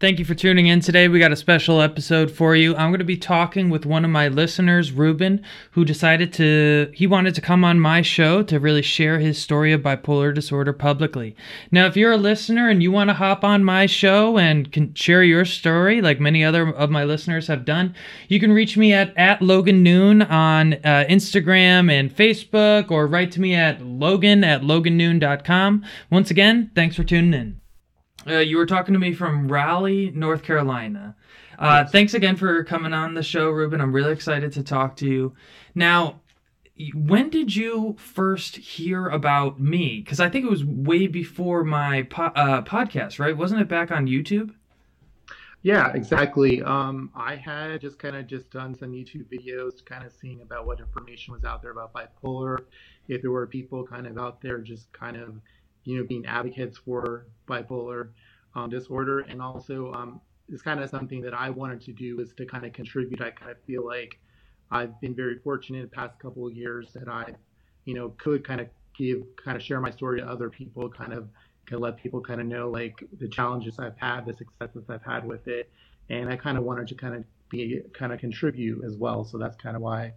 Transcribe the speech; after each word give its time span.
Thank 0.00 0.18
you 0.18 0.24
for 0.24 0.34
tuning 0.34 0.66
in 0.66 0.80
today. 0.80 1.08
We 1.08 1.18
got 1.18 1.30
a 1.30 1.36
special 1.36 1.82
episode 1.82 2.30
for 2.30 2.56
you. 2.56 2.74
I'm 2.74 2.88
going 2.88 3.00
to 3.00 3.04
be 3.04 3.18
talking 3.18 3.68
with 3.68 3.84
one 3.84 4.02
of 4.02 4.10
my 4.10 4.28
listeners, 4.28 4.92
Ruben, 4.92 5.44
who 5.72 5.84
decided 5.84 6.32
to, 6.32 6.90
he 6.94 7.06
wanted 7.06 7.34
to 7.34 7.42
come 7.42 7.64
on 7.64 7.78
my 7.78 8.00
show 8.00 8.42
to 8.44 8.58
really 8.58 8.80
share 8.80 9.18
his 9.18 9.36
story 9.36 9.74
of 9.74 9.82
bipolar 9.82 10.34
disorder 10.34 10.72
publicly. 10.72 11.36
Now, 11.70 11.84
if 11.84 11.98
you're 11.98 12.12
a 12.12 12.16
listener 12.16 12.70
and 12.70 12.82
you 12.82 12.90
want 12.90 13.10
to 13.10 13.14
hop 13.14 13.44
on 13.44 13.62
my 13.62 13.84
show 13.84 14.38
and 14.38 14.72
can 14.72 14.94
share 14.94 15.22
your 15.22 15.44
story, 15.44 16.00
like 16.00 16.18
many 16.18 16.42
other 16.42 16.70
of 16.70 16.88
my 16.88 17.04
listeners 17.04 17.48
have 17.48 17.66
done, 17.66 17.94
you 18.26 18.40
can 18.40 18.52
reach 18.52 18.78
me 18.78 18.94
at, 18.94 19.14
at 19.18 19.42
Logan 19.42 19.82
Noone 19.82 20.22
on 20.22 20.72
uh, 20.82 21.04
Instagram 21.10 21.92
and 21.92 22.10
Facebook 22.10 22.90
or 22.90 23.06
write 23.06 23.32
to 23.32 23.40
me 23.42 23.54
at 23.54 23.82
logan 23.82 24.44
at 24.44 24.62
logannoone.com. 24.62 25.84
Once 26.10 26.30
again, 26.30 26.70
thanks 26.74 26.96
for 26.96 27.04
tuning 27.04 27.34
in. 27.34 27.59
Uh, 28.26 28.38
you 28.38 28.56
were 28.56 28.66
talking 28.66 28.92
to 28.92 29.00
me 29.00 29.12
from 29.12 29.50
Raleigh, 29.50 30.10
North 30.14 30.42
Carolina. 30.42 31.16
Uh, 31.58 31.82
yes. 31.82 31.92
Thanks 31.92 32.14
again 32.14 32.36
for 32.36 32.64
coming 32.64 32.92
on 32.92 33.14
the 33.14 33.22
show, 33.22 33.50
Ruben. 33.50 33.80
I'm 33.80 33.92
really 33.92 34.12
excited 34.12 34.52
to 34.52 34.62
talk 34.62 34.96
to 34.96 35.06
you. 35.06 35.34
Now, 35.74 36.20
when 36.94 37.28
did 37.28 37.54
you 37.54 37.96
first 37.98 38.56
hear 38.56 39.08
about 39.08 39.60
me? 39.60 40.00
Because 40.00 40.20
I 40.20 40.28
think 40.28 40.44
it 40.44 40.50
was 40.50 40.64
way 40.64 41.06
before 41.06 41.64
my 41.64 42.04
po- 42.04 42.32
uh, 42.34 42.62
podcast, 42.62 43.18
right? 43.18 43.36
Wasn't 43.36 43.60
it 43.60 43.68
back 43.68 43.90
on 43.90 44.06
YouTube? 44.06 44.54
Yeah, 45.62 45.92
exactly. 45.92 46.62
Um, 46.62 47.10
I 47.14 47.36
had 47.36 47.82
just 47.82 47.98
kind 47.98 48.16
of 48.16 48.26
just 48.26 48.50
done 48.50 48.74
some 48.74 48.92
YouTube 48.92 49.26
videos, 49.26 49.84
kind 49.84 50.06
of 50.06 50.12
seeing 50.12 50.40
about 50.40 50.66
what 50.66 50.80
information 50.80 51.34
was 51.34 51.44
out 51.44 51.60
there 51.60 51.72
about 51.72 51.92
bipolar, 51.92 52.60
if 53.08 53.20
there 53.20 53.30
were 53.30 53.46
people 53.46 53.86
kind 53.86 54.06
of 54.06 54.16
out 54.16 54.40
there 54.40 54.58
just 54.58 54.90
kind 54.92 55.18
of 55.18 55.34
you 55.84 55.98
know, 55.98 56.04
being 56.06 56.26
advocates 56.26 56.78
for 56.78 57.26
bipolar 57.48 58.10
um, 58.54 58.70
disorder. 58.70 59.20
And 59.20 59.40
also, 59.40 59.92
um, 59.92 60.20
it's 60.48 60.62
kind 60.62 60.80
of 60.80 60.90
something 60.90 61.20
that 61.22 61.34
I 61.34 61.50
wanted 61.50 61.80
to 61.82 61.92
do 61.92 62.20
is 62.20 62.32
to 62.34 62.46
kind 62.46 62.64
of 62.64 62.72
contribute. 62.72 63.20
I 63.20 63.30
kind 63.30 63.50
of 63.50 63.58
feel 63.66 63.84
like 63.86 64.18
I've 64.70 65.00
been 65.00 65.14
very 65.14 65.38
fortunate 65.38 65.82
the 65.90 65.96
past 65.96 66.18
couple 66.18 66.46
of 66.46 66.52
years 66.54 66.92
that 66.94 67.08
I, 67.08 67.34
you 67.84 67.94
know, 67.94 68.10
could 68.18 68.46
kind 68.46 68.60
of 68.60 68.68
give, 68.96 69.22
kind 69.42 69.56
of 69.56 69.62
share 69.62 69.80
my 69.80 69.90
story 69.90 70.20
to 70.20 70.26
other 70.26 70.50
people, 70.50 70.88
kind 70.88 71.12
of, 71.12 71.28
kind 71.66 71.74
of 71.74 71.80
let 71.80 71.96
people 71.96 72.20
kind 72.20 72.40
of 72.40 72.46
know 72.46 72.68
like 72.70 73.02
the 73.18 73.28
challenges 73.28 73.78
I've 73.78 73.96
had, 73.96 74.26
the 74.26 74.34
successes 74.34 74.84
I've 74.88 75.02
had 75.02 75.26
with 75.26 75.46
it. 75.48 75.70
And 76.08 76.28
I 76.28 76.36
kind 76.36 76.58
of 76.58 76.64
wanted 76.64 76.88
to 76.88 76.94
kind 76.94 77.14
of 77.14 77.24
be, 77.48 77.80
kind 77.92 78.12
of 78.12 78.18
contribute 78.18 78.84
as 78.84 78.96
well. 78.96 79.24
So 79.24 79.38
that's 79.38 79.56
kind 79.56 79.76
of 79.76 79.82
why 79.82 80.12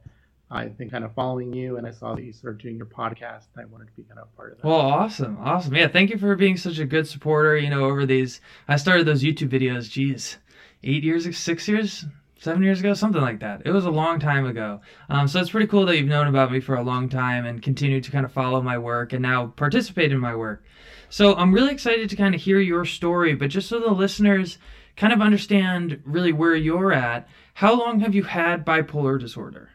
I've 0.54 0.78
been 0.78 0.90
kind 0.90 1.04
of 1.04 1.14
following 1.16 1.52
you, 1.52 1.78
and 1.78 1.88
I 1.88 1.92
saw 1.92 2.14
that 2.14 2.24
you 2.24 2.32
started 2.32 2.62
doing 2.62 2.78
your 2.78 2.86
podcast. 2.86 3.48
And 3.56 3.64
I 3.64 3.66
wanted 3.66 3.88
to 3.88 3.94
be 3.94 4.04
kind 4.04 4.20
of 4.20 4.34
part 4.38 4.52
of 4.52 4.60
that. 4.60 4.68
Well, 4.68 4.80
awesome, 4.80 5.40
awesome. 5.42 5.76
Yeah, 5.76 5.88
thank 5.88 6.12
you 6.12 6.18
for 6.20 6.36
being 6.36 6.58
such 6.58 6.78
a 6.78 6.86
good 6.86 7.08
supporter. 7.08 7.58
You 7.58 7.72
know, 7.72 7.86
over 7.86 8.06
these, 8.06 8.40
I 8.68 8.76
started 8.76 9.08
those 9.08 9.24
YouTube 9.24 9.50
videos. 9.50 9.90
Geez, 9.90 10.38
eight 10.84 11.04
years, 11.04 11.36
six 11.36 11.68
years, 11.68 12.06
seven 12.38 12.62
years 12.62 12.82
ago, 12.82 12.94
something 12.94 13.22
like 13.22 13.40
that. 13.40 13.64
It 13.66 13.72
was 13.72 13.86
a 13.86 13.92
long 13.92 14.20
time 14.20 14.46
ago. 14.46 14.82
Um, 15.10 15.28
so 15.28 15.40
it's 15.40 15.50
pretty 15.50 15.68
cool 15.68 15.88
that 15.88 15.98
you've 15.98 16.08
known 16.08 16.28
about 16.28 16.52
me 16.52 16.60
for 16.60 16.76
a 16.76 16.84
long 16.84 17.10
time 17.10 17.46
and 17.48 17.62
continue 17.62 18.00
to 18.00 18.12
kind 18.12 18.26
of 18.26 18.32
follow 18.32 18.62
my 18.62 18.78
work 18.78 19.12
and 19.12 19.24
now 19.24 19.48
participate 19.48 20.12
in 20.12 20.20
my 20.20 20.36
work. 20.36 20.64
So 21.10 21.36
I'm 21.36 21.54
really 21.54 21.72
excited 21.72 22.10
to 22.10 22.16
kind 22.16 22.36
of 22.36 22.42
hear 22.42 22.60
your 22.60 22.86
story, 22.86 23.34
but 23.34 23.50
just 23.50 23.70
so 23.70 23.80
the 23.80 23.92
listeners 23.92 24.60
kind 24.98 25.14
of 25.14 25.22
understand 25.22 26.02
really 26.06 26.34
where 26.34 26.56
you're 26.56 26.94
at, 26.94 27.28
how 27.56 27.78
long 27.78 28.02
have 28.02 28.14
you 28.14 28.24
had 28.24 28.66
bipolar 28.66 29.20
disorder? 29.20 29.70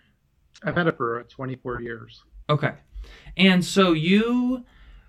I've 0.62 0.76
had 0.76 0.86
it 0.86 0.96
for 0.96 1.22
24 1.22 1.82
years. 1.82 2.24
Okay. 2.50 2.72
And 3.36 3.64
so 3.64 3.92
you 3.92 4.64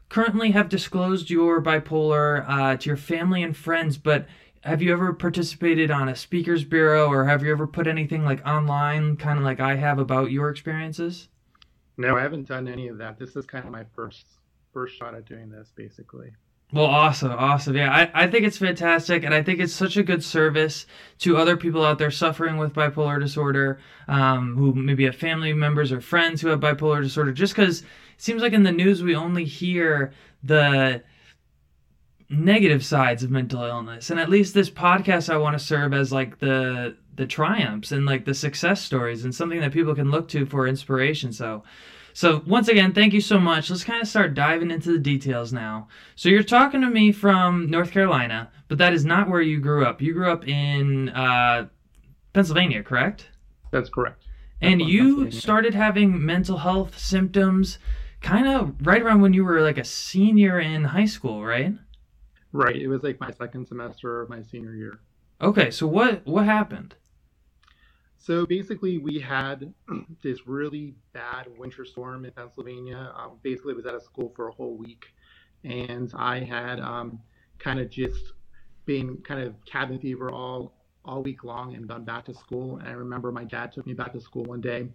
currently 0.09 0.52
have 0.52 0.69
disclosed 0.69 1.30
your 1.30 1.61
bipolar 1.61 2.45
uh, 2.47 2.78
to 2.78 2.89
your 2.89 2.97
family 2.97 3.44
and 3.44 3.56
friends, 3.56 3.97
but 3.97 4.28
have 4.61 4.81
you 4.81 4.91
ever 4.91 5.14
participated 5.14 5.89
on 5.89 6.09
a 6.09 6.16
speakers 6.16 6.64
bureau 6.64 7.08
or 7.08 7.25
have 7.25 7.44
you 7.44 7.52
ever 7.52 7.66
put 7.66 7.88
anything 7.88 8.25
like 8.25 8.45
online, 8.45 9.16
kind 9.16 9.39
of 9.39 9.45
like 9.45 9.59
I 9.59 9.75
have, 9.75 10.00
about 10.00 10.31
your 10.31 10.50
experiences? 10.50 11.30
No, 11.97 12.17
I 12.17 12.22
haven't 12.22 12.47
done 12.47 12.67
any 12.67 12.88
of 12.88 12.97
that. 12.97 13.18
This 13.18 13.35
is 13.35 13.45
kind 13.45 13.66
of 13.66 13.72
my 13.72 13.85
first 13.95 14.25
first 14.74 14.97
shot 14.97 15.16
at 15.16 15.25
doing 15.25 15.50
this, 15.50 15.72
basically. 15.75 16.31
Well, 16.72 16.85
awesome, 16.85 17.31
awesome. 17.31 17.75
Yeah, 17.75 17.91
I, 17.91 18.25
I 18.25 18.28
think 18.28 18.46
it's 18.46 18.57
fantastic, 18.59 19.24
and 19.24 19.34
I 19.34 19.41
think 19.41 19.59
it's 19.59 19.74
such 19.74 19.97
a 19.97 20.03
good 20.03 20.24
service 20.24 20.85
to 21.19 21.35
other 21.35 21.57
people 21.57 21.84
out 21.84 21.97
there 21.97 22.12
suffering 22.12 22.57
with 22.57 22.74
bipolar 22.74 23.19
disorder, 23.19 23.80
um, 24.07 24.56
who 24.56 24.74
maybe 24.74 25.06
have 25.06 25.16
family 25.16 25.52
members 25.52 25.91
or 25.91 26.00
friends 26.00 26.41
who 26.41 26.50
have 26.50 26.59
bipolar 26.59 27.02
disorder. 27.02 27.31
Just 27.31 27.56
because 27.56 27.81
it 27.81 27.88
seems 28.18 28.44
like 28.44 28.53
in 28.53 28.62
the 28.63 28.72
news 28.72 29.02
we 29.02 29.16
only 29.16 29.46
hear 29.46 30.13
the 30.44 31.02
negative 32.30 32.86
sides 32.86 33.24
of 33.24 33.31
mental 33.31 33.63
illness, 33.63 34.12
and 34.12 34.19
at 34.19 34.30
least 34.30 34.53
this 34.53 34.69
podcast 34.69 35.34
I 35.34 35.38
want 35.38 35.57
to 35.57 35.63
serve 35.63 35.94
as 35.94 36.12
like 36.12 36.38
the 36.40 36.96
the 37.16 37.25
triumphs 37.25 37.91
and 37.91 38.06
like 38.06 38.25
the 38.25 38.34
success 38.36 38.81
stories 38.81 39.24
and 39.24 39.34
something 39.34 39.59
that 39.59 39.74
people 39.74 39.96
can 39.96 40.12
look 40.12 40.28
to 40.30 40.46
for 40.46 40.68
inspiration. 40.68 41.34
So 41.34 41.63
so 42.14 42.44
once 42.46 42.68
again, 42.68 42.94
thank 42.94 43.14
you 43.14 43.22
so 43.22 43.40
much. 43.40 43.70
Let's 43.70 43.84
kind 43.84 44.02
of 44.02 44.08
start 44.08 44.34
diving 44.34 44.72
into 44.72 44.92
the 44.92 45.00
details 45.00 45.53
now. 45.53 45.88
So 46.16 46.30
you're 46.30 46.44
talking 46.44 46.81
to 46.81 46.90
me 46.90 47.12
from 47.12 47.70
North 47.70 47.92
Carolina, 47.92 48.52
but 48.68 48.78
that 48.78 48.94
is 48.94 49.06
not 49.06 49.30
where 49.30 49.42
you 49.42 49.59
grew 49.59 49.86
up. 49.86 50.02
You 50.02 50.14
grew 50.14 50.31
up 50.31 50.48
in 50.48 51.09
uh, 51.09 51.68
Pennsylvania, 52.34 52.84
correct? 52.84 53.30
That's 53.72 53.90
correct. 53.90 54.25
That's 54.62 54.72
and 54.72 54.81
you 54.81 55.31
started 55.31 55.74
having 55.74 56.25
mental 56.25 56.58
health 56.58 56.98
symptoms 56.98 57.78
kind 58.22 58.48
of 58.48 58.75
right 58.86 59.02
around 59.02 59.22
when 59.22 59.34
you 59.34 59.46
were 59.46 59.62
like 59.62 59.78
a 59.78 59.86
senior 59.86 60.59
in 60.59 60.84
high 60.84 61.06
school, 61.06 61.46
right? 61.46 61.74
Right. 62.52 62.75
It 62.75 62.88
was 62.88 63.03
like 63.03 63.19
my 63.19 63.31
second 63.31 63.68
semester 63.68 64.22
of 64.22 64.30
my 64.30 64.42
senior 64.42 64.74
year. 64.74 65.00
Okay, 65.42 65.72
so 65.72 65.88
what 65.88 66.25
what 66.28 66.46
happened? 66.46 66.96
So 68.29 68.45
basically, 68.45 69.00
we 69.00 69.17
had 69.19 69.73
this 70.22 70.45
really 70.45 70.94
bad 71.13 71.47
winter 71.57 71.84
storm 71.84 72.25
in 72.25 72.31
Pennsylvania. 72.31 73.12
Um, 73.17 73.40
basically, 73.41 73.73
I 73.73 73.78
was 73.78 73.88
out 73.88 73.95
of 73.95 74.03
school 74.03 74.31
for 74.35 74.50
a 74.50 74.51
whole 74.51 74.78
week, 74.78 75.06
and 75.63 76.13
I 76.16 76.41
had 76.41 76.79
um, 76.79 77.19
kind 77.57 77.79
of 77.79 77.89
just 77.89 78.34
been 78.85 79.18
kind 79.23 79.41
of 79.41 79.56
cabin 79.66 79.97
fever 79.97 80.29
all 80.29 80.75
all 81.03 81.23
week 81.23 81.44
long 81.44 81.73
and 81.73 81.88
gone 81.88 82.03
back 82.03 82.25
to 82.25 82.35
school. 82.35 82.78
And 82.78 82.88
I 82.88 82.91
remember 82.91 83.31
my 83.31 83.45
dad 83.45 83.72
took 83.72 83.88
me 83.88 83.94
back 83.94 84.13
to 84.13 84.22
school 84.22 84.44
one 84.44 84.62
day, 84.62 84.88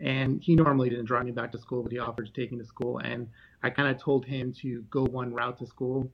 and 0.00 0.42
he 0.42 0.56
normally 0.56 0.90
didn't 0.90 1.04
drive 1.04 1.24
me 1.24 1.30
back 1.30 1.52
to 1.52 1.58
school, 1.58 1.84
but 1.84 1.92
he 1.92 2.00
offered 2.00 2.26
to 2.26 2.32
take 2.32 2.50
me 2.50 2.58
to 2.58 2.64
school. 2.64 2.98
And 2.98 3.28
I 3.62 3.70
kind 3.70 3.94
of 3.94 4.02
told 4.02 4.26
him 4.26 4.52
to 4.54 4.82
go 4.90 5.04
one 5.04 5.32
route 5.32 5.56
to 5.58 5.66
school, 5.68 6.10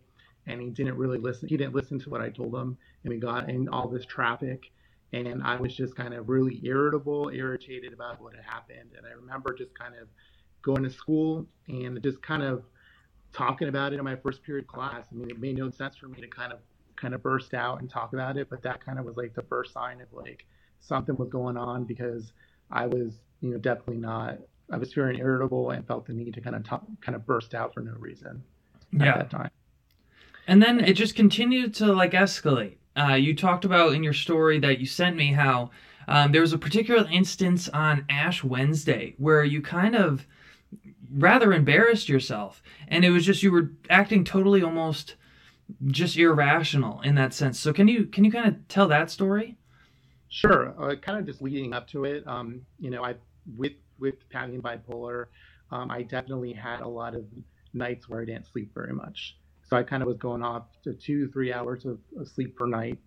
and 0.46 0.60
he 0.60 0.68
didn't 0.68 0.98
really 0.98 1.16
listen. 1.16 1.48
He 1.48 1.56
didn't 1.56 1.74
listen 1.74 1.98
to 2.00 2.10
what 2.10 2.20
I 2.20 2.28
told 2.28 2.54
him, 2.54 2.76
and 3.04 3.14
we 3.14 3.18
got 3.18 3.48
in 3.48 3.70
all 3.70 3.88
this 3.88 4.04
traffic 4.04 4.70
and 5.12 5.42
I 5.42 5.56
was 5.56 5.74
just 5.74 5.96
kind 5.96 6.12
of 6.12 6.28
really 6.28 6.60
irritable, 6.62 7.30
irritated 7.32 7.92
about 7.92 8.20
what 8.20 8.34
had 8.34 8.44
happened. 8.44 8.90
And 8.96 9.06
I 9.06 9.10
remember 9.10 9.54
just 9.54 9.76
kind 9.78 9.94
of 9.94 10.08
going 10.62 10.82
to 10.82 10.90
school 10.90 11.46
and 11.68 12.02
just 12.02 12.20
kind 12.22 12.42
of 12.42 12.62
talking 13.32 13.68
about 13.68 13.92
it 13.92 13.98
in 13.98 14.04
my 14.04 14.16
first 14.16 14.42
period 14.42 14.66
class. 14.66 15.06
I 15.10 15.14
mean, 15.14 15.30
it 15.30 15.40
made 15.40 15.56
no 15.56 15.70
sense 15.70 15.96
for 15.96 16.08
me 16.08 16.20
to 16.20 16.28
kind 16.28 16.52
of 16.52 16.58
kind 16.96 17.14
of 17.14 17.22
burst 17.22 17.54
out 17.54 17.80
and 17.80 17.88
talk 17.88 18.12
about 18.12 18.36
it, 18.36 18.50
but 18.50 18.62
that 18.62 18.84
kind 18.84 18.98
of 18.98 19.04
was 19.04 19.16
like 19.16 19.32
the 19.34 19.42
first 19.42 19.72
sign 19.72 20.00
of 20.00 20.08
like 20.12 20.44
something 20.80 21.16
was 21.16 21.28
going 21.28 21.56
on 21.56 21.84
because 21.84 22.32
I 22.70 22.86
was, 22.86 23.20
you 23.40 23.50
know, 23.50 23.58
definitely 23.58 23.98
not. 23.98 24.38
I 24.70 24.76
was 24.76 24.92
feeling 24.92 25.16
irritable 25.16 25.70
and 25.70 25.86
felt 25.86 26.06
the 26.06 26.12
need 26.12 26.34
to 26.34 26.40
kind 26.40 26.56
of 26.56 26.64
talk, 26.64 26.84
kind 27.00 27.14
of 27.16 27.24
burst 27.24 27.54
out 27.54 27.72
for 27.72 27.80
no 27.80 27.92
reason 27.92 28.42
yeah. 28.92 29.10
at 29.10 29.18
that 29.18 29.30
time. 29.30 29.50
And 30.48 30.62
then 30.62 30.80
it 30.80 30.94
just 30.94 31.14
continued 31.14 31.74
to 31.74 31.92
like 31.92 32.12
escalate 32.12 32.77
uh, 32.98 33.14
you 33.14 33.34
talked 33.34 33.64
about 33.64 33.92
in 33.92 34.02
your 34.02 34.12
story 34.12 34.58
that 34.60 34.78
you 34.78 34.86
sent 34.86 35.16
me 35.16 35.32
how 35.32 35.70
um, 36.08 36.32
there 36.32 36.40
was 36.40 36.52
a 36.52 36.58
particular 36.58 37.06
instance 37.10 37.68
on 37.68 38.04
Ash 38.08 38.42
Wednesday 38.42 39.14
where 39.18 39.44
you 39.44 39.60
kind 39.60 39.94
of 39.94 40.26
rather 41.12 41.52
embarrassed 41.52 42.08
yourself, 42.08 42.62
and 42.88 43.04
it 43.04 43.10
was 43.10 43.24
just 43.24 43.42
you 43.42 43.52
were 43.52 43.72
acting 43.90 44.24
totally 44.24 44.62
almost 44.62 45.16
just 45.86 46.16
irrational 46.16 47.00
in 47.02 47.14
that 47.14 47.34
sense. 47.34 47.60
So 47.60 47.72
can 47.72 47.88
you 47.88 48.06
can 48.06 48.24
you 48.24 48.32
kind 48.32 48.48
of 48.48 48.68
tell 48.68 48.88
that 48.88 49.10
story? 49.10 49.56
Sure. 50.28 50.74
Uh, 50.78 50.94
kind 50.96 51.18
of 51.18 51.26
just 51.26 51.40
leading 51.40 51.72
up 51.72 51.88
to 51.88 52.04
it, 52.04 52.26
um, 52.26 52.62
you 52.78 52.90
know, 52.90 53.04
I 53.04 53.14
with 53.56 53.72
with 53.98 54.16
having 54.32 54.62
bipolar, 54.62 55.26
um, 55.70 55.90
I 55.90 56.02
definitely 56.02 56.52
had 56.52 56.80
a 56.80 56.88
lot 56.88 57.14
of 57.14 57.24
nights 57.72 58.08
where 58.08 58.22
I 58.22 58.24
didn't 58.24 58.46
sleep 58.46 58.72
very 58.74 58.92
much. 58.92 59.36
So 59.68 59.76
I 59.76 59.82
kind 59.82 60.02
of 60.02 60.08
was 60.08 60.16
going 60.16 60.42
off 60.42 60.64
to 60.84 60.94
two, 60.94 61.28
three 61.28 61.52
hours 61.52 61.84
of, 61.84 61.98
of 62.18 62.28
sleep 62.28 62.56
per 62.56 62.66
night. 62.66 62.98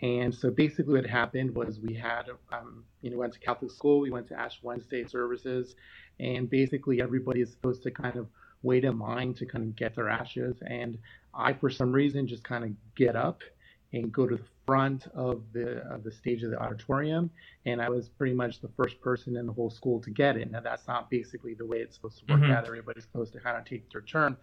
And 0.00 0.34
so 0.34 0.50
basically 0.50 0.94
what 0.94 1.06
happened 1.06 1.54
was 1.54 1.80
we 1.80 1.94
had, 1.94 2.30
um, 2.52 2.84
you 3.02 3.10
know, 3.10 3.18
went 3.18 3.32
to 3.32 3.40
Catholic 3.40 3.72
school, 3.72 4.00
we 4.00 4.10
went 4.10 4.28
to 4.28 4.38
Ash 4.38 4.58
Wednesday 4.62 5.04
services, 5.04 5.74
and 6.20 6.48
basically 6.48 7.02
everybody 7.02 7.40
is 7.40 7.50
supposed 7.50 7.82
to 7.82 7.90
kind 7.90 8.16
of 8.16 8.28
wait 8.62 8.84
in 8.84 8.98
line 8.98 9.34
to 9.34 9.46
kind 9.46 9.64
of 9.64 9.76
get 9.76 9.96
their 9.96 10.08
ashes. 10.08 10.56
And 10.66 10.98
I, 11.34 11.52
for 11.52 11.68
some 11.68 11.92
reason, 11.92 12.26
just 12.26 12.44
kind 12.44 12.64
of 12.64 12.70
get 12.94 13.16
up 13.16 13.42
and 13.92 14.12
go 14.12 14.26
to 14.26 14.36
the 14.36 14.42
front 14.66 15.06
of 15.14 15.42
the 15.52 15.78
of 15.90 16.04
the 16.04 16.12
stage 16.12 16.42
of 16.42 16.50
the 16.50 16.58
auditorium, 16.58 17.30
and 17.64 17.80
I 17.80 17.88
was 17.88 18.10
pretty 18.10 18.34
much 18.34 18.60
the 18.60 18.68
first 18.76 19.00
person 19.00 19.36
in 19.36 19.46
the 19.46 19.52
whole 19.52 19.70
school 19.70 19.98
to 20.00 20.10
get 20.10 20.36
it. 20.36 20.50
Now 20.50 20.60
that's 20.60 20.86
not 20.86 21.08
basically 21.08 21.54
the 21.54 21.64
way 21.64 21.78
it's 21.78 21.96
supposed 21.96 22.18
to 22.18 22.32
work 22.32 22.42
mm-hmm. 22.42 22.52
out. 22.52 22.66
Everybody's 22.66 23.04
supposed 23.04 23.32
to 23.32 23.40
kind 23.40 23.56
of 23.56 23.64
take 23.64 23.90
their 23.90 24.02
turn, 24.02 24.36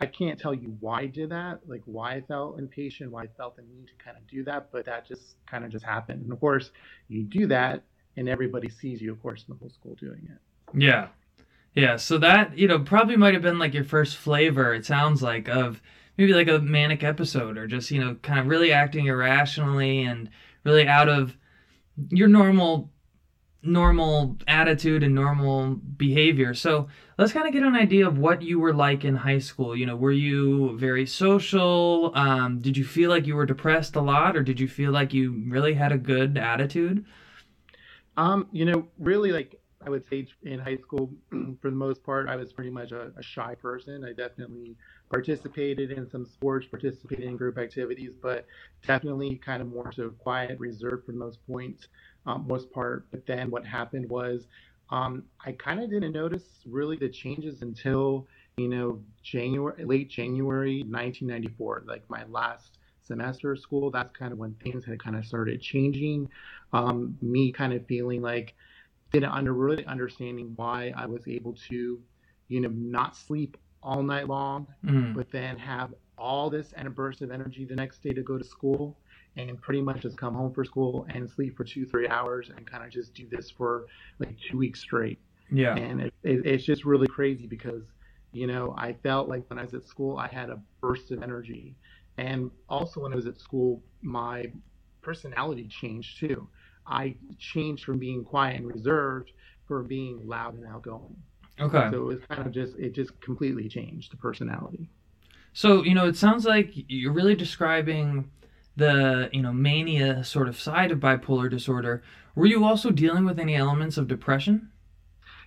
I 0.00 0.06
can't 0.06 0.38
tell 0.38 0.54
you 0.54 0.76
why 0.80 1.00
I 1.00 1.06
did 1.06 1.30
that, 1.30 1.60
like 1.66 1.82
why 1.84 2.14
I 2.14 2.20
felt 2.20 2.58
impatient, 2.58 3.10
why 3.10 3.24
I 3.24 3.26
felt 3.36 3.56
the 3.56 3.62
need 3.62 3.88
to 3.88 4.04
kind 4.04 4.16
of 4.16 4.26
do 4.28 4.44
that, 4.44 4.70
but 4.70 4.84
that 4.84 5.06
just 5.06 5.34
kind 5.46 5.64
of 5.64 5.70
just 5.70 5.84
happened. 5.84 6.22
And 6.22 6.32
of 6.32 6.38
course, 6.38 6.70
you 7.08 7.24
do 7.24 7.46
that, 7.48 7.82
and 8.16 8.28
everybody 8.28 8.68
sees 8.68 9.00
you, 9.00 9.10
of 9.10 9.20
course, 9.20 9.44
in 9.48 9.54
the 9.54 9.58
whole 9.58 9.70
school 9.70 9.96
doing 9.96 10.28
it. 10.30 10.78
Yeah, 10.80 11.08
yeah. 11.74 11.96
So 11.96 12.18
that 12.18 12.56
you 12.56 12.68
know 12.68 12.78
probably 12.78 13.16
might 13.16 13.34
have 13.34 13.42
been 13.42 13.58
like 13.58 13.74
your 13.74 13.84
first 13.84 14.16
flavor. 14.16 14.72
It 14.72 14.86
sounds 14.86 15.20
like 15.20 15.48
of 15.48 15.82
maybe 16.16 16.32
like 16.32 16.48
a 16.48 16.60
manic 16.60 17.02
episode, 17.02 17.58
or 17.58 17.66
just 17.66 17.90
you 17.90 18.00
know 18.00 18.14
kind 18.22 18.38
of 18.38 18.46
really 18.46 18.72
acting 18.72 19.06
irrationally 19.06 20.04
and 20.04 20.30
really 20.62 20.86
out 20.86 21.08
of 21.08 21.36
your 22.10 22.28
normal 22.28 22.92
normal 23.62 24.36
attitude 24.46 25.02
and 25.02 25.14
normal 25.14 25.74
behavior. 25.74 26.54
So 26.54 26.88
let's 27.18 27.32
kind 27.32 27.46
of 27.46 27.52
get 27.52 27.62
an 27.62 27.74
idea 27.74 28.06
of 28.06 28.18
what 28.18 28.42
you 28.42 28.60
were 28.60 28.72
like 28.72 29.04
in 29.04 29.16
high 29.16 29.38
school. 29.38 29.76
You 29.76 29.86
know, 29.86 29.96
were 29.96 30.12
you 30.12 30.78
very 30.78 31.06
social? 31.06 32.12
Um, 32.14 32.60
did 32.60 32.76
you 32.76 32.84
feel 32.84 33.10
like 33.10 33.26
you 33.26 33.34
were 33.34 33.46
depressed 33.46 33.96
a 33.96 34.00
lot, 34.00 34.36
or 34.36 34.42
did 34.42 34.60
you 34.60 34.68
feel 34.68 34.92
like 34.92 35.12
you 35.12 35.42
really 35.48 35.74
had 35.74 35.92
a 35.92 35.98
good 35.98 36.38
attitude? 36.38 37.04
Um, 38.16 38.48
you 38.52 38.64
know, 38.64 38.86
really 38.98 39.32
like 39.32 39.60
I 39.84 39.90
would 39.90 40.08
say 40.08 40.26
in 40.42 40.58
high 40.58 40.76
school, 40.76 41.10
for 41.60 41.70
the 41.70 41.76
most 41.76 42.02
part, 42.02 42.28
I 42.28 42.36
was 42.36 42.52
pretty 42.52 42.70
much 42.70 42.92
a, 42.92 43.12
a 43.16 43.22
shy 43.22 43.54
person. 43.54 44.04
I 44.04 44.12
definitely 44.12 44.76
participated 45.10 45.92
in 45.92 46.10
some 46.10 46.26
sports, 46.26 46.66
participated 46.66 47.24
in 47.24 47.36
group 47.36 47.58
activities, 47.58 48.12
but 48.20 48.44
definitely 48.86 49.36
kind 49.36 49.62
of 49.62 49.68
more 49.68 49.92
so 49.92 50.10
quiet, 50.10 50.58
reserved 50.58 51.06
for 51.06 51.12
most 51.12 51.38
points, 51.46 51.88
um, 52.26 52.44
most 52.46 52.70
part. 52.70 53.06
But 53.10 53.26
then 53.26 53.50
what 53.50 53.64
happened 53.66 54.08
was 54.08 54.46
um, 54.90 55.24
I 55.44 55.52
kind 55.52 55.80
of 55.80 55.90
didn't 55.90 56.12
notice 56.12 56.44
really 56.66 56.96
the 56.96 57.08
changes 57.08 57.62
until 57.62 58.26
you 58.56 58.68
know 58.68 59.00
January, 59.22 59.84
late 59.84 60.08
January 60.10 60.78
1994, 60.80 61.84
like 61.86 62.08
my 62.08 62.24
last 62.28 62.78
semester 63.02 63.52
of 63.52 63.60
school. 63.60 63.90
That's 63.90 64.12
kind 64.12 64.32
of 64.32 64.38
when 64.38 64.54
things 64.62 64.84
had 64.84 65.02
kind 65.02 65.16
of 65.16 65.24
started 65.26 65.60
changing. 65.60 66.28
Um, 66.72 67.16
me 67.22 67.52
kind 67.52 67.72
of 67.72 67.86
feeling 67.86 68.22
like 68.22 68.54
didn't 69.12 69.30
under 69.30 69.54
really 69.54 69.84
understanding 69.86 70.52
why 70.56 70.92
I 70.96 71.06
was 71.06 71.26
able 71.26 71.54
to, 71.70 72.00
you 72.48 72.60
know, 72.60 72.68
not 72.68 73.16
sleep 73.16 73.56
all 73.82 74.02
night 74.02 74.28
long, 74.28 74.66
mm. 74.84 75.14
but 75.14 75.30
then 75.30 75.56
have 75.56 75.94
all 76.18 76.50
this 76.50 76.72
and 76.76 76.86
a 76.86 76.90
burst 76.90 77.22
of 77.22 77.30
energy 77.30 77.64
the 77.64 77.76
next 77.76 78.02
day 78.02 78.10
to 78.10 78.22
go 78.22 78.36
to 78.36 78.44
school 78.44 78.98
and 79.38 79.60
pretty 79.62 79.80
much 79.80 80.02
just 80.02 80.18
come 80.18 80.34
home 80.34 80.52
for 80.52 80.64
school 80.64 81.06
and 81.10 81.30
sleep 81.30 81.56
for 81.56 81.64
two, 81.64 81.86
three 81.86 82.08
hours 82.08 82.50
and 82.54 82.66
kind 82.68 82.84
of 82.84 82.90
just 82.90 83.14
do 83.14 83.26
this 83.30 83.50
for 83.50 83.86
like 84.18 84.36
two 84.50 84.58
weeks 84.58 84.80
straight. 84.80 85.18
Yeah. 85.50 85.76
And 85.76 86.00
it, 86.02 86.14
it, 86.24 86.44
it's 86.44 86.64
just 86.64 86.84
really 86.84 87.06
crazy 87.06 87.46
because, 87.46 87.84
you 88.32 88.46
know, 88.46 88.74
I 88.76 88.94
felt 88.94 89.28
like 89.28 89.48
when 89.48 89.58
I 89.58 89.62
was 89.62 89.74
at 89.74 89.86
school, 89.86 90.18
I 90.18 90.26
had 90.26 90.50
a 90.50 90.60
burst 90.80 91.12
of 91.12 91.22
energy. 91.22 91.76
And 92.18 92.50
also 92.68 93.00
when 93.00 93.12
I 93.12 93.16
was 93.16 93.26
at 93.26 93.38
school, 93.38 93.80
my 94.02 94.50
personality 95.02 95.68
changed 95.68 96.18
too. 96.18 96.48
I 96.86 97.14
changed 97.38 97.84
from 97.84 97.98
being 97.98 98.24
quiet 98.24 98.56
and 98.56 98.66
reserved 98.66 99.30
for 99.66 99.82
being 99.82 100.26
loud 100.26 100.54
and 100.54 100.66
outgoing. 100.66 101.16
Okay. 101.60 101.88
So 101.90 101.96
it 101.96 102.04
was 102.04 102.18
kind 102.28 102.46
of 102.46 102.52
just 102.52 102.76
it 102.76 102.94
just 102.94 103.20
completely 103.20 103.68
changed 103.68 104.12
the 104.12 104.16
personality. 104.16 104.88
So 105.52 105.84
you 105.84 105.94
know, 105.94 106.06
it 106.06 106.16
sounds 106.16 106.44
like 106.44 106.70
you're 106.72 107.12
really 107.12 107.34
describing 107.34 108.30
the 108.78 109.28
you 109.32 109.42
know 109.42 109.52
mania 109.52 110.22
sort 110.24 110.48
of 110.48 110.58
side 110.58 110.90
of 110.92 111.00
bipolar 111.00 111.50
disorder. 111.50 112.02
Were 112.34 112.46
you 112.46 112.64
also 112.64 112.90
dealing 112.90 113.24
with 113.24 113.38
any 113.38 113.56
elements 113.56 113.98
of 113.98 114.06
depression? 114.06 114.70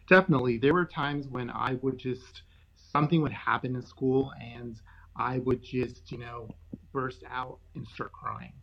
Definitely. 0.09 0.57
There 0.57 0.73
were 0.73 0.85
times 0.85 1.27
when 1.27 1.49
I 1.49 1.77
would 1.81 1.97
just 1.97 2.43
something 2.75 3.21
would 3.21 3.31
happen 3.31 3.75
in 3.75 3.81
school 3.81 4.33
and 4.39 4.75
I 5.15 5.39
would 5.39 5.63
just 5.63 6.11
you 6.11 6.17
know 6.17 6.49
burst 6.91 7.23
out 7.29 7.59
and 7.75 7.87
start 7.87 8.11
crying. 8.11 8.53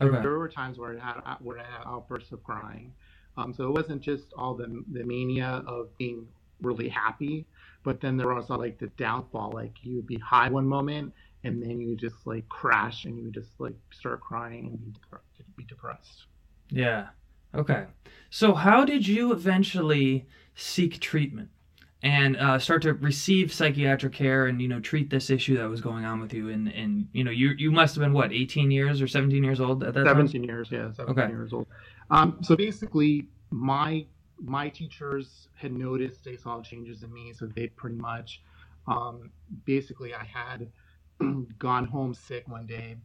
Okay. 0.00 0.10
There, 0.10 0.22
there 0.22 0.38
were 0.38 0.48
times 0.48 0.78
where 0.78 0.98
I 0.98 1.04
had 1.04 1.36
where 1.40 1.58
I 1.58 1.64
had 1.64 1.86
outbursts 1.86 2.32
of 2.32 2.44
crying. 2.44 2.92
Um, 3.38 3.54
so 3.54 3.64
it 3.64 3.72
wasn't 3.72 4.02
just 4.02 4.34
all 4.36 4.54
the 4.54 4.84
the 4.92 5.02
mania 5.04 5.62
of 5.66 5.96
being 5.96 6.26
really 6.60 6.90
happy. 6.90 7.46
But 7.82 8.02
then 8.02 8.18
there 8.18 8.28
was 8.28 8.50
also 8.50 8.60
like 8.60 8.78
the 8.78 8.88
downfall. 8.98 9.52
Like 9.54 9.72
you 9.82 9.96
would 9.96 10.06
be 10.06 10.18
high 10.18 10.50
one 10.50 10.66
moment 10.66 11.14
and 11.44 11.62
then 11.62 11.80
you 11.80 11.96
just 11.96 12.26
like 12.26 12.48
crash 12.48 13.04
and 13.04 13.16
you 13.16 13.24
would 13.24 13.34
just 13.34 13.52
like 13.58 13.74
start 13.92 14.20
crying 14.20 14.66
and 14.66 14.98
be, 15.36 15.44
be 15.56 15.64
depressed. 15.64 16.26
Yeah. 16.70 17.08
Okay. 17.54 17.86
So 18.30 18.54
how 18.54 18.84
did 18.84 19.06
you 19.06 19.32
eventually 19.32 20.26
seek 20.54 21.00
treatment 21.00 21.48
and 22.02 22.36
uh, 22.36 22.58
start 22.58 22.82
to 22.82 22.94
receive 22.94 23.52
psychiatric 23.52 24.12
care 24.12 24.46
and 24.46 24.60
you 24.62 24.68
know 24.68 24.80
treat 24.80 25.10
this 25.10 25.30
issue 25.30 25.56
that 25.58 25.68
was 25.68 25.80
going 25.80 26.04
on 26.04 26.20
with 26.20 26.32
you 26.32 26.48
and 26.48 26.68
and 26.68 27.08
you 27.12 27.22
know 27.22 27.30
you 27.30 27.50
you 27.58 27.70
must 27.70 27.94
have 27.94 28.02
been 28.02 28.14
what 28.14 28.32
18 28.32 28.70
years 28.70 29.02
or 29.02 29.08
17 29.08 29.44
years 29.44 29.60
old 29.60 29.84
at 29.84 29.92
that 29.92 30.06
17 30.06 30.40
time? 30.40 30.48
years 30.48 30.68
yeah 30.70 30.90
17 30.92 31.10
okay. 31.10 31.30
years 31.30 31.52
old 31.52 31.66
um, 32.10 32.38
so 32.42 32.56
basically 32.56 33.28
my 33.50 34.06
my 34.40 34.68
teachers 34.68 35.48
had 35.54 35.72
noticed 35.72 36.24
they 36.24 36.36
saw 36.36 36.60
changes 36.62 37.02
in 37.02 37.12
me, 37.12 37.32
so 37.32 37.46
they 37.46 37.68
pretty 37.68 37.96
much 37.96 38.42
um, 38.86 39.30
basically 39.64 40.14
I 40.14 40.24
had 40.24 40.68
gone 41.58 41.84
home 41.84 42.14
sick 42.14 42.48
one 42.48 42.66
day, 42.66 42.96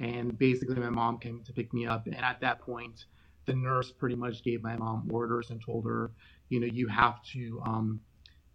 and 0.00 0.36
basically 0.38 0.76
my 0.76 0.90
mom 0.90 1.18
came 1.18 1.42
to 1.44 1.52
pick 1.52 1.72
me 1.72 1.86
up, 1.86 2.06
and 2.06 2.16
at 2.16 2.40
that 2.40 2.60
point, 2.60 3.06
the 3.46 3.54
nurse 3.54 3.90
pretty 3.92 4.16
much 4.16 4.42
gave 4.42 4.62
my 4.62 4.76
mom 4.76 5.08
orders 5.12 5.50
and 5.50 5.62
told 5.64 5.84
her, 5.86 6.10
you 6.48 6.60
know, 6.60 6.66
you 6.66 6.88
have 6.88 7.22
to. 7.32 7.60
Um, 7.64 8.00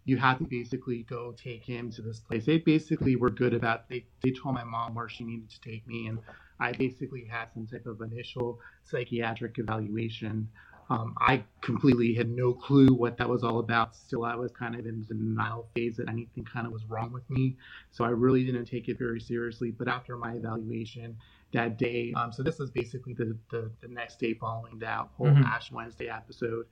you 0.06 0.16
have 0.16 0.38
to 0.38 0.44
basically 0.44 1.02
go 1.04 1.32
take 1.32 1.64
him 1.64 1.90
to 1.92 2.02
this 2.02 2.20
place. 2.20 2.46
They 2.46 2.58
basically 2.58 3.16
were 3.16 3.30
good 3.30 3.54
about 3.54 3.88
they 3.88 4.06
they 4.22 4.32
told 4.32 4.54
my 4.54 4.64
mom 4.64 4.94
where 4.94 5.08
she 5.08 5.24
needed 5.24 5.50
to 5.50 5.60
take 5.60 5.86
me 5.86 6.06
and 6.06 6.18
I 6.60 6.72
basically 6.72 7.24
had 7.24 7.52
some 7.54 7.66
type 7.66 7.86
of 7.86 8.00
initial 8.02 8.60
psychiatric 8.84 9.58
evaluation 9.58 10.48
um, 10.90 11.14
I 11.20 11.44
completely 11.60 12.14
had 12.14 12.28
no 12.28 12.52
clue 12.52 12.88
what 12.88 13.16
that 13.18 13.28
was 13.28 13.44
all 13.44 13.60
about. 13.60 13.94
Still, 13.94 14.24
I 14.24 14.34
was 14.34 14.50
kind 14.50 14.74
of 14.74 14.86
in 14.86 15.06
the 15.08 15.14
denial 15.14 15.68
phase 15.72 15.96
that 15.96 16.08
anything 16.08 16.44
kind 16.44 16.66
of 16.66 16.72
was 16.72 16.84
wrong 16.86 17.12
with 17.12 17.28
me. 17.30 17.56
So 17.92 18.04
I 18.04 18.08
really 18.08 18.44
didn't 18.44 18.64
take 18.64 18.88
it 18.88 18.98
very 18.98 19.20
seriously. 19.20 19.70
But 19.70 19.86
after 19.86 20.16
my 20.16 20.32
evaluation 20.34 21.16
that 21.52 21.78
day, 21.78 22.12
um, 22.16 22.32
so 22.32 22.42
this 22.42 22.58
was 22.58 22.72
basically 22.72 23.14
the, 23.14 23.36
the, 23.52 23.70
the, 23.80 23.86
next 23.86 24.18
day 24.18 24.34
following 24.34 24.80
that 24.80 25.08
whole 25.16 25.28
mm-hmm. 25.28 25.44
Ash 25.44 25.70
Wednesday 25.70 26.08
episode, 26.08 26.66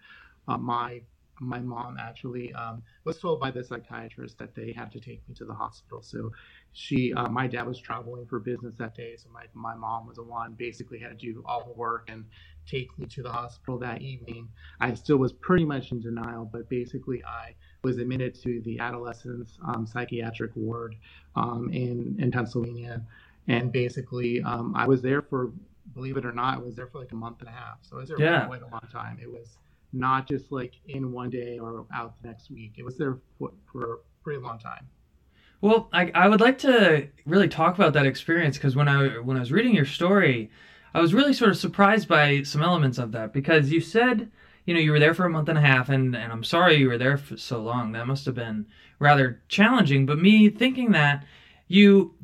uh, 0.49 0.59
my 0.59 1.01
my 1.41 1.61
mom 1.61 1.97
actually 2.01 2.53
um, 2.55 2.83
was 3.05 3.19
told 3.21 3.39
by 3.39 3.53
the 3.53 3.63
psychiatrist 3.63 4.37
that 4.39 4.57
they 4.57 4.73
had 4.73 4.91
to 4.91 4.99
take 4.99 5.21
me 5.29 5.35
to 5.37 5.45
the 5.45 5.55
hospital. 5.55 6.03
So 6.03 6.33
she, 6.73 7.13
uh, 7.15 7.29
my 7.29 7.47
dad 7.47 7.67
was 7.67 7.79
traveling 7.79 8.27
for 8.27 8.39
business 8.39 8.75
that 8.79 8.95
day, 8.95 9.17
so 9.17 9.29
my 9.33 9.45
my 9.55 9.75
mom 9.75 10.07
was 10.07 10.17
the 10.17 10.23
one 10.23 10.55
basically 10.55 10.99
had 10.99 11.19
to 11.19 11.33
do 11.33 11.43
all 11.47 11.65
the 11.65 11.73
work 11.73 12.09
and 12.09 12.25
take 12.67 12.97
me 12.99 13.07
to 13.07 13.23
the 13.23 13.33
hospital 13.33 13.79
that 13.79 14.03
evening. 14.03 14.49
I 14.81 14.95
still 14.95 15.17
was 15.17 15.33
pretty 15.33 15.65
much 15.65 15.91
in 15.91 16.01
denial, 16.01 16.49
but 16.51 16.69
basically 16.69 17.25
I 17.25 17.55
was 17.83 17.99
admitted 17.99 18.35
to 18.43 18.61
the 18.65 18.79
adolescents 18.79 19.59
um, 19.67 19.87
psychiatric 19.87 20.53
ward 20.55 20.95
um, 21.35 21.71
in 21.73 22.17
in 22.19 22.31
Pennsylvania, 22.31 23.03
and 23.49 23.73
basically 23.73 24.43
um, 24.43 24.75
I 24.77 24.87
was 24.87 25.03
there 25.03 25.23
for, 25.23 25.53
believe 25.95 26.17
it 26.17 26.27
or 26.27 26.33
not, 26.33 26.59
I 26.59 26.61
was 26.61 26.77
there 26.77 26.87
for 26.87 26.99
like 26.99 27.13
a 27.13 27.17
month 27.17 27.41
and 27.41 27.49
a 27.49 27.53
half. 27.53 27.79
So 27.83 27.97
I 27.97 28.01
was 28.01 28.09
there 28.11 28.21
yeah. 28.21 28.43
for 28.43 28.49
quite 28.49 28.63
a 28.63 28.69
long 28.69 28.89
time. 28.93 29.19
It 29.21 29.31
was 29.31 29.59
not 29.93 30.29
just 30.29 30.53
like 30.53 30.75
in 30.89 31.13
one 31.13 31.31
day 31.31 31.59
or 31.59 31.87
out 31.95 32.21
the 32.21 32.29
next 32.29 32.51
week. 32.51 32.75
It 32.77 32.85
was 32.85 32.99
there 32.99 33.19
for, 33.39 33.53
for 33.73 33.95
a 33.95 33.97
pretty 34.23 34.41
long 34.41 34.59
time. 34.59 34.87
Well, 35.61 35.89
I, 35.93 36.11
I 36.15 36.29
would 36.29 36.41
like 36.41 36.59
to 36.59 37.09
really 37.27 37.49
talk 37.49 37.75
about 37.75 37.93
that 37.95 38.07
experience 38.07 38.57
because 38.57 38.77
when 38.77 38.89
I 38.89 39.19
when 39.19 39.37
I 39.37 39.41
was 39.41 39.53
reading 39.53 39.75
your 39.75 39.85
story, 39.85 40.51
I 40.95 41.01
was 41.01 41.15
really 41.15 41.33
sort 41.33 41.51
of 41.51 41.57
surprised 41.57 42.09
by 42.09 42.43
some 42.43 42.63
elements 42.63 42.99
of 42.99 43.13
that 43.13 43.33
because 43.33 43.71
you 43.73 43.81
said, 43.81 44.31
you 44.67 44.75
know, 44.75 44.81
you 44.81 44.93
were 44.93 45.01
there 45.01 45.15
for 45.15 45.25
a 45.27 45.31
month 45.31 45.49
and 45.49 45.59
a 45.59 45.63
half, 45.63 45.89
and, 45.89 46.15
and 46.15 46.33
I'm 46.33 46.45
sorry 46.45 46.77
you 46.77 46.89
were 46.89 46.99
there 46.99 47.17
for 47.17 47.37
so 47.37 47.61
long. 47.61 47.93
That 47.93 48.07
must 48.07 48.27
have 48.27 48.35
been 48.35 48.67
rather 48.99 49.43
challenging. 49.49 50.07
But 50.07 50.19
me 50.19 50.49
thinking 50.49 50.93
that 50.93 51.25
you 51.67 52.15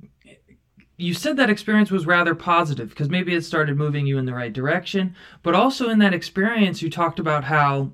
you 0.97 1.13
said 1.13 1.37
that 1.37 1.51
experience 1.51 1.91
was 1.91 2.07
rather 2.07 2.35
positive 2.35 2.89
because 2.89 3.09
maybe 3.09 3.35
it 3.35 3.43
started 3.43 3.77
moving 3.77 4.07
you 4.07 4.17
in 4.17 4.27
the 4.27 4.35
right 4.35 4.53
direction. 4.53 5.15
But 5.43 5.55
also 5.55 5.89
in 5.89 5.99
that 5.99 6.15
experience, 6.15 6.83
you 6.83 6.91
talked 6.91 7.19
about 7.19 7.43
how, 7.43 7.91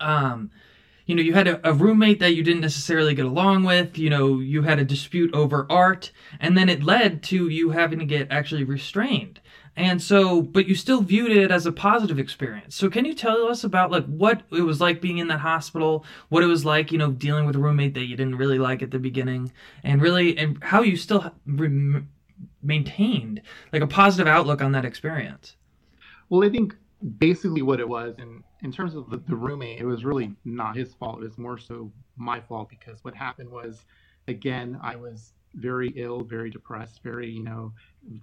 um, 0.00 0.50
you 1.08 1.14
know, 1.14 1.22
you 1.22 1.32
had 1.32 1.48
a, 1.48 1.68
a, 1.68 1.72
roommate 1.72 2.20
that 2.20 2.34
you 2.34 2.42
didn't 2.42 2.60
necessarily 2.60 3.14
get 3.14 3.24
along 3.24 3.64
with. 3.64 3.96
You 3.96 4.10
know, 4.10 4.40
you 4.40 4.60
had 4.60 4.78
a 4.78 4.84
dispute 4.84 5.32
over 5.32 5.66
art, 5.70 6.12
and 6.38 6.56
then 6.56 6.68
it 6.68 6.84
led 6.84 7.22
to 7.24 7.48
you 7.48 7.70
having 7.70 7.98
to 7.98 8.04
get 8.04 8.30
actually 8.30 8.62
restrained. 8.62 9.40
And 9.74 10.02
so, 10.02 10.42
but 10.42 10.66
you 10.66 10.74
still 10.74 11.00
viewed 11.00 11.32
it 11.32 11.50
as 11.50 11.64
a 11.64 11.72
positive 11.72 12.18
experience. 12.18 12.74
So, 12.74 12.90
can 12.90 13.06
you 13.06 13.14
tell 13.14 13.46
us 13.46 13.64
about 13.64 13.90
like 13.90 14.04
what 14.04 14.42
it 14.50 14.60
was 14.60 14.82
like 14.82 15.00
being 15.00 15.16
in 15.16 15.28
that 15.28 15.40
hospital, 15.40 16.04
what 16.28 16.42
it 16.42 16.46
was 16.46 16.66
like, 16.66 16.92
you 16.92 16.98
know, 16.98 17.10
dealing 17.10 17.46
with 17.46 17.56
a 17.56 17.60
roommate 17.60 17.94
that 17.94 18.04
you 18.04 18.14
didn't 18.14 18.36
really 18.36 18.58
like 18.58 18.82
at 18.82 18.90
the 18.90 18.98
beginning, 18.98 19.50
and 19.82 20.02
really, 20.02 20.36
and 20.36 20.62
how 20.62 20.82
you 20.82 20.96
still 20.96 21.32
re- 21.46 22.02
maintained 22.62 23.40
like 23.72 23.80
a 23.80 23.86
positive 23.86 24.26
outlook 24.26 24.60
on 24.60 24.72
that 24.72 24.84
experience? 24.84 25.56
Well, 26.28 26.44
I 26.44 26.50
think 26.50 26.76
basically 27.18 27.62
what 27.62 27.80
it 27.80 27.88
was, 27.88 28.16
and 28.18 28.44
in 28.62 28.72
terms 28.72 28.94
of 28.94 29.08
the, 29.10 29.18
the 29.18 29.36
roommate, 29.36 29.80
it 29.80 29.84
was 29.84 30.04
really 30.04 30.32
not 30.44 30.76
his 30.76 30.94
fault. 30.94 31.18
It 31.18 31.24
was 31.24 31.38
more 31.38 31.58
so 31.58 31.92
my 32.16 32.40
fault 32.40 32.68
because 32.68 33.04
what 33.04 33.14
happened 33.14 33.50
was, 33.50 33.84
again, 34.26 34.78
I 34.82 34.96
was 34.96 35.32
very 35.54 35.92
ill, 35.96 36.20
very 36.20 36.50
depressed, 36.50 37.02
very, 37.02 37.30
you 37.30 37.42
know, 37.42 37.72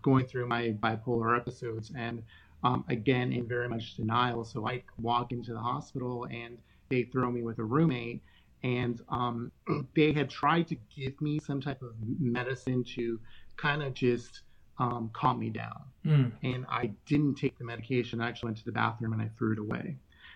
going 0.01 0.25
through 0.25 0.47
my 0.47 0.75
bipolar 0.79 1.37
episodes. 1.37 1.91
And 1.97 2.21
um, 2.63 2.83
again, 2.89 3.31
in 3.31 3.47
very 3.47 3.69
much 3.69 3.95
denial. 3.95 4.43
So 4.43 4.67
I 4.67 4.83
walk 4.99 5.31
into 5.31 5.53
the 5.53 5.59
hospital 5.59 6.27
and 6.29 6.57
they 6.89 7.03
throw 7.03 7.31
me 7.31 7.41
with 7.43 7.59
a 7.59 7.63
roommate. 7.63 8.21
And 8.63 9.01
um, 9.09 9.51
they 9.95 10.11
had 10.11 10.29
tried 10.29 10.67
to 10.67 10.77
give 10.95 11.19
me 11.21 11.39
some 11.39 11.61
type 11.61 11.81
of 11.81 11.93
medicine 12.19 12.83
to 12.95 13.19
kind 13.57 13.83
of 13.83 13.93
just 13.93 14.41
um, 14.79 15.09
calm 15.13 15.39
me 15.39 15.49
down. 15.49 15.81
Mm. 16.05 16.31
And 16.43 16.65
I 16.69 16.91
didn't 17.05 17.35
take 17.35 17.57
the 17.57 17.63
medication. 17.63 18.19
I 18.19 18.27
actually 18.27 18.47
went 18.47 18.57
to 18.57 18.65
the 18.65 18.71
bathroom 18.71 19.13
and 19.13 19.21
I 19.21 19.29
threw 19.37 19.53
it 19.53 19.59
away. 19.59 19.95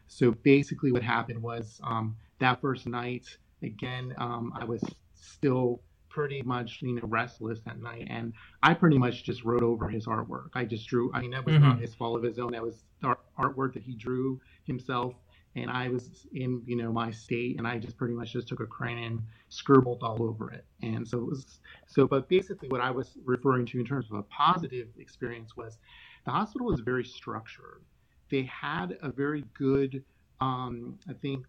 So 0.09 0.31
basically, 0.31 0.91
what 0.91 1.03
happened 1.03 1.41
was 1.41 1.79
um, 1.83 2.17
that 2.39 2.59
first 2.59 2.87
night, 2.87 3.37
again, 3.61 4.13
um, 4.17 4.51
I 4.59 4.65
was 4.65 4.83
still 5.13 5.81
pretty 6.09 6.41
much 6.41 6.81
you 6.81 6.95
know 6.95 7.03
restless 7.03 7.59
at 7.67 7.79
night. 7.79 8.07
And 8.09 8.33
i 8.63 8.73
pretty 8.73 8.97
much 8.97 9.23
just 9.23 9.43
wrote 9.45 9.61
over 9.61 9.87
his 9.87 10.07
artwork. 10.07 10.49
I 10.55 10.65
just 10.65 10.87
drew 10.87 11.11
i 11.13 11.21
mean 11.21 11.31
that 11.31 11.45
was 11.45 11.55
mm-hmm. 11.55 11.63
not 11.63 11.79
his 11.79 11.93
fault 11.93 12.17
of 12.17 12.23
his 12.23 12.39
own. 12.39 12.51
That 12.51 12.63
was 12.63 12.83
art, 13.03 13.19
artwork 13.37 13.73
that 13.75 13.83
he 13.83 13.93
drew 13.93 14.41
himself. 14.63 15.13
And 15.55 15.69
i 15.69 15.87
was 15.87 16.25
in 16.33 16.63
you 16.65 16.75
know 16.75 16.91
my 16.91 17.11
state 17.11 17.57
and 17.59 17.67
i 17.67 17.77
just 17.77 17.95
pretty 17.95 18.15
much 18.15 18.33
just 18.33 18.47
took 18.47 18.59
a 18.59 18.65
crayon 18.65 19.03
and 19.03 19.21
scribbled 19.49 19.99
all 20.01 20.23
over 20.23 20.51
it. 20.51 20.65
And 20.81 21.07
so 21.07 21.19
it 21.19 21.25
was 21.25 21.59
so 21.87 22.07
but 22.07 22.27
basically 22.27 22.69
what 22.69 22.81
i 22.81 22.89
was 22.89 23.17
referring 23.23 23.67
to 23.67 23.79
in 23.79 23.85
terms 23.85 24.07
of 24.11 24.17
a 24.17 24.23
positive 24.23 24.87
experience 24.97 25.55
was 25.55 25.77
the 26.25 26.31
hospital 26.31 26.67
was 26.67 26.79
very 26.79 27.05
structured 27.05 27.83
they 28.29 28.43
had 28.43 28.97
a 29.01 29.11
very 29.11 29.43
good 29.57 30.03
um, 30.41 30.97
i 31.09 31.13
think 31.13 31.45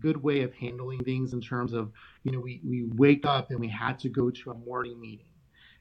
good 0.00 0.22
way 0.22 0.42
of 0.42 0.52
handling 0.54 1.02
things 1.04 1.32
in 1.32 1.40
terms 1.40 1.72
of, 1.72 1.90
you 2.22 2.32
know, 2.32 2.40
we, 2.40 2.60
we 2.66 2.84
wake 2.94 3.26
up 3.26 3.50
and 3.50 3.60
we 3.60 3.68
had 3.68 3.98
to 4.00 4.08
go 4.08 4.30
to 4.30 4.50
a 4.50 4.54
morning 4.54 5.00
meeting. 5.00 5.26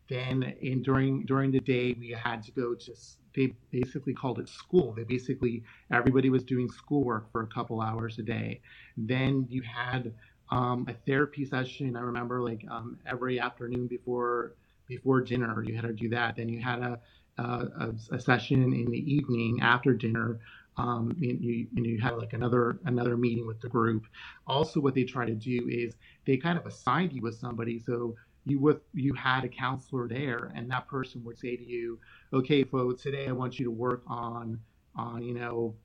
Then 0.09 0.43
in 0.61 0.81
during 0.83 1.25
during 1.25 1.51
the 1.51 1.61
day 1.61 1.95
we 1.97 2.09
had 2.09 2.43
to 2.43 2.51
go 2.51 2.75
to 2.75 2.93
they 3.35 3.53
basically 3.71 4.13
called 4.13 4.37
it 4.37 4.49
school. 4.49 4.93
They 4.93 5.05
basically 5.05 5.63
everybody 5.91 6.29
was 6.29 6.43
doing 6.43 6.69
schoolwork 6.69 7.31
for 7.31 7.41
a 7.41 7.47
couple 7.47 7.79
hours 7.79 8.19
a 8.19 8.21
day. 8.21 8.59
Then 8.97 9.47
you 9.49 9.61
had 9.61 10.13
um, 10.51 10.85
a 10.89 10.93
therapy 10.93 11.45
session. 11.45 11.95
I 11.95 12.01
remember 12.01 12.41
like 12.41 12.65
um, 12.69 12.99
every 13.05 13.39
afternoon 13.39 13.87
before 13.87 14.55
before 14.87 15.21
dinner 15.21 15.63
you 15.63 15.73
had 15.73 15.83
to 15.83 15.93
do 15.93 16.09
that. 16.09 16.35
Then 16.35 16.49
you 16.49 16.61
had 16.61 16.79
a 16.79 16.99
a, 17.37 17.93
a 18.11 18.19
session 18.19 18.73
in 18.73 18.91
the 18.91 19.13
evening 19.13 19.59
after 19.61 19.93
dinner 19.93 20.39
um, 20.77 21.15
and 21.21 21.43
you, 21.43 21.67
and 21.75 21.85
you 21.85 21.99
have 22.01 22.17
like 22.17 22.33
another 22.33 22.79
another 22.85 23.15
meeting 23.15 23.45
with 23.45 23.61
the 23.61 23.69
group. 23.69 24.05
Also, 24.47 24.79
what 24.79 24.95
they 24.95 25.03
try 25.03 25.25
to 25.25 25.35
do 25.35 25.67
is 25.69 25.95
they 26.25 26.37
kind 26.37 26.57
of 26.57 26.65
assign 26.65 27.11
you 27.11 27.21
with 27.21 27.35
somebody. 27.35 27.79
So 27.79 28.15
you 28.45 28.59
with 28.59 28.81
you 28.93 29.13
had 29.13 29.43
a 29.43 29.49
counselor 29.49 30.07
there, 30.07 30.51
and 30.55 30.69
that 30.71 30.87
person 30.87 31.23
would 31.25 31.37
say 31.37 31.55
to 31.55 31.63
you, 31.63 31.99
"Okay, 32.33 32.63
folks, 32.63 33.03
today 33.03 33.27
I 33.27 33.31
want 33.31 33.59
you 33.59 33.65
to 33.65 33.71
work 33.71 34.03
on 34.07 34.59
on 34.95 35.21
you 35.21 35.33
know 35.33 35.75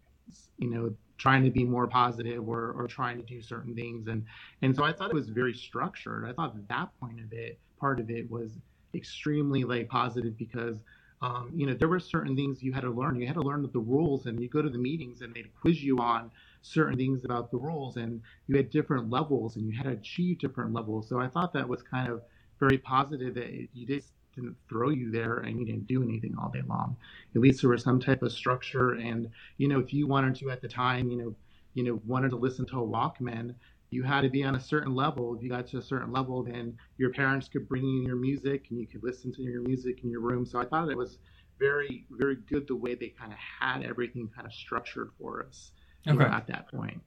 you 0.59 0.69
know 0.71 0.95
trying 1.17 1.43
to 1.43 1.51
be 1.51 1.65
more 1.65 1.87
positive 1.87 2.49
or, 2.49 2.73
or 2.73 2.87
trying 2.87 3.17
to 3.17 3.25
do 3.25 3.41
certain 3.41 3.75
things 3.75 4.07
and 4.09 4.25
and 4.63 4.75
so 4.77 4.85
i 4.85 4.93
thought 4.93 5.11
it 5.11 5.15
was 5.15 5.31
very 5.31 5.55
structured 5.55 6.27
i 6.29 6.33
thought 6.33 6.55
that, 6.55 6.69
that 6.69 6.89
point 7.01 7.19
of 7.19 7.33
it 7.33 7.59
part 7.81 7.99
of 7.99 8.11
it 8.11 8.31
was 8.31 8.59
extremely 8.95 9.65
like 9.65 9.89
positive 9.89 10.37
because 10.37 10.77
um, 11.21 11.51
you 11.55 11.67
know, 11.67 11.75
there 11.75 11.89
were 11.89 11.99
certain 12.01 12.37
things 12.37 12.63
you 12.63 12.73
had 12.73 12.83
to 12.83 12.91
learn. 12.91 13.21
You 13.21 13.27
had 13.27 13.35
to 13.35 13.43
learn 13.43 13.69
the 13.73 13.79
rules, 13.79 14.27
and 14.27 14.41
you 14.41 14.49
go 14.49 14.63
to 14.63 14.71
the 14.71 14.79
meetings, 14.79 15.23
and 15.23 15.35
they'd 15.35 15.51
quiz 15.61 15.83
you 15.83 15.99
on 15.99 16.31
certain 16.63 16.97
things 16.97 17.25
about 17.25 17.51
the 17.51 17.57
rules, 17.59 17.97
and 17.97 18.21
you 18.47 18.57
had 18.57 18.71
different 18.71 19.11
levels, 19.11 19.57
and 19.57 19.67
you 19.67 19.77
had 19.77 19.85
to 19.85 19.93
achieve 19.93 20.39
different 20.39 20.73
levels. 20.73 21.09
So 21.09 21.21
I 21.21 21.29
thought 21.29 21.53
that 21.55 21.69
was 21.69 21.83
kind 21.83 22.11
of 22.11 22.23
very 22.61 22.79
positive 22.79 23.35
that 23.35 23.69
you 23.73 23.87
just 23.87 24.13
didn't 24.35 24.57
throw 24.69 24.91
you 24.91 25.11
there 25.11 25.39
and 25.39 25.59
you 25.59 25.67
didn't 25.67 25.87
do 25.87 26.03
anything 26.03 26.35
all 26.41 26.51
day 26.51 26.63
long. 26.69 26.97
At 27.35 27.41
least 27.41 27.61
there 27.61 27.71
was 27.71 27.83
some 27.83 28.01
type 28.01 28.23
of 28.23 28.33
structure, 28.33 28.93
and 28.93 29.29
you 29.57 29.69
know, 29.69 29.81
if 29.81 29.93
you 29.93 30.07
wanted 30.07 30.37
to 30.37 30.51
at 30.51 30.63
the 30.63 30.69
time, 30.69 31.11
you 31.11 31.19
know, 31.19 31.35
you 31.75 31.85
know, 31.85 32.01
wanted 32.07 32.31
to 32.31 32.37
listen 32.37 32.67
to 32.67 32.81
a 32.81 32.87
Walkman, 32.87 33.55
you 33.91 34.03
had 34.03 34.23
to 34.23 34.29
be 34.29 34.45
on 34.45 34.55
a 34.55 34.61
certain 34.61 34.95
level. 34.95 35.35
If 35.35 35.43
you 35.43 35.49
got 35.49 35.67
to 35.69 35.79
a 35.79 35.83
certain 35.83 36.13
level, 36.13 36.43
then 36.43 36.77
your 36.99 37.11
parents 37.11 37.49
could 37.49 37.69
bring 37.69 37.85
you 37.85 38.07
your 38.07 38.17
music 38.17 38.67
and 38.71 38.79
you 38.79 38.87
could 38.87 39.03
listen 39.03 39.33
to 39.33 39.43
your 39.43 39.63
music 39.63 40.01
in 40.05 40.11
your 40.11 40.21
room. 40.21 40.45
So 40.45 40.61
I 40.61 40.65
thought 40.67 40.91
it 40.91 40.97
was 40.97 41.19
very, 41.59 42.07
very 42.11 42.37
good 42.37 42.69
the 42.69 42.77
way 42.77 42.95
they 42.95 43.09
kind 43.09 43.33
of 43.33 43.39
had 43.39 43.83
everything 43.83 44.29
kind 44.35 44.47
of 44.47 44.53
structured 44.53 45.11
for 45.19 45.45
us 45.45 45.73
okay. 46.07 46.17
know, 46.17 46.25
at 46.25 46.47
that 46.49 46.71
point. 46.71 47.01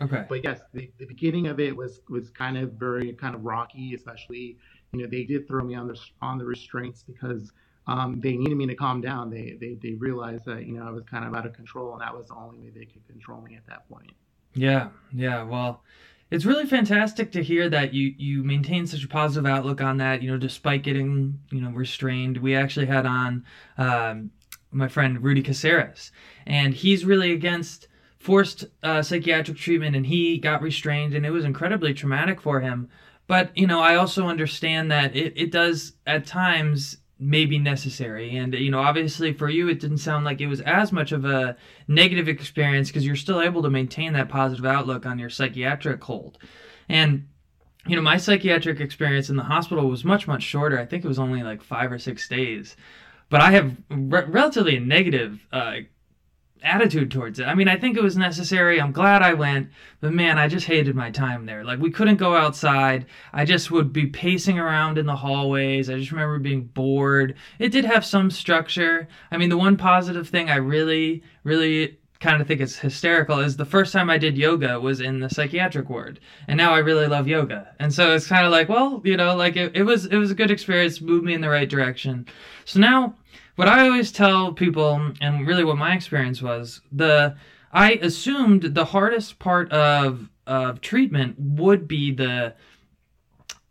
Okay. 0.00 0.24
But 0.28 0.44
yes, 0.44 0.60
the, 0.74 0.90
the 0.98 1.06
beginning 1.06 1.46
of 1.46 1.58
it 1.58 1.74
was 1.74 2.00
was 2.10 2.28
kind 2.30 2.58
of 2.58 2.72
very 2.72 3.12
kind 3.14 3.34
of 3.34 3.44
rocky, 3.44 3.94
especially 3.94 4.58
you 4.92 5.02
know 5.02 5.06
they 5.06 5.24
did 5.24 5.48
throw 5.48 5.64
me 5.64 5.74
on 5.74 5.88
the 5.88 5.98
on 6.20 6.36
the 6.36 6.44
restraints 6.44 7.02
because 7.02 7.52
um, 7.86 8.20
they 8.20 8.36
needed 8.36 8.56
me 8.56 8.66
to 8.66 8.74
calm 8.74 9.00
down. 9.00 9.30
They, 9.30 9.56
they 9.58 9.78
they 9.82 9.94
realized 9.94 10.44
that 10.44 10.66
you 10.66 10.74
know 10.74 10.86
I 10.86 10.90
was 10.90 11.02
kind 11.04 11.24
of 11.24 11.34
out 11.34 11.46
of 11.46 11.54
control, 11.54 11.92
and 11.92 12.02
that 12.02 12.14
was 12.14 12.28
the 12.28 12.34
only 12.34 12.58
way 12.58 12.70
they 12.74 12.84
could 12.84 13.06
control 13.06 13.40
me 13.40 13.56
at 13.56 13.66
that 13.68 13.88
point. 13.88 14.12
Yeah, 14.54 14.88
yeah. 15.14 15.42
Well, 15.42 15.82
it's 16.30 16.44
really 16.44 16.66
fantastic 16.66 17.30
to 17.32 17.42
hear 17.42 17.68
that 17.68 17.94
you 17.94 18.14
you 18.18 18.42
maintain 18.42 18.86
such 18.86 19.04
a 19.04 19.08
positive 19.08 19.46
outlook 19.50 19.80
on 19.80 19.98
that. 19.98 20.22
You 20.22 20.30
know, 20.30 20.38
despite 20.38 20.82
getting 20.82 21.38
you 21.50 21.60
know 21.60 21.70
restrained, 21.70 22.38
we 22.38 22.54
actually 22.54 22.86
had 22.86 23.06
on 23.06 23.44
um, 23.78 24.30
my 24.72 24.88
friend 24.88 25.22
Rudy 25.22 25.42
Caceres, 25.42 26.10
and 26.46 26.74
he's 26.74 27.04
really 27.04 27.32
against 27.32 27.88
forced 28.18 28.64
uh, 28.82 29.02
psychiatric 29.02 29.56
treatment, 29.56 29.94
and 29.94 30.06
he 30.06 30.38
got 30.38 30.62
restrained, 30.62 31.14
and 31.14 31.24
it 31.24 31.30
was 31.30 31.44
incredibly 31.44 31.94
traumatic 31.94 32.40
for 32.40 32.60
him. 32.60 32.88
But 33.28 33.56
you 33.56 33.66
know, 33.66 33.80
I 33.80 33.94
also 33.94 34.26
understand 34.26 34.90
that 34.90 35.14
it, 35.14 35.32
it 35.36 35.52
does 35.52 35.92
at 36.06 36.26
times 36.26 36.98
may 37.18 37.46
be 37.46 37.58
necessary. 37.58 38.36
And, 38.36 38.52
you 38.52 38.70
know, 38.70 38.80
obviously 38.80 39.32
for 39.32 39.48
you, 39.48 39.68
it 39.68 39.80
didn't 39.80 39.98
sound 39.98 40.24
like 40.24 40.40
it 40.40 40.48
was 40.48 40.60
as 40.60 40.92
much 40.92 41.12
of 41.12 41.24
a 41.24 41.56
negative 41.88 42.28
experience 42.28 42.88
because 42.88 43.06
you're 43.06 43.16
still 43.16 43.40
able 43.40 43.62
to 43.62 43.70
maintain 43.70 44.12
that 44.12 44.28
positive 44.28 44.66
outlook 44.66 45.06
on 45.06 45.18
your 45.18 45.30
psychiatric 45.30 46.04
hold. 46.04 46.38
And, 46.88 47.26
you 47.86 47.96
know, 47.96 48.02
my 48.02 48.18
psychiatric 48.18 48.80
experience 48.80 49.30
in 49.30 49.36
the 49.36 49.44
hospital 49.44 49.88
was 49.88 50.04
much, 50.04 50.28
much 50.28 50.42
shorter. 50.42 50.78
I 50.78 50.84
think 50.84 51.04
it 51.04 51.08
was 51.08 51.18
only 51.18 51.42
like 51.42 51.62
five 51.62 51.90
or 51.90 51.98
six 51.98 52.28
days. 52.28 52.76
But 53.30 53.40
I 53.40 53.50
have 53.52 53.76
re- 53.88 54.24
relatively 54.26 54.78
negative 54.78 55.44
uh, 55.52 55.76
attitude 56.62 57.10
towards 57.10 57.38
it. 57.38 57.44
I 57.44 57.54
mean, 57.54 57.68
I 57.68 57.76
think 57.76 57.96
it 57.96 58.02
was 58.02 58.16
necessary. 58.16 58.80
I'm 58.80 58.92
glad 58.92 59.22
I 59.22 59.34
went, 59.34 59.70
but 60.00 60.12
man, 60.12 60.38
I 60.38 60.48
just 60.48 60.66
hated 60.66 60.94
my 60.94 61.10
time 61.10 61.46
there. 61.46 61.64
Like 61.64 61.78
we 61.78 61.90
couldn't 61.90 62.16
go 62.16 62.36
outside. 62.36 63.06
I 63.32 63.44
just 63.44 63.70
would 63.70 63.92
be 63.92 64.06
pacing 64.06 64.58
around 64.58 64.98
in 64.98 65.06
the 65.06 65.16
hallways. 65.16 65.88
I 65.90 65.98
just 65.98 66.12
remember 66.12 66.38
being 66.38 66.64
bored. 66.64 67.36
It 67.58 67.70
did 67.70 67.84
have 67.84 68.04
some 68.04 68.30
structure. 68.30 69.08
I 69.30 69.36
mean, 69.36 69.48
the 69.48 69.58
one 69.58 69.76
positive 69.76 70.28
thing 70.28 70.50
I 70.50 70.56
really 70.56 71.22
really 71.44 71.98
kind 72.20 72.40
of 72.40 72.48
think 72.48 72.60
is 72.60 72.78
hysterical 72.78 73.40
is 73.40 73.56
the 73.56 73.64
first 73.64 73.92
time 73.92 74.08
I 74.08 74.18
did 74.18 74.38
yoga 74.38 74.80
was 74.80 75.00
in 75.00 75.20
the 75.20 75.28
psychiatric 75.28 75.88
ward, 75.90 76.18
and 76.48 76.56
now 76.56 76.72
I 76.72 76.78
really 76.78 77.06
love 77.06 77.28
yoga. 77.28 77.74
And 77.78 77.92
so 77.92 78.14
it's 78.14 78.26
kind 78.26 78.46
of 78.46 78.52
like, 78.52 78.68
well, 78.68 79.02
you 79.04 79.16
know, 79.16 79.36
like 79.36 79.56
it, 79.56 79.76
it 79.76 79.82
was 79.82 80.06
it 80.06 80.16
was 80.16 80.30
a 80.30 80.34
good 80.34 80.50
experience, 80.50 81.00
moved 81.00 81.24
me 81.24 81.34
in 81.34 81.40
the 81.40 81.48
right 81.48 81.68
direction. 81.68 82.26
So 82.64 82.80
now 82.80 83.14
what 83.56 83.68
I 83.68 83.88
always 83.88 84.12
tell 84.12 84.52
people, 84.52 85.12
and 85.20 85.46
really 85.46 85.64
what 85.64 85.76
my 85.76 85.94
experience 85.94 86.40
was, 86.40 86.80
the 86.92 87.36
I 87.72 87.92
assumed 87.94 88.62
the 88.62 88.84
hardest 88.84 89.38
part 89.38 89.70
of 89.72 90.28
of 90.46 90.80
treatment 90.80 91.36
would 91.38 91.88
be 91.88 92.12
the 92.12 92.54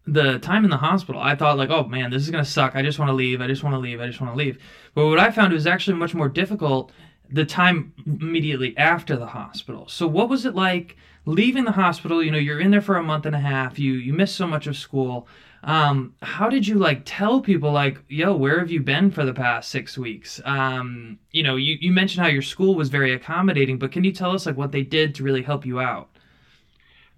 the 0.08 0.38
time 0.40 0.64
in 0.64 0.70
the 0.70 0.78
hospital. 0.78 1.20
I 1.20 1.36
thought 1.36 1.58
like, 1.58 1.70
oh 1.70 1.86
man, 1.86 2.12
this 2.12 2.22
is 2.22 2.30
gonna 2.30 2.46
suck. 2.46 2.76
I 2.76 2.82
just 2.82 3.00
want 3.00 3.10
to 3.10 3.14
leave. 3.14 3.42
I 3.42 3.48
just 3.48 3.64
want 3.64 3.74
to 3.74 3.80
leave. 3.80 4.02
I 4.02 4.08
just 4.08 4.22
want 4.22 4.34
to 4.34 4.38
leave. 4.38 4.60
But 4.94 5.08
what 5.08 5.20
I 5.20 5.32
found 5.32 5.54
was 5.54 5.66
actually 5.66 5.98
much 5.98 6.14
more 6.14 6.30
difficult 6.30 6.92
the 7.32 7.46
time 7.46 7.94
immediately 8.06 8.78
after 8.78 9.16
the 9.16 9.26
hospital. 9.26 9.88
So 9.88 10.06
what 10.08 10.30
was 10.30 10.46
it 10.46 10.54
like 10.54 10.96
leaving 11.26 11.66
the 11.66 11.72
hospital? 11.72 12.22
You 12.22 12.32
know, 12.32 12.38
you're 12.38 12.60
in 12.60 12.70
there 12.70 12.82
for 12.82 12.98
a 12.98 13.04
month 13.04 13.26
and 13.26 13.36
a 13.36 13.40
half. 13.40 13.80
You 13.80 13.94
you 13.94 14.14
miss 14.14 14.34
so 14.34 14.46
much 14.46 14.68
of 14.68 14.78
school. 14.78 15.28
Um, 15.66 16.14
how 16.22 16.48
did 16.48 16.68
you 16.68 16.76
like 16.76 17.02
tell 17.06 17.42
people 17.42 17.72
like, 17.72 17.98
yo, 18.08 18.36
where 18.36 18.60
have 18.60 18.70
you 18.70 18.82
been 18.82 19.10
for 19.10 19.26
the 19.26 19.34
past 19.34 19.72
six 19.72 19.98
weeks? 19.98 20.40
Um, 20.46 21.18
you 21.32 21.42
know, 21.42 21.56
you, 21.56 21.78
you 21.82 21.92
mentioned 21.92 22.24
how 22.24 22.30
your 22.30 22.44
school 22.44 22.76
was 22.76 22.90
very 22.90 23.14
accommodating, 23.14 23.80
but 23.80 23.92
can 23.92 24.04
you 24.04 24.12
tell 24.12 24.32
us 24.32 24.46
like 24.46 24.58
what 24.58 24.72
they 24.72 24.84
did 24.84 25.16
to 25.16 25.24
really 25.24 25.42
help 25.42 25.66
you 25.66 25.80
out? 25.80 26.10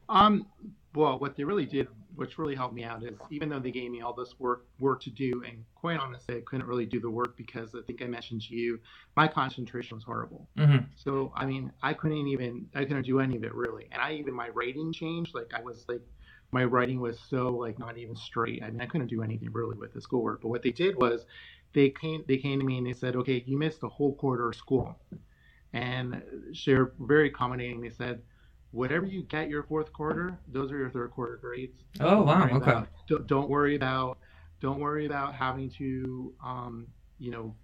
Um, 0.08 0.48
well, 0.96 1.20
what 1.20 1.36
they 1.36 1.44
really 1.44 1.66
did, 1.66 1.90
which 2.16 2.38
really 2.38 2.56
helped 2.56 2.74
me 2.74 2.86
out, 2.86 3.04
is 3.04 3.18
even 3.30 3.50
though 3.50 3.60
they 3.60 3.70
gave 3.70 3.92
me 3.92 4.00
all 4.00 4.14
this 4.14 4.40
work 4.40 4.66
work 4.80 5.02
to 5.02 5.10
do, 5.10 5.44
and 5.46 5.66
quite 5.76 6.00
honestly, 6.00 6.38
I 6.38 6.42
couldn't 6.46 6.66
really 6.66 6.86
do 6.86 7.02
the 7.02 7.10
work 7.10 7.36
because 7.36 7.76
I 7.76 7.82
think 7.86 8.02
I 8.02 8.06
mentioned 8.06 8.44
to 8.44 8.56
you, 8.56 8.80
my 9.18 9.28
concentration 9.28 9.98
was 9.98 10.06
horrible. 10.06 10.48
Mm-hmm. 10.58 10.86
So 10.96 11.34
I 11.36 11.46
mean, 11.46 11.70
I 11.84 11.94
couldn't 11.94 12.28
even 12.28 12.66
I 12.74 12.86
couldn't 12.86 13.04
do 13.04 13.20
any 13.20 13.36
of 13.36 13.44
it 13.44 13.54
really, 13.54 13.90
and 13.92 14.02
I 14.02 14.14
even 14.14 14.34
my 14.34 14.48
rating 14.48 14.94
changed. 14.94 15.36
Like 15.36 15.52
I 15.54 15.62
was 15.62 15.84
like 15.90 16.02
my 16.52 16.64
writing 16.64 17.00
was 17.00 17.20
so 17.30 17.50
like 17.50 17.78
not 17.80 17.98
even 17.98 18.16
straight. 18.16 18.64
I 18.64 18.70
mean, 18.70 18.82
I 18.82 18.86
couldn't 18.86 19.08
do 19.08 19.24
anything 19.24 19.52
really 19.52 19.78
with 19.78 19.94
the 19.94 20.02
schoolwork. 20.02 20.42
But 20.42 20.50
what 20.50 20.62
they 20.62 20.72
did 20.72 20.96
was 20.96 21.26
they 21.74 21.90
came 21.90 22.24
they 22.28 22.38
came 22.38 22.60
to 22.60 22.66
me 22.66 22.78
and 22.78 22.88
they 22.88 22.94
said, 22.94 23.16
okay, 23.16 23.44
you 23.46 23.58
missed 23.58 23.84
a 23.84 23.90
whole 23.90 24.14
quarter 24.16 24.50
of 24.50 24.56
school, 24.56 24.98
and 25.74 26.22
they're 26.66 26.94
very 27.00 27.28
accommodating. 27.28 27.82
They 27.82 27.90
said, 27.90 28.22
whatever 28.72 29.06
you 29.06 29.24
get 29.24 29.50
your 29.50 29.64
fourth 29.64 29.92
quarter, 29.92 30.38
those 30.48 30.72
are 30.72 30.78
your 30.78 30.90
third 30.90 31.12
quarter 31.12 31.38
grades. 31.38 31.84
Oh 32.00 32.24
wow, 32.24 32.46
okay. 32.46 32.56
About, 32.56 32.88
don't, 33.08 33.28
don't 33.28 33.50
worry 33.50 33.76
about 33.76 34.20
don't 34.60 34.80
worry 34.80 35.06
about 35.06 35.36
having 35.36 35.70
to, 35.70 36.34
um, 36.44 36.88
you 37.20 37.32
know, 37.32 37.56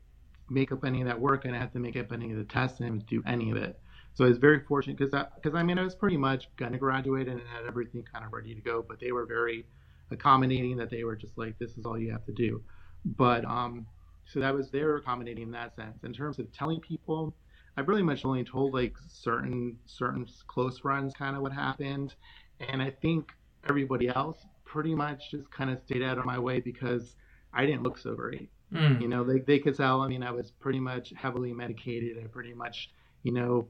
make 0.49 0.71
up 0.71 0.85
any 0.85 1.01
of 1.01 1.07
that 1.07 1.19
work. 1.19 1.41
I 1.43 1.47
didn't 1.47 1.61
have 1.61 1.73
to 1.73 1.79
make 1.79 1.97
up 1.97 2.11
any 2.11 2.31
of 2.31 2.37
the 2.37 2.43
tests 2.43 2.81
and 2.81 3.05
do 3.07 3.23
any 3.25 3.49
of 3.51 3.57
it. 3.57 3.79
So 4.15 4.25
I 4.25 4.29
was 4.29 4.37
very 4.37 4.59
fortunate 4.59 4.97
because 4.97 5.13
because 5.35 5.55
I 5.55 5.63
mean 5.63 5.79
I 5.79 5.83
was 5.83 5.95
pretty 5.95 6.17
much 6.17 6.49
gonna 6.55 6.77
graduate 6.77 7.27
and 7.27 7.39
had 7.41 7.65
everything 7.65 8.03
kind 8.11 8.25
of 8.25 8.33
ready 8.33 8.53
to 8.53 8.61
go, 8.61 8.85
but 8.87 8.99
they 8.99 9.11
were 9.11 9.25
very 9.25 9.65
accommodating 10.11 10.77
that 10.77 10.89
they 10.89 11.03
were 11.03 11.15
just 11.15 11.37
like 11.37 11.57
this 11.59 11.77
is 11.77 11.85
all 11.85 11.97
you 11.97 12.11
have 12.11 12.25
to 12.25 12.31
do. 12.31 12.61
But 13.05 13.43
um, 13.45 13.87
so 14.25 14.39
that 14.39 14.53
was 14.53 14.69
they 14.71 14.83
were 14.83 14.97
accommodating 14.97 15.43
in 15.43 15.51
that 15.51 15.75
sense. 15.75 16.03
In 16.03 16.13
terms 16.13 16.39
of 16.39 16.51
telling 16.51 16.79
people, 16.79 17.35
I 17.77 17.81
really 17.81 18.03
much 18.03 18.23
only 18.23 18.43
told 18.43 18.73
like 18.73 18.95
certain 19.07 19.77
certain 19.85 20.27
close 20.47 20.79
friends 20.79 21.13
kind 21.13 21.35
of 21.35 21.41
what 21.41 21.51
happened, 21.51 22.15
and 22.59 22.81
I 22.81 22.91
think 22.91 23.31
everybody 23.67 24.09
else 24.09 24.45
pretty 24.65 24.95
much 24.95 25.31
just 25.31 25.49
kind 25.51 25.69
of 25.69 25.79
stayed 25.79 26.03
out 26.03 26.17
of 26.17 26.25
my 26.25 26.39
way 26.39 26.59
because 26.59 27.15
I 27.53 27.65
didn't 27.65 27.83
look 27.83 27.97
so 27.97 28.15
great. 28.15 28.49
Mm. 28.73 29.01
You 29.01 29.07
know, 29.07 29.23
they 29.23 29.39
they 29.39 29.59
could 29.59 29.75
tell. 29.75 30.01
I 30.01 30.07
mean, 30.07 30.23
I 30.23 30.31
was 30.31 30.51
pretty 30.51 30.79
much 30.79 31.13
heavily 31.15 31.53
medicated. 31.53 32.17
I 32.23 32.27
pretty 32.27 32.53
much, 32.53 32.89
you 33.23 33.31
know, 33.31 33.67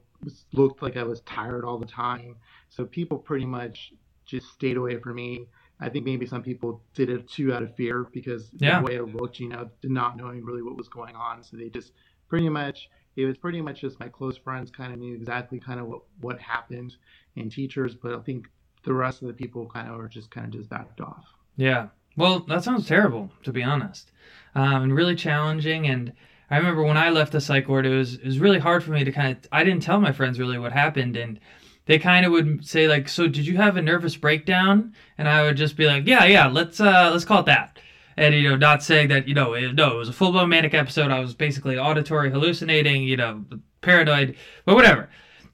looked 0.51 0.81
like 0.81 0.97
I 0.97 1.03
was 1.03 1.21
tired 1.21 1.65
all 1.65 1.77
the 1.77 1.85
time. 1.85 2.35
So 2.69 2.85
people 2.85 3.17
pretty 3.17 3.45
much 3.45 3.93
just 4.25 4.47
stayed 4.51 4.77
away 4.77 4.97
from 4.97 5.15
me. 5.15 5.47
I 5.79 5.89
think 5.89 6.05
maybe 6.05 6.25
some 6.25 6.43
people 6.43 6.81
did 6.93 7.09
it 7.09 7.27
too 7.27 7.53
out 7.53 7.63
of 7.63 7.75
fear 7.75 8.07
because 8.11 8.49
yeah. 8.53 8.79
the 8.79 8.85
way 8.85 8.97
I 8.97 9.01
looked, 9.01 9.39
you 9.39 9.49
know, 9.49 9.69
not 9.83 10.17
knowing 10.17 10.43
really 10.43 10.61
what 10.61 10.77
was 10.77 10.87
going 10.87 11.15
on. 11.15 11.43
So 11.43 11.57
they 11.57 11.69
just 11.69 11.91
pretty 12.29 12.49
much 12.49 12.89
it 13.15 13.25
was 13.25 13.37
pretty 13.37 13.61
much 13.61 13.81
just 13.81 13.99
my 13.99 14.07
close 14.07 14.37
friends 14.37 14.71
kind 14.71 14.91
of 14.91 14.99
knew 14.99 15.13
exactly 15.13 15.59
kind 15.59 15.79
of 15.79 15.87
what, 15.87 16.01
what 16.21 16.39
happened 16.39 16.95
and 17.35 17.51
teachers, 17.51 17.95
but 17.95 18.13
I 18.13 18.19
think 18.19 18.47
the 18.83 18.93
rest 18.93 19.21
of 19.21 19.27
the 19.27 19.33
people 19.33 19.67
kind 19.67 19.89
of 19.89 19.97
were 19.97 20.07
just 20.07 20.31
kind 20.31 20.47
of 20.47 20.53
just 20.53 20.69
backed 20.69 20.99
off. 20.99 21.25
Yeah. 21.55 21.87
Well, 22.15 22.39
that 22.41 22.63
sounds 22.63 22.87
terrible, 22.87 23.31
to 23.43 23.51
be 23.51 23.63
honest, 23.63 24.11
um, 24.55 24.83
and 24.83 24.95
really 24.95 25.15
challenging. 25.15 25.87
And 25.87 26.13
I 26.49 26.57
remember 26.57 26.83
when 26.83 26.97
I 26.97 27.09
left 27.09 27.31
the 27.31 27.41
psych 27.41 27.67
ward, 27.67 27.85
it 27.85 27.95
was 27.95 28.15
it 28.15 28.25
was 28.25 28.39
really 28.39 28.59
hard 28.59 28.83
for 28.83 28.91
me 28.91 29.03
to 29.03 29.11
kind 29.11 29.35
of. 29.35 29.47
I 29.51 29.63
didn't 29.63 29.83
tell 29.83 29.99
my 29.99 30.11
friends 30.11 30.39
really 30.39 30.57
what 30.57 30.71
happened, 30.71 31.17
and 31.17 31.39
they 31.85 31.99
kind 31.99 32.25
of 32.25 32.31
would 32.31 32.65
say 32.65 32.87
like, 32.87 33.09
"So 33.09 33.27
did 33.27 33.47
you 33.47 33.57
have 33.57 33.77
a 33.77 33.81
nervous 33.81 34.15
breakdown?" 34.15 34.93
And 35.17 35.27
I 35.27 35.43
would 35.43 35.57
just 35.57 35.75
be 35.77 35.87
like, 35.87 36.05
"Yeah, 36.05 36.25
yeah, 36.25 36.47
let's 36.47 36.79
uh, 36.79 37.09
let's 37.11 37.25
call 37.25 37.39
it 37.39 37.45
that." 37.47 37.79
and 38.17 38.35
you 38.35 38.49
know 38.49 38.55
not 38.55 38.83
saying 38.83 39.09
that 39.09 39.27
you 39.27 39.33
know 39.33 39.53
it, 39.53 39.73
no 39.73 39.95
it 39.95 39.97
was 39.97 40.09
a 40.09 40.13
full-blown 40.13 40.49
manic 40.49 40.73
episode 40.73 41.11
i 41.11 41.19
was 41.19 41.33
basically 41.33 41.77
auditory 41.77 42.29
hallucinating 42.29 43.03
you 43.03 43.17
know 43.17 43.43
paranoid 43.81 44.35
but 44.65 44.75
whatever 44.75 45.09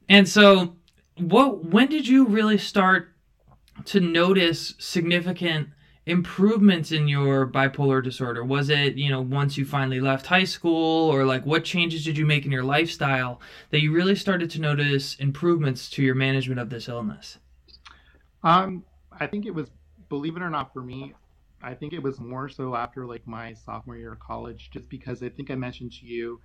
and 0.07 0.27
so 0.27 0.75
what 1.17 1.65
when 1.65 1.87
did 1.87 2.07
you 2.07 2.25
really 2.25 2.57
start 2.57 3.13
to 3.85 3.99
notice 3.99 4.75
significant 4.77 5.69
improvements 6.09 6.91
in 6.91 7.07
your 7.07 7.47
bipolar 7.47 8.03
disorder? 8.03 8.43
Was 8.43 8.69
it 8.69 8.95
you 8.95 9.09
know 9.09 9.21
once 9.21 9.57
you 9.57 9.65
finally 9.65 10.01
left 10.01 10.25
high 10.25 10.43
school 10.43 11.09
or 11.09 11.25
like 11.25 11.45
what 11.45 11.63
changes 11.63 12.03
did 12.03 12.17
you 12.17 12.25
make 12.25 12.45
in 12.45 12.51
your 12.51 12.63
lifestyle 12.63 13.39
that 13.69 13.81
you 13.81 13.93
really 13.93 14.15
started 14.15 14.49
to 14.51 14.61
notice 14.61 15.15
improvements 15.15 15.89
to 15.91 16.03
your 16.03 16.15
management 16.15 16.59
of 16.59 16.69
this 16.69 16.87
illness? 16.87 17.37
Um 18.43 18.83
i 19.11 19.27
think 19.27 19.45
it 19.45 19.53
was 19.53 19.69
believe 20.07 20.37
it 20.37 20.41
or 20.41 20.49
not 20.49 20.71
for 20.73 20.81
me 20.81 21.13
I 21.61 21.73
think 21.73 21.93
it 21.93 22.01
was 22.01 22.19
more 22.19 22.49
so 22.49 22.75
after 22.75 23.05
like 23.05 23.27
my 23.27 23.53
sophomore 23.53 23.97
year 23.97 24.13
of 24.13 24.19
college, 24.19 24.69
just 24.71 24.89
because 24.89 25.21
I 25.21 25.29
think 25.29 25.51
I 25.51 25.55
mentioned 25.55 25.91
to 25.93 26.05
you, 26.05 26.39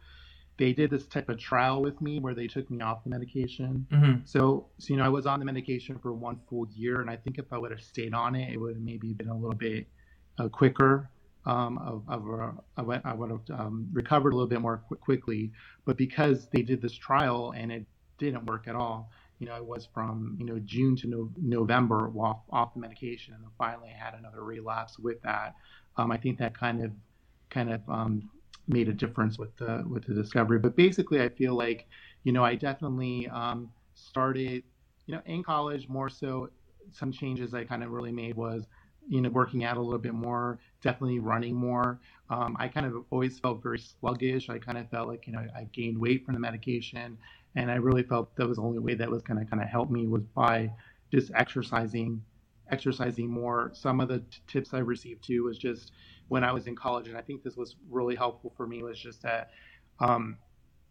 they 0.57 0.73
did 0.73 0.91
this 0.91 1.07
type 1.07 1.29
of 1.29 1.39
trial 1.39 1.83
with 1.83 2.01
me 2.01 2.21
where 2.21 2.35
they 2.35 2.47
took 2.47 2.71
me 2.71 2.81
off 2.81 3.03
the 3.03 3.11
medication. 3.11 3.87
Mm-hmm. 3.91 4.21
So, 4.25 4.69
so, 4.79 4.87
you 4.89 4.97
know, 4.97 5.05
I 5.05 5.09
was 5.09 5.27
on 5.27 5.41
the 5.41 5.45
medication 5.45 5.99
for 5.99 6.13
one 6.13 6.39
full 6.49 6.69
year, 6.75 7.01
and 7.01 7.11
I 7.11 7.17
think 7.17 7.39
if 7.39 7.47
I 7.53 7.59
would 7.59 7.73
have 7.73 7.83
stayed 7.83 8.15
on 8.15 8.37
it, 8.37 8.53
it 8.53 8.59
would 8.59 8.75
have 8.75 8.83
maybe 8.83 9.13
been 9.13 9.29
a 9.29 9.37
little 9.37 9.57
bit 9.57 9.87
uh, 10.39 10.49
quicker. 10.49 11.11
Um, 11.47 11.77
of, 11.77 12.05
of 12.09 12.41
uh, 12.41 12.53
I, 12.79 12.83
would, 12.83 13.03
I 13.05 13.13
would 13.13 13.31
have 13.31 13.61
um, 13.61 13.87
recovered 13.93 14.33
a 14.33 14.37
little 14.37 14.49
bit 14.49 14.63
more 14.63 14.83
qu- 14.89 14.97
quickly, 14.97 15.53
but 15.85 15.99
because 15.99 16.49
they 16.55 16.63
did 16.63 16.81
this 16.81 16.95
trial 16.95 17.53
and 17.55 17.71
it 17.71 17.85
didn't 18.17 18.47
work 18.47 18.67
at 18.67 18.75
all, 18.75 19.11
you 19.39 19.47
know, 19.47 19.53
I 19.53 19.61
was 19.61 19.87
from, 19.93 20.37
you 20.39 20.47
know, 20.47 20.59
June 20.65 20.97
to 20.97 21.07
no- 21.07 21.31
November 21.37 22.11
off, 22.17 22.39
off 22.49 22.73
the 22.73 22.81
medication 22.81 23.35
and 23.35 23.43
then 23.43 23.51
finally 23.59 23.91
I 23.95 24.05
had 24.05 24.15
another 24.15 24.43
relapse 24.43 24.99
with 24.99 25.21
that. 25.21 25.55
Um, 25.99 26.11
I 26.11 26.17
think 26.17 26.39
that 26.39 26.59
kind 26.59 26.83
of, 26.83 26.93
kind 27.51 27.71
of 27.71 27.83
um, 27.91 28.31
made 28.67 28.89
a 28.89 28.93
difference 28.93 29.39
with 29.39 29.57
the, 29.57 29.85
with 29.89 30.07
the 30.07 30.15
discovery. 30.15 30.59
But 30.59 30.77
basically 30.77 31.21
I 31.21 31.29
feel 31.29 31.55
like, 31.55 31.87
you 32.23 32.33
know, 32.33 32.45
I 32.45 32.55
definitely 32.55 33.29
um, 33.29 33.71
started, 33.95 34.63
you 35.07 35.15
know, 35.15 35.21
in 35.27 35.43
college 35.43 35.89
more 35.89 36.09
so 36.09 36.51
some 36.93 37.13
changes 37.13 37.55
I 37.55 37.65
kind 37.65 37.83
of 37.83 37.91
really 37.91 38.13
made 38.13 38.37
was, 38.37 38.67
you 39.09 39.21
know, 39.21 39.29
working 39.29 39.65
out 39.65 39.77
a 39.77 39.81
little 39.81 39.99
bit 39.99 40.15
more, 40.15 40.59
definitely 40.83 41.19
running 41.19 41.55
more. 41.55 42.01
Um, 42.31 42.57
I 42.59 42.69
kind 42.69 42.87
of 42.87 43.05
always 43.11 43.39
felt 43.39 43.63
very 43.63 43.79
sluggish. 43.79 44.49
I 44.49 44.59
kind 44.59 44.79
of 44.79 44.89
felt 44.91 45.09
like, 45.09 45.27
you 45.27 45.33
know, 45.33 45.45
I 45.55 45.65
gained 45.73 45.99
weight 45.99 46.25
from 46.25 46.35
the 46.35 46.41
medication 46.41 47.19
and 47.57 47.71
I 47.71 47.77
really 47.77 48.03
felt 48.03 48.35
that 48.37 48.49
was 48.49 48.57
the 48.57 48.63
only 48.63 48.79
way 48.79 48.95
that 48.95 49.11
was 49.11 49.23
going 49.23 49.39
to 49.39 49.47
kind 49.47 49.63
of 49.63 49.69
help 49.69 49.91
me 49.91 50.07
was 50.07 50.25
by 50.35 50.71
just 51.13 51.31
exercising, 51.35 52.23
exercising 52.71 53.29
more. 53.29 53.71
Some 53.75 54.01
of 54.01 54.09
the 54.09 54.19
t- 54.19 54.41
tips 54.47 54.75
I 54.75 54.79
received 54.79 55.25
too 55.25 55.45
was 55.45 55.59
just 55.59 55.93
when 56.29 56.45
I 56.45 56.53
was 56.53 56.67
in 56.67 56.77
college, 56.77 57.09
and 57.09 57.17
I 57.17 57.21
think 57.21 57.43
this 57.43 57.57
was 57.57 57.77
really 57.91 58.15
helpful 58.15 58.53
for 58.57 58.67
me 58.67 58.83
was 58.83 58.99
just 58.99 59.23
that 59.23 59.51
um, 60.01 60.37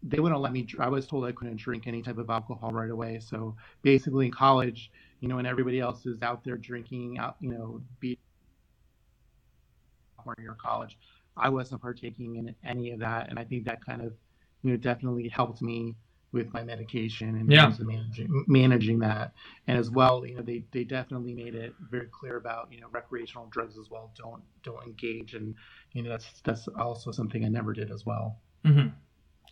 they 0.02 0.20
wouldn't 0.20 0.40
let 0.40 0.52
me. 0.52 0.66
I 0.78 0.88
was 0.88 1.06
told 1.06 1.24
I 1.24 1.32
couldn't 1.32 1.56
drink 1.56 1.86
any 1.86 2.02
type 2.02 2.18
of 2.18 2.30
alcohol 2.30 2.70
right 2.70 2.90
away. 2.90 3.18
So 3.20 3.56
basically, 3.82 4.26
in 4.26 4.32
college, 4.32 4.90
you 5.20 5.28
know, 5.28 5.36
when 5.36 5.46
everybody 5.46 5.80
else 5.80 6.06
is 6.06 6.22
out 6.22 6.44
there 6.44 6.56
drinking, 6.56 7.18
out, 7.18 7.36
you 7.40 7.50
know, 7.50 7.80
be 8.00 8.18
year 10.38 10.56
college, 10.58 10.96
I 11.36 11.48
wasn't 11.48 11.82
partaking 11.82 12.36
in 12.36 12.54
any 12.64 12.90
of 12.92 13.00
that, 13.00 13.28
and 13.28 13.38
I 13.38 13.44
think 13.44 13.64
that 13.64 13.84
kind 13.84 14.02
of, 14.02 14.12
you 14.62 14.70
know, 14.70 14.76
definitely 14.76 15.28
helped 15.28 15.60
me 15.60 15.94
with 16.34 16.52
my 16.52 16.62
medication 16.62 17.28
and 17.36 17.50
yeah. 17.50 17.72
managing 17.78 18.44
managing 18.46 18.98
that. 18.98 19.32
And 19.66 19.78
as 19.78 19.90
well, 19.90 20.26
you 20.26 20.34
know, 20.34 20.42
they, 20.42 20.64
they 20.72 20.84
definitely 20.84 21.32
made 21.32 21.54
it 21.54 21.74
very 21.90 22.08
clear 22.10 22.36
about, 22.36 22.68
you 22.70 22.80
know, 22.80 22.88
recreational 22.90 23.46
drugs 23.46 23.78
as 23.78 23.88
well. 23.88 24.12
Don't 24.18 24.42
don't 24.62 24.84
engage 24.84 25.34
and 25.34 25.54
you 25.92 26.02
know 26.02 26.10
that's 26.10 26.42
that's 26.42 26.68
also 26.78 27.12
something 27.12 27.44
I 27.44 27.48
never 27.48 27.72
did 27.72 27.90
as 27.90 28.04
well. 28.04 28.36
Mm-hmm. 28.66 28.88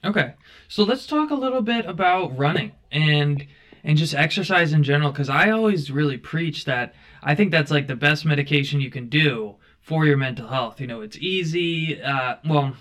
Okay. 0.04 0.34
So 0.68 0.82
let's 0.82 1.06
talk 1.06 1.30
a 1.30 1.34
little 1.34 1.62
bit 1.62 1.86
about 1.86 2.36
running 2.36 2.72
and 2.90 3.46
and 3.84 3.96
just 3.96 4.14
exercise 4.14 4.72
in 4.72 4.82
general 4.82 5.12
because 5.12 5.30
I 5.30 5.50
always 5.50 5.90
really 5.90 6.18
preach 6.18 6.64
that 6.66 6.94
I 7.22 7.34
think 7.34 7.50
that's 7.50 7.70
like 7.70 7.86
the 7.86 7.96
best 7.96 8.24
medication 8.24 8.80
you 8.80 8.90
can 8.90 9.08
do 9.08 9.56
for 9.80 10.04
your 10.04 10.16
mental 10.16 10.48
health. 10.48 10.80
You 10.80 10.88
know, 10.88 11.00
it's 11.00 11.16
easy. 11.18 12.02
Uh, 12.02 12.36
well, 12.44 12.74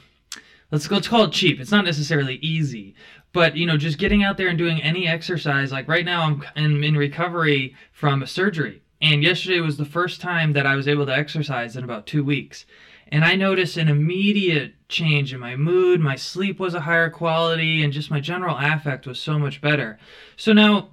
let's 0.72 0.90
let's 0.90 1.08
call 1.08 1.26
it 1.26 1.32
cheap. 1.32 1.60
It's 1.60 1.72
not 1.72 1.86
necessarily 1.86 2.36
easy, 2.36 2.96
but 3.34 3.56
you 3.56 3.65
know 3.65 3.78
just 3.78 3.98
getting 3.98 4.24
out 4.24 4.38
there 4.38 4.48
and 4.48 4.58
doing 4.58 4.82
any 4.82 5.08
exercise 5.08 5.72
like 5.72 5.88
right 5.88 6.06
now 6.06 6.24
i'm, 6.24 6.44
I'm 6.56 6.84
in 6.84 6.98
recovery 6.98 7.76
from 7.91 8.24
a 8.24 8.28
surgery. 8.28 8.82
And 9.04 9.24
yesterday 9.24 9.60
was 9.62 9.78
the 9.78 9.86
first 9.86 10.22
time 10.22 10.54
that 10.54 10.65
i 10.65 10.76
was 10.76 10.88
able 10.88 11.06
to 11.06 11.15
exercise 11.15 11.76
in 11.76 11.84
about 11.84 12.08
two 12.08 12.24
weeks. 12.24 12.65
And 13.08 13.24
i 13.26 13.36
noticed 13.36 13.78
an 13.78 13.88
immediate 13.88 14.74
change 14.89 15.34
in 15.34 15.39
my 15.39 15.56
mood. 15.56 16.00
My 16.00 16.15
sleep 16.15 16.60
was 16.60 16.74
a 16.74 16.82
higher 16.82 17.10
quality 17.10 17.84
and 17.84 17.94
just 17.94 18.12
my 18.12 18.20
general 18.20 18.58
affect 18.58 19.08
was 19.08 19.20
so 19.20 19.39
much 19.39 19.62
better. 19.62 20.00
So 20.36 20.54
now 20.54 20.89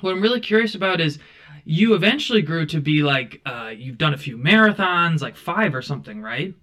what 0.00 0.12
i'm 0.12 0.22
really 0.22 0.40
curious 0.40 0.74
about 0.74 1.00
is 1.00 1.18
you 1.64 1.94
eventually 1.94 2.42
grew 2.42 2.64
to 2.66 2.80
be 2.80 3.02
like 3.02 3.40
uh, 3.44 3.72
you've 3.76 3.98
done 3.98 4.14
a 4.14 4.18
few 4.18 4.38
marathons 4.38 5.20
like 5.20 5.36
five 5.36 5.74
or 5.74 5.82
something 5.82 6.22
right? 6.22 6.54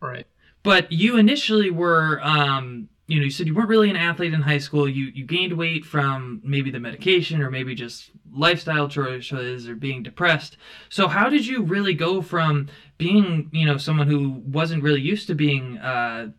Right. 0.00 0.26
But 0.62 0.92
you 0.92 1.16
initially 1.16 1.70
were 1.70 2.20
um, 2.22 2.88
you 3.08 3.18
know, 3.18 3.24
you 3.24 3.30
said 3.30 3.46
you 3.46 3.54
weren't 3.54 3.70
really 3.70 3.88
an 3.88 3.96
athlete 3.96 4.34
in 4.34 4.42
high 4.42 4.58
school. 4.58 4.86
You 4.86 5.06
you 5.06 5.24
gained 5.24 5.54
weight 5.54 5.86
from 5.86 6.42
maybe 6.44 6.70
the 6.70 6.78
medication 6.78 7.40
or 7.40 7.50
maybe 7.50 7.74
just 7.74 8.10
lifestyle 8.30 8.86
choices 8.86 9.66
or 9.66 9.74
being 9.74 10.02
depressed. 10.02 10.58
So 10.90 11.08
how 11.08 11.30
did 11.30 11.46
you 11.46 11.62
really 11.62 11.94
go 11.94 12.20
from 12.20 12.68
being, 12.98 13.48
you 13.50 13.64
know, 13.64 13.78
someone 13.78 14.08
who 14.08 14.42
wasn't 14.44 14.82
really 14.82 15.00
used 15.00 15.26
to 15.28 15.34
being 15.34 15.78
uh, 15.78 16.32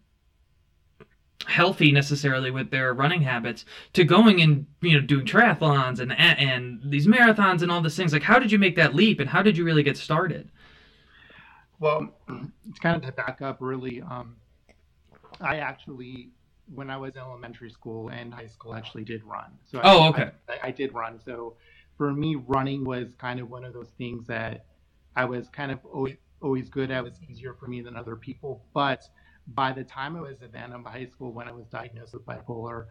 healthy 1.47 1.91
necessarily 1.91 2.51
with 2.51 2.69
their 2.69 2.93
running 2.93 3.23
habits 3.23 3.65
to 3.93 4.03
going 4.03 4.39
and 4.39 4.67
you 4.81 4.93
know 4.93 5.05
doing 5.05 5.25
triathlons 5.25 5.99
and 5.99 6.11
and 6.13 6.81
these 6.83 7.07
marathons 7.07 7.63
and 7.63 7.71
all 7.71 7.81
these 7.81 7.97
things? 7.97 8.13
Like 8.13 8.21
how 8.21 8.37
did 8.37 8.51
you 8.51 8.59
make 8.59 8.75
that 8.75 8.93
leap 8.93 9.19
and 9.19 9.27
how 9.27 9.41
did 9.41 9.57
you 9.57 9.65
really 9.65 9.83
get 9.83 9.97
started? 9.97 10.51
Well, 11.79 12.13
it's 12.69 12.79
kind 12.79 12.95
of 12.95 13.01
to 13.01 13.11
back 13.11 13.41
up 13.41 13.57
really. 13.59 14.01
Um, 14.03 14.35
I 15.41 15.57
actually 15.57 16.29
when 16.73 16.89
I 16.89 16.97
was 16.97 17.15
in 17.15 17.21
elementary 17.21 17.69
school 17.69 18.09
and 18.09 18.33
high 18.33 18.47
school, 18.47 18.75
actually 18.75 19.03
did 19.03 19.23
run. 19.23 19.51
So 19.71 19.79
oh, 19.83 20.01
I, 20.01 20.09
okay. 20.09 20.31
I, 20.47 20.67
I, 20.67 20.71
did 20.71 20.93
run. 20.93 21.19
So 21.23 21.55
for 21.97 22.13
me, 22.13 22.35
running 22.35 22.83
was 22.83 23.15
kind 23.17 23.39
of 23.39 23.49
one 23.49 23.65
of 23.65 23.73
those 23.73 23.89
things 23.97 24.27
that 24.27 24.65
I 25.15 25.25
was 25.25 25.49
kind 25.49 25.71
of 25.71 25.79
always, 25.85 26.17
always 26.41 26.69
good 26.69 26.91
at. 26.91 26.99
It 26.99 27.03
was 27.03 27.19
easier 27.29 27.53
for 27.53 27.67
me 27.67 27.81
than 27.81 27.95
other 27.95 28.15
people. 28.15 28.63
But 28.73 29.03
by 29.47 29.71
the 29.71 29.83
time 29.83 30.15
I 30.15 30.21
was 30.21 30.41
at 30.41 30.51
the 30.51 30.59
end 30.59 30.73
of 30.73 30.85
high 30.85 31.05
school, 31.05 31.31
when 31.31 31.47
I 31.47 31.51
was 31.51 31.65
diagnosed 31.67 32.13
with 32.13 32.25
bipolar, 32.25 32.85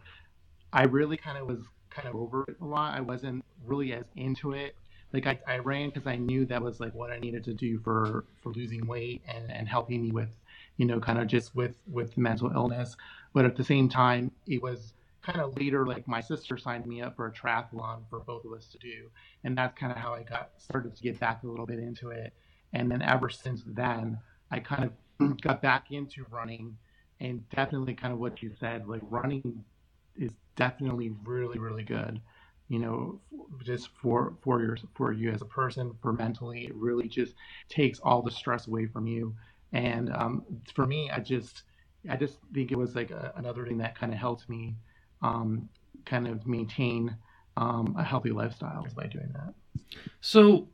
I 0.72 0.84
really 0.84 1.16
kind 1.16 1.38
of 1.38 1.46
was 1.46 1.60
kind 1.90 2.08
of 2.08 2.14
over 2.14 2.44
it 2.48 2.56
a 2.60 2.64
lot. 2.64 2.94
I 2.94 3.00
wasn't 3.00 3.44
really 3.64 3.92
as 3.92 4.04
into 4.16 4.52
it. 4.52 4.76
like 5.12 5.26
I, 5.26 5.38
I 5.46 5.58
ran 5.58 5.88
because 5.88 6.06
I 6.06 6.16
knew 6.16 6.44
that 6.46 6.62
was 6.62 6.80
like 6.80 6.94
what 6.94 7.10
I 7.10 7.18
needed 7.18 7.44
to 7.44 7.54
do 7.54 7.78
for 7.78 8.24
for 8.42 8.52
losing 8.52 8.86
weight 8.86 9.22
and 9.26 9.50
and 9.50 9.68
helping 9.68 10.02
me 10.02 10.10
with, 10.12 10.36
you 10.76 10.86
know, 10.86 11.00
kind 11.00 11.18
of 11.18 11.26
just 11.26 11.54
with 11.54 11.76
with 11.90 12.16
mental 12.18 12.50
illness. 12.52 12.96
But 13.32 13.44
at 13.44 13.56
the 13.56 13.64
same 13.64 13.88
time, 13.88 14.30
it 14.46 14.62
was 14.62 14.94
kind 15.22 15.40
of 15.40 15.56
later 15.56 15.86
like 15.86 16.08
my 16.08 16.20
sister 16.20 16.56
signed 16.56 16.86
me 16.86 17.02
up 17.02 17.16
for 17.16 17.26
a 17.26 17.32
triathlon 17.32 18.08
for 18.08 18.20
both 18.20 18.44
of 18.44 18.52
us 18.52 18.66
to 18.68 18.78
do, 18.78 19.10
and 19.44 19.56
that's 19.56 19.78
kind 19.78 19.92
of 19.92 19.98
how 19.98 20.14
I 20.14 20.22
got 20.22 20.52
started 20.58 20.96
to 20.96 21.02
get 21.02 21.20
back 21.20 21.42
a 21.42 21.46
little 21.46 21.66
bit 21.66 21.78
into 21.78 22.10
it. 22.10 22.32
And 22.72 22.90
then 22.90 23.02
ever 23.02 23.28
since 23.28 23.62
then, 23.66 24.18
I 24.50 24.60
kind 24.60 24.90
of 25.18 25.40
got 25.40 25.62
back 25.62 25.90
into 25.90 26.24
running, 26.30 26.76
and 27.20 27.48
definitely 27.50 27.94
kind 27.94 28.12
of 28.12 28.18
what 28.18 28.42
you 28.42 28.52
said, 28.58 28.86
like 28.86 29.02
running 29.08 29.64
is 30.16 30.32
definitely 30.56 31.12
really 31.24 31.58
really 31.58 31.84
good 31.84 32.20
you 32.68 32.78
know, 32.78 33.18
just 33.64 33.88
for 34.00 34.34
for 34.42 34.60
your 34.60 34.76
for 34.94 35.12
you 35.12 35.30
as 35.30 35.40
a 35.40 35.46
person, 35.46 35.94
for 36.02 36.12
mentally, 36.12 36.66
it 36.66 36.74
really 36.74 37.08
just 37.08 37.34
takes 37.68 37.98
all 38.00 38.22
the 38.22 38.30
stress 38.30 38.66
away 38.66 38.86
from 38.86 39.06
you. 39.06 39.34
And 39.72 40.14
um, 40.14 40.44
for 40.74 40.86
me, 40.86 41.10
I 41.10 41.20
just 41.20 41.62
I 42.08 42.16
just 42.16 42.38
think 42.52 42.72
it 42.72 42.78
was 42.78 42.94
like 42.94 43.10
a, 43.10 43.32
another 43.36 43.66
thing 43.66 43.78
that 43.78 43.98
kind 43.98 44.12
of 44.12 44.18
helped 44.18 44.48
me 44.48 44.76
um, 45.22 45.68
kind 46.04 46.26
of 46.28 46.46
maintain 46.46 47.16
um, 47.56 47.94
a 47.98 48.04
healthy 48.04 48.30
lifestyle 48.30 48.86
by 48.94 49.06
doing 49.06 49.30
that. 49.34 49.54
So 50.20 50.68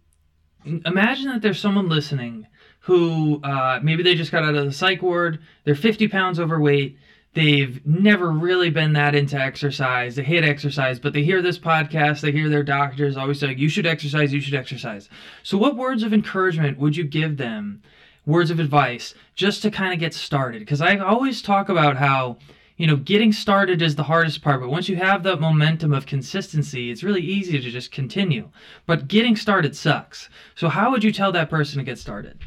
imagine 0.65 1.27
that 1.29 1.43
there's 1.43 1.61
someone 1.61 1.89
listening 1.89 2.47
who 2.81 3.41
uh, 3.43 3.81
maybe 3.83 4.03
they 4.03 4.15
just 4.15 4.31
got 4.31 4.45
out 4.45 4.55
of 4.55 4.65
the 4.65 4.73
psych 4.73 5.03
ward, 5.03 5.41
they're 5.65 5.75
50 5.75 6.09
pounds 6.09 6.39
overweight, 6.39 6.99
they've 7.35 7.85
never 7.87 8.31
really 8.31 8.71
been 8.71 8.93
that 8.93 9.15
into 9.15 9.39
exercise. 9.39 10.17
They 10.17 10.23
hate 10.23 10.45
exercise, 10.45 10.99
but 10.99 11.13
they 11.13 11.23
hear 11.23 11.43
this 11.43 11.59
podcast, 11.59 12.21
they 12.21 12.33
hear 12.33 12.49
their 12.49 12.63
doctors 12.63 13.17
always 13.17 13.41
say, 13.41 13.55
you 13.55 13.69
should 13.69 13.87
exercise, 13.87 14.33
you 14.33 14.41
should 14.41 14.55
exercise. 14.55 15.09
So, 15.43 15.59
what 15.59 15.77
words 15.77 16.03
of 16.03 16.13
encouragement 16.13 16.79
would 16.79 16.97
you 16.97 17.05
give 17.05 17.37
them? 17.37 17.83
Words 18.27 18.51
of 18.51 18.59
advice 18.59 19.15
just 19.35 19.63
to 19.63 19.71
kind 19.71 19.93
of 19.93 20.01
get 20.01 20.15
started? 20.15 20.61
Because 20.61 20.81
I 20.81 20.97
always 20.97 21.43
talk 21.43 21.69
about 21.69 21.97
how, 21.97 22.39
you 22.77 22.87
know, 22.87 22.97
getting 22.97 23.33
started 23.33 23.83
is 23.83 23.97
the 23.97 24.05
hardest 24.05 24.43
part, 24.43 24.61
but 24.61 24.71
once 24.71 24.89
you 24.89 24.97
have 24.97 25.23
that 25.25 25.41
momentum 25.41 25.93
of 25.93 26.07
consistency, 26.07 26.91
it's 26.91 27.03
really 27.03 27.21
easy 27.21 27.61
to 27.61 27.71
just 27.71 27.93
continue. 27.93 28.49
But 28.87 29.09
getting 29.09 29.37
started 29.37 29.77
sucks. 29.77 30.31
So, 30.55 30.69
how 30.69 30.91
would 30.91 31.05
you 31.05 31.13
tell 31.13 31.33
that 31.33 31.51
person 31.51 31.79
to 31.79 31.85
get 31.85 31.99
started? 31.99 32.39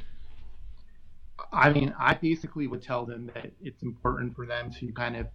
I 1.51 1.71
mean, 1.71 1.93
I 1.97 2.13
basically 2.13 2.67
would 2.67 2.81
tell 2.81 3.05
them 3.05 3.31
that 3.33 3.51
it's 3.61 3.83
important 3.83 4.35
for 4.35 4.45
them 4.45 4.71
to 4.79 4.91
kind 4.91 5.15
of 5.15 5.27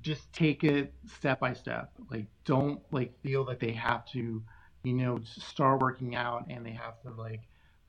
just 0.00 0.32
take 0.32 0.64
it 0.64 0.92
step 1.06 1.40
by 1.40 1.52
step. 1.52 1.90
Like, 2.10 2.26
don't 2.44 2.80
like 2.92 3.18
feel 3.22 3.44
that 3.46 3.60
they 3.60 3.72
have 3.72 4.06
to, 4.12 4.42
you 4.82 4.92
know, 4.92 5.20
start 5.24 5.80
working 5.80 6.14
out 6.14 6.46
and 6.48 6.64
they 6.64 6.72
have 6.72 7.00
to 7.02 7.10
like, 7.10 7.40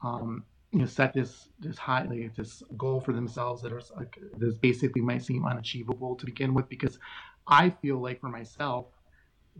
um, 0.01 0.43
you 0.71 0.79
know, 0.79 0.85
set 0.85 1.13
this 1.13 1.49
this 1.59 1.77
high 1.77 2.03
like 2.03 2.35
this 2.35 2.61
goal 2.77 2.99
for 2.99 3.13
themselves 3.13 3.61
that 3.61 3.71
are 3.71 3.81
like 3.95 4.17
this 4.37 4.55
basically 4.55 5.01
might 5.01 5.23
seem 5.23 5.45
unachievable 5.45 6.15
to 6.15 6.25
begin 6.25 6.53
with. 6.53 6.67
Because 6.67 6.99
I 7.47 7.69
feel 7.69 7.99
like 7.99 8.19
for 8.19 8.29
myself, 8.29 8.87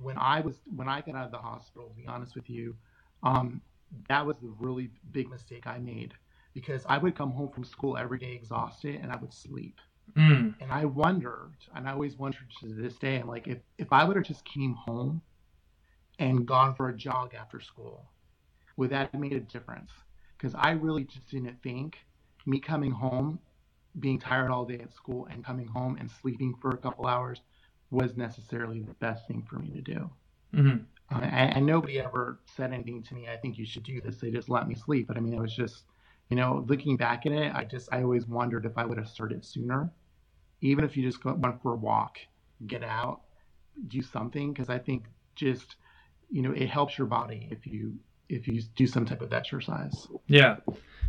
when 0.02 0.18
I 0.18 0.42
was 0.42 0.60
when 0.76 0.90
I 0.90 1.02
got 1.02 1.16
out 1.16 1.26
of 1.26 1.32
the 1.32 1.38
hospital, 1.38 1.90
to 1.90 1.96
be 1.96 2.08
honest 2.08 2.36
with 2.36 2.50
you, 2.50 2.76
um, 3.24 3.62
that 4.10 4.26
was 4.26 4.38
the 4.38 4.54
really 4.60 4.92
big 5.12 5.30
mistake 5.30 5.66
I 5.66 5.78
made 5.80 6.14
because 6.54 6.84
I 6.88 6.98
would 6.98 7.16
come 7.16 7.32
home 7.32 7.50
from 7.50 7.64
school 7.64 7.98
every 7.98 8.18
day 8.18 8.34
exhausted 8.34 9.00
and 9.02 9.12
I 9.12 9.16
would 9.18 9.34
sleep. 9.34 9.80
Mm. 10.16 10.56
And 10.60 10.72
I 10.72 10.86
wondered, 10.86 11.54
and 11.76 11.88
I 11.88 11.92
always 11.92 12.18
wondered 12.18 12.48
to 12.62 12.68
this 12.68 12.96
day, 12.96 13.18
I'm 13.18 13.28
like, 13.28 13.48
if, 13.48 13.60
if 13.78 13.92
I 13.92 14.04
would 14.04 14.16
have 14.16 14.26
just 14.26 14.44
came 14.46 14.74
home 14.74 15.22
and 16.20 16.46
gone 16.46 16.74
for 16.74 16.90
a 16.90 16.96
jog 16.96 17.34
after 17.36 17.60
school, 17.60 18.06
would 18.78 18.90
that 18.90 19.10
have 19.12 19.22
made 19.22 19.34
a 19.34 19.40
difference? 19.40 19.92
Because 20.38 20.54
I 20.56 20.72
really 20.72 21.04
just 21.04 21.30
didn't 21.30 21.62
think 21.64 21.98
me 22.46 22.60
coming 22.60 22.92
home, 22.92 23.40
being 24.00 24.20
tired 24.20 24.52
all 24.52 24.66
day 24.66 24.80
at 24.80 24.94
school, 24.94 25.28
and 25.32 25.44
coming 25.44 25.68
home 25.68 25.98
and 26.00 26.10
sleeping 26.10 26.54
for 26.62 26.72
a 26.72 26.78
couple 26.78 27.08
hours 27.08 27.42
was 27.90 28.16
necessarily 28.16 28.82
the 28.82 28.94
best 28.96 29.28
thing 29.28 29.46
for 29.50 29.58
me 29.58 29.70
to 29.72 29.82
do. 29.82 30.10
Mm-hmm. 30.54 30.78
Uh, 31.16 31.22
and, 31.22 31.58
and 31.58 31.66
nobody 31.66 32.00
ever 32.00 32.40
said 32.46 32.74
anything 32.74 33.02
to 33.04 33.16
me, 33.16 33.28
I 33.28 33.38
think 33.38 33.58
you 33.58 33.66
should 33.66 33.84
do 33.84 34.02
this. 34.02 34.18
They 34.18 34.30
just 34.30 34.50
let 34.50 34.68
me 34.68 34.76
sleep. 34.76 35.08
But 35.08 35.18
I 35.18 35.22
mean, 35.22 35.34
it 35.34 35.40
was 35.40 35.56
just 35.56 35.86
you 36.30 36.36
know, 36.36 36.66
looking 36.68 36.98
back 36.98 37.26
at 37.26 37.32
it, 37.32 37.54
I 37.56 37.64
just 37.64 37.90
I 37.92 38.04
always 38.04 38.28
wondered 38.28 38.66
if 38.66 38.78
I 38.78 38.86
would 38.86 38.98
have 38.98 39.08
started 39.08 39.46
sooner, 39.46 39.90
even 40.62 40.84
if 40.84 40.98
you 40.98 41.04
just 41.04 41.24
go, 41.24 41.34
went 41.34 41.62
for 41.62 41.74
a 41.74 41.78
walk, 41.78 42.18
get 42.66 42.84
out, 42.84 43.22
do 43.88 44.02
something, 44.02 44.52
because 44.52 44.70
I 44.70 44.78
think 44.78 45.06
just 45.36 45.76
you 46.30 46.42
know 46.42 46.52
it 46.52 46.70
helps 46.70 46.98
your 46.98 47.08
body 47.08 47.48
if 47.52 47.66
you 47.66 47.94
if 48.30 48.48
you 48.48 48.62
do 48.76 48.88
some 48.88 49.06
type 49.06 49.22
of 49.22 49.34
exercise. 49.34 50.08
Yeah, 50.28 50.58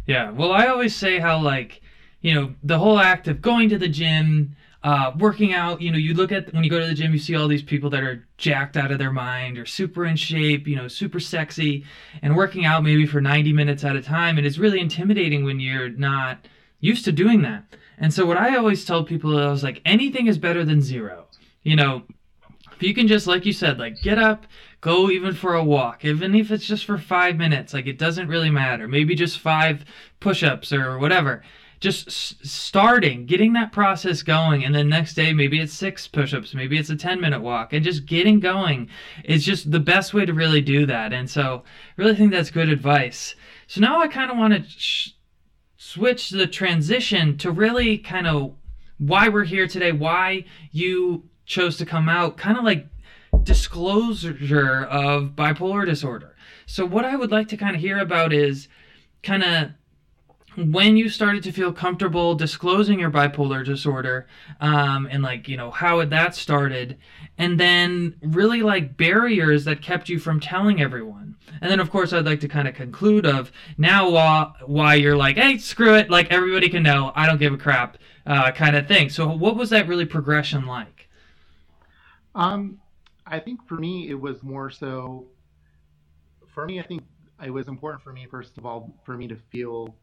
yeah. 0.06 0.30
Well, 0.30 0.52
I 0.52 0.66
always 0.66 0.94
say 0.94 1.18
how 1.18 1.38
like 1.38 1.80
you 2.20 2.34
know 2.34 2.54
the 2.62 2.78
whole 2.78 2.98
act 2.98 3.28
of 3.28 3.40
going 3.40 3.68
to 3.70 3.78
the 3.78 3.88
gym 3.88 4.56
uh, 4.84 5.12
working 5.18 5.52
out, 5.52 5.82
you 5.82 5.90
know, 5.90 5.98
you 5.98 6.14
look 6.14 6.30
at 6.30 6.52
when 6.54 6.62
you 6.62 6.70
go 6.70 6.78
to 6.78 6.86
the 6.86 6.94
gym, 6.94 7.12
you 7.12 7.18
see 7.18 7.34
all 7.34 7.48
these 7.48 7.62
people 7.62 7.90
that 7.90 8.02
are 8.02 8.26
jacked 8.36 8.76
out 8.76 8.92
of 8.92 8.98
their 8.98 9.10
mind 9.10 9.58
or 9.58 9.66
super 9.66 10.06
in 10.06 10.14
shape, 10.14 10.68
you 10.68 10.76
know, 10.76 10.86
super 10.86 11.18
sexy, 11.18 11.84
and 12.22 12.36
working 12.36 12.64
out 12.64 12.84
maybe 12.84 13.04
for 13.04 13.20
90 13.20 13.52
minutes 13.52 13.82
at 13.82 13.96
a 13.96 14.02
time. 14.02 14.38
And 14.38 14.46
it's 14.46 14.58
really 14.58 14.78
intimidating 14.78 15.44
when 15.44 15.58
you're 15.58 15.88
not 15.88 16.46
used 16.80 17.04
to 17.06 17.12
doing 17.12 17.42
that. 17.42 17.64
And 17.98 18.14
so, 18.14 18.24
what 18.24 18.36
I 18.36 18.56
always 18.56 18.84
tell 18.84 19.02
people 19.02 19.36
is 19.50 19.64
like, 19.64 19.82
anything 19.84 20.28
is 20.28 20.38
better 20.38 20.64
than 20.64 20.80
zero. 20.80 21.26
You 21.64 21.74
know, 21.74 22.04
if 22.78 22.82
you 22.84 22.94
can 22.94 23.08
just, 23.08 23.26
like 23.26 23.44
you 23.44 23.52
said, 23.52 23.78
like 23.78 24.00
get 24.00 24.18
up, 24.18 24.46
go 24.80 25.10
even 25.10 25.34
for 25.34 25.54
a 25.54 25.64
walk, 25.64 26.04
even 26.04 26.34
if 26.34 26.50
it's 26.50 26.66
just 26.66 26.84
for 26.84 26.96
five 26.96 27.36
minutes, 27.36 27.74
like 27.74 27.86
it 27.86 27.98
doesn't 27.98 28.28
really 28.28 28.50
matter. 28.50 28.86
Maybe 28.86 29.14
just 29.14 29.40
five 29.40 29.84
push 30.20 30.42
ups 30.42 30.72
or 30.72 30.98
whatever 30.98 31.42
just 31.80 32.10
starting, 32.44 33.24
getting 33.24 33.52
that 33.52 33.70
process 33.70 34.22
going, 34.22 34.64
and 34.64 34.74
then 34.74 34.88
next 34.88 35.14
day 35.14 35.32
maybe 35.32 35.60
it's 35.60 35.72
six 35.72 36.08
push-ups, 36.08 36.54
maybe 36.54 36.76
it's 36.76 36.90
a 36.90 36.96
10 36.96 37.20
minute 37.20 37.40
walk, 37.40 37.72
and 37.72 37.84
just 37.84 38.06
getting 38.06 38.40
going 38.40 38.88
is 39.24 39.44
just 39.44 39.70
the 39.70 39.78
best 39.78 40.12
way 40.12 40.26
to 40.26 40.34
really 40.34 40.60
do 40.60 40.86
that. 40.86 41.12
And 41.12 41.30
so, 41.30 41.62
I 41.96 42.02
really 42.02 42.16
think 42.16 42.32
that's 42.32 42.50
good 42.50 42.68
advice. 42.68 43.36
So 43.68 43.80
now 43.80 44.00
I 44.00 44.08
kind 44.08 44.30
of 44.30 44.36
want 44.36 44.54
to 44.54 44.64
sh- 44.68 45.12
switch 45.76 46.30
the 46.30 46.46
transition 46.46 47.38
to 47.38 47.50
really 47.50 47.98
kind 47.98 48.26
of 48.26 48.54
why 48.98 49.28
we're 49.28 49.44
here 49.44 49.68
today, 49.68 49.92
why 49.92 50.44
you 50.72 51.28
chose 51.48 51.76
to 51.78 51.86
come 51.86 52.08
out, 52.08 52.36
kind 52.36 52.56
of 52.56 52.64
like 52.64 52.86
disclosure 53.42 54.84
of 54.84 55.30
bipolar 55.34 55.84
disorder. 55.84 56.36
So 56.66 56.84
what 56.84 57.04
I 57.04 57.16
would 57.16 57.32
like 57.32 57.48
to 57.48 57.56
kind 57.56 57.74
of 57.74 57.80
hear 57.80 57.98
about 57.98 58.32
is 58.32 58.68
kind 59.22 59.42
of 59.42 59.70
when 60.56 60.96
you 60.96 61.08
started 61.08 61.42
to 61.44 61.52
feel 61.52 61.72
comfortable 61.72 62.34
disclosing 62.34 62.98
your 62.98 63.10
bipolar 63.10 63.64
disorder 63.64 64.26
um, 64.60 65.08
and 65.10 65.22
like 65.22 65.48
you 65.48 65.56
know 65.56 65.70
how 65.70 66.00
had 66.00 66.10
that 66.10 66.34
started 66.34 66.98
and 67.36 67.60
then 67.60 68.16
really 68.22 68.60
like 68.60 68.96
barriers 68.96 69.64
that 69.64 69.80
kept 69.80 70.08
you 70.08 70.18
from 70.18 70.40
telling 70.40 70.80
everyone. 70.80 71.36
And 71.60 71.70
then 71.70 71.80
of 71.80 71.90
course 71.90 72.12
i'd 72.12 72.26
like 72.26 72.40
to 72.40 72.48
kind 72.48 72.66
of 72.66 72.74
conclude 72.74 73.24
of 73.24 73.52
now 73.76 74.10
why, 74.10 74.52
why 74.66 74.94
you're 74.94 75.16
like 75.16 75.36
hey 75.36 75.58
screw 75.58 75.94
it 75.94 76.10
like 76.10 76.30
everybody 76.30 76.68
can 76.68 76.82
know 76.82 77.12
i 77.14 77.26
don't 77.26 77.38
give 77.38 77.54
a 77.54 77.58
crap 77.58 77.96
uh, 78.28 78.52
kind 78.52 78.76
of 78.76 78.86
thing. 78.86 79.08
So 79.08 79.26
what 79.28 79.56
was 79.56 79.70
that 79.70 79.88
really 79.88 80.04
progression 80.04 80.66
like 80.66 80.97
um 82.34 82.78
i 83.26 83.38
think 83.38 83.66
for 83.66 83.74
me 83.74 84.08
it 84.08 84.20
was 84.20 84.42
more 84.42 84.70
so 84.70 85.26
for 86.46 86.66
me 86.66 86.80
i 86.80 86.82
think 86.82 87.02
it 87.44 87.50
was 87.50 87.68
important 87.68 88.02
for 88.02 88.12
me 88.12 88.26
first 88.30 88.58
of 88.58 88.66
all 88.66 88.94
for 89.04 89.16
me 89.16 89.28
to 89.28 89.36
feel 89.50 89.94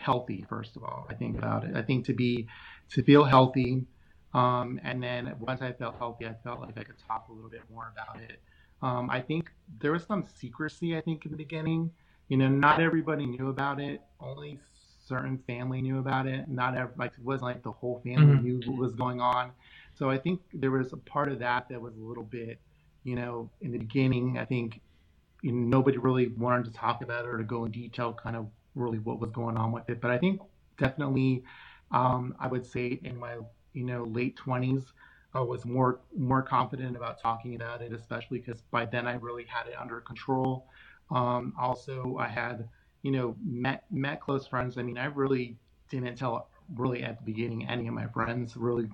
healthy 0.00 0.44
first 0.48 0.76
of 0.76 0.82
all 0.82 1.06
i 1.08 1.14
think 1.14 1.38
about 1.38 1.64
it. 1.64 1.76
I 1.76 1.82
think 1.82 2.04
to 2.06 2.12
be 2.12 2.46
to 2.90 3.02
feel 3.02 3.24
healthy 3.24 3.84
um, 4.34 4.78
and 4.82 5.02
then 5.02 5.34
once 5.38 5.62
i 5.62 5.72
felt 5.72 5.96
healthy 5.98 6.26
i 6.26 6.34
felt 6.44 6.60
like 6.60 6.76
i 6.78 6.82
could 6.82 6.98
talk 7.06 7.26
a 7.28 7.32
little 7.32 7.50
bit 7.50 7.62
more 7.72 7.92
about 7.92 8.20
it. 8.22 8.40
Um, 8.82 9.08
i 9.08 9.20
think 9.20 9.50
there 9.80 9.92
was 9.92 10.04
some 10.04 10.24
secrecy 10.40 10.96
i 10.96 11.00
think 11.00 11.24
in 11.24 11.30
the 11.30 11.36
beginning. 11.36 11.90
You 12.28 12.36
know 12.36 12.48
not 12.48 12.80
everybody 12.80 13.24
knew 13.24 13.48
about 13.48 13.80
it. 13.80 14.02
Only 14.20 14.58
certain 15.06 15.38
family 15.46 15.80
knew 15.80 15.98
about 15.98 16.26
it. 16.26 16.48
Not 16.48 16.76
every, 16.76 16.94
like 16.98 17.12
it 17.18 17.24
wasn't 17.24 17.44
like 17.44 17.62
the 17.62 17.72
whole 17.72 18.00
family 18.04 18.34
mm-hmm. 18.34 18.44
knew 18.44 18.60
what 18.66 18.78
was 18.78 18.94
going 18.94 19.20
on 19.20 19.52
so 19.98 20.10
i 20.10 20.18
think 20.18 20.40
there 20.52 20.70
was 20.70 20.92
a 20.92 20.96
part 20.96 21.30
of 21.30 21.38
that 21.38 21.68
that 21.68 21.80
was 21.80 21.96
a 21.96 22.00
little 22.00 22.24
bit 22.24 22.60
you 23.04 23.16
know 23.16 23.50
in 23.60 23.72
the 23.72 23.78
beginning 23.78 24.38
i 24.38 24.44
think 24.44 24.80
you 25.42 25.52
know, 25.52 25.78
nobody 25.78 25.98
really 25.98 26.28
wanted 26.28 26.64
to 26.66 26.72
talk 26.72 27.02
about 27.02 27.24
it 27.24 27.28
or 27.28 27.38
to 27.38 27.44
go 27.44 27.64
in 27.64 27.72
detail 27.72 28.12
kind 28.12 28.36
of 28.36 28.48
really 28.74 28.98
what 28.98 29.20
was 29.20 29.30
going 29.30 29.56
on 29.56 29.72
with 29.72 29.88
it. 29.88 30.00
But 30.00 30.10
I 30.10 30.18
think 30.18 30.40
definitely, 30.78 31.44
um, 31.90 32.34
I 32.38 32.48
would 32.48 32.66
say 32.66 33.00
in 33.04 33.18
my 33.18 33.36
you 33.72 33.84
know 33.84 34.04
late 34.04 34.36
twenties, 34.36 34.92
I 35.34 35.40
was 35.40 35.64
more 35.64 36.00
more 36.16 36.42
confident 36.42 36.96
about 36.96 37.20
talking 37.20 37.54
about 37.54 37.82
it, 37.82 37.92
especially 37.92 38.38
because 38.38 38.62
by 38.70 38.84
then 38.86 39.06
I 39.06 39.14
really 39.14 39.44
had 39.44 39.68
it 39.68 39.74
under 39.80 40.00
control. 40.00 40.66
Um, 41.10 41.54
also, 41.58 42.16
I 42.18 42.28
had 42.28 42.68
you 43.02 43.12
know 43.12 43.36
met 43.44 43.84
met 43.90 44.20
close 44.20 44.46
friends. 44.46 44.78
I 44.78 44.82
mean, 44.82 44.98
I 44.98 45.06
really 45.06 45.56
didn't 45.88 46.16
tell 46.16 46.48
really 46.74 47.02
at 47.02 47.18
the 47.18 47.24
beginning 47.24 47.66
any 47.66 47.86
of 47.88 47.94
my 47.94 48.06
friends 48.08 48.56
really 48.56 48.88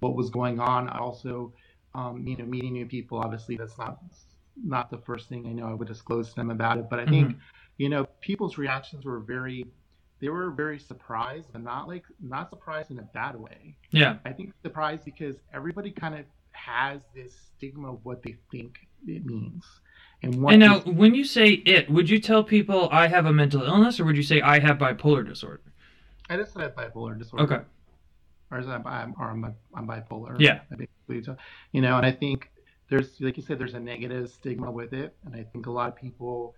what 0.00 0.16
was 0.16 0.30
going 0.30 0.60
on. 0.60 0.88
I 0.88 0.98
also 0.98 1.52
um, 1.94 2.26
you 2.26 2.36
know 2.36 2.44
meeting 2.44 2.72
new 2.72 2.86
people. 2.86 3.18
Obviously, 3.18 3.56
that's 3.56 3.78
not 3.78 3.98
not 4.62 4.90
the 4.90 4.98
first 4.98 5.28
thing 5.28 5.46
I 5.46 5.52
know 5.52 5.66
I 5.66 5.74
would 5.74 5.88
disclose 5.88 6.30
to 6.30 6.36
them 6.36 6.50
about 6.50 6.78
it. 6.78 6.88
But 6.90 7.00
I 7.00 7.06
think, 7.06 7.28
mm-hmm. 7.28 7.38
you 7.78 7.88
know, 7.88 8.06
people's 8.20 8.58
reactions 8.58 9.04
were 9.04 9.20
very, 9.20 9.66
they 10.20 10.28
were 10.28 10.50
very 10.50 10.78
surprised, 10.78 11.48
but 11.52 11.62
not 11.62 11.88
like, 11.88 12.04
not 12.20 12.50
surprised 12.50 12.90
in 12.90 12.98
a 12.98 13.02
bad 13.02 13.36
way. 13.36 13.76
Yeah. 13.90 14.16
I 14.24 14.32
think 14.32 14.52
surprised 14.62 15.04
because 15.04 15.36
everybody 15.54 15.90
kind 15.90 16.14
of 16.14 16.24
has 16.52 17.00
this 17.14 17.32
stigma 17.56 17.92
of 17.92 18.04
what 18.04 18.22
they 18.22 18.36
think 18.50 18.78
it 19.06 19.24
means. 19.24 19.64
And, 20.22 20.34
and 20.34 20.60
now, 20.60 20.80
when 20.80 21.14
you 21.14 21.24
say 21.24 21.48
it, 21.48 21.90
would 21.90 22.10
you 22.10 22.20
tell 22.20 22.44
people 22.44 22.90
I 22.92 23.06
have 23.06 23.24
a 23.24 23.32
mental 23.32 23.62
illness, 23.62 23.98
or 23.98 24.04
would 24.04 24.16
you 24.16 24.22
say 24.22 24.42
I 24.42 24.58
have 24.58 24.76
bipolar 24.76 25.26
disorder? 25.26 25.62
I 26.28 26.36
just 26.36 26.52
said 26.52 26.76
bipolar 26.76 27.18
disorder. 27.18 27.44
Okay. 27.44 27.64
Or, 28.50 28.58
I'm, 28.58 28.86
I'm, 28.86 29.14
or 29.18 29.30
I'm, 29.30 29.54
I'm 29.74 29.86
bipolar. 29.86 30.36
Yeah. 30.38 30.60
You 31.72 31.80
know, 31.82 31.96
and 31.96 32.04
I 32.06 32.12
think 32.12 32.50
there's 32.90 33.20
like 33.20 33.36
you 33.36 33.42
said 33.42 33.58
there's 33.58 33.74
a 33.74 33.80
negative 33.80 34.28
stigma 34.28 34.70
with 34.70 34.92
it 34.92 35.16
and 35.24 35.34
i 35.34 35.42
think 35.42 35.66
a 35.66 35.70
lot 35.70 35.88
of 35.88 35.96
people 35.96 36.54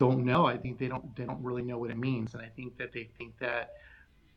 don't 0.00 0.24
know 0.24 0.46
i 0.46 0.56
think 0.56 0.78
they 0.78 0.88
don't 0.88 1.14
they 1.14 1.24
don't 1.24 1.42
really 1.42 1.62
know 1.62 1.78
what 1.78 1.90
it 1.90 1.98
means 1.98 2.34
and 2.34 2.42
i 2.42 2.48
think 2.56 2.76
that 2.78 2.92
they 2.92 3.08
think 3.16 3.38
that 3.38 3.74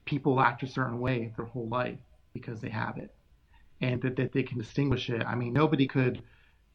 people 0.06 0.40
act 0.40 0.62
a 0.62 0.68
certain 0.68 1.00
way 1.00 1.34
their 1.36 1.46
whole 1.46 1.68
life 1.68 1.98
because 2.34 2.62
they 2.62 2.70
have 2.70 2.98
it 2.98 3.16
and 3.82 4.02
that, 4.02 4.16
that 4.16 4.32
they 4.34 4.44
can 4.44 4.60
distinguish 4.60 5.10
it 5.10 5.26
i 5.26 5.34
mean 5.34 5.54
nobody 5.54 5.88
could 5.88 6.22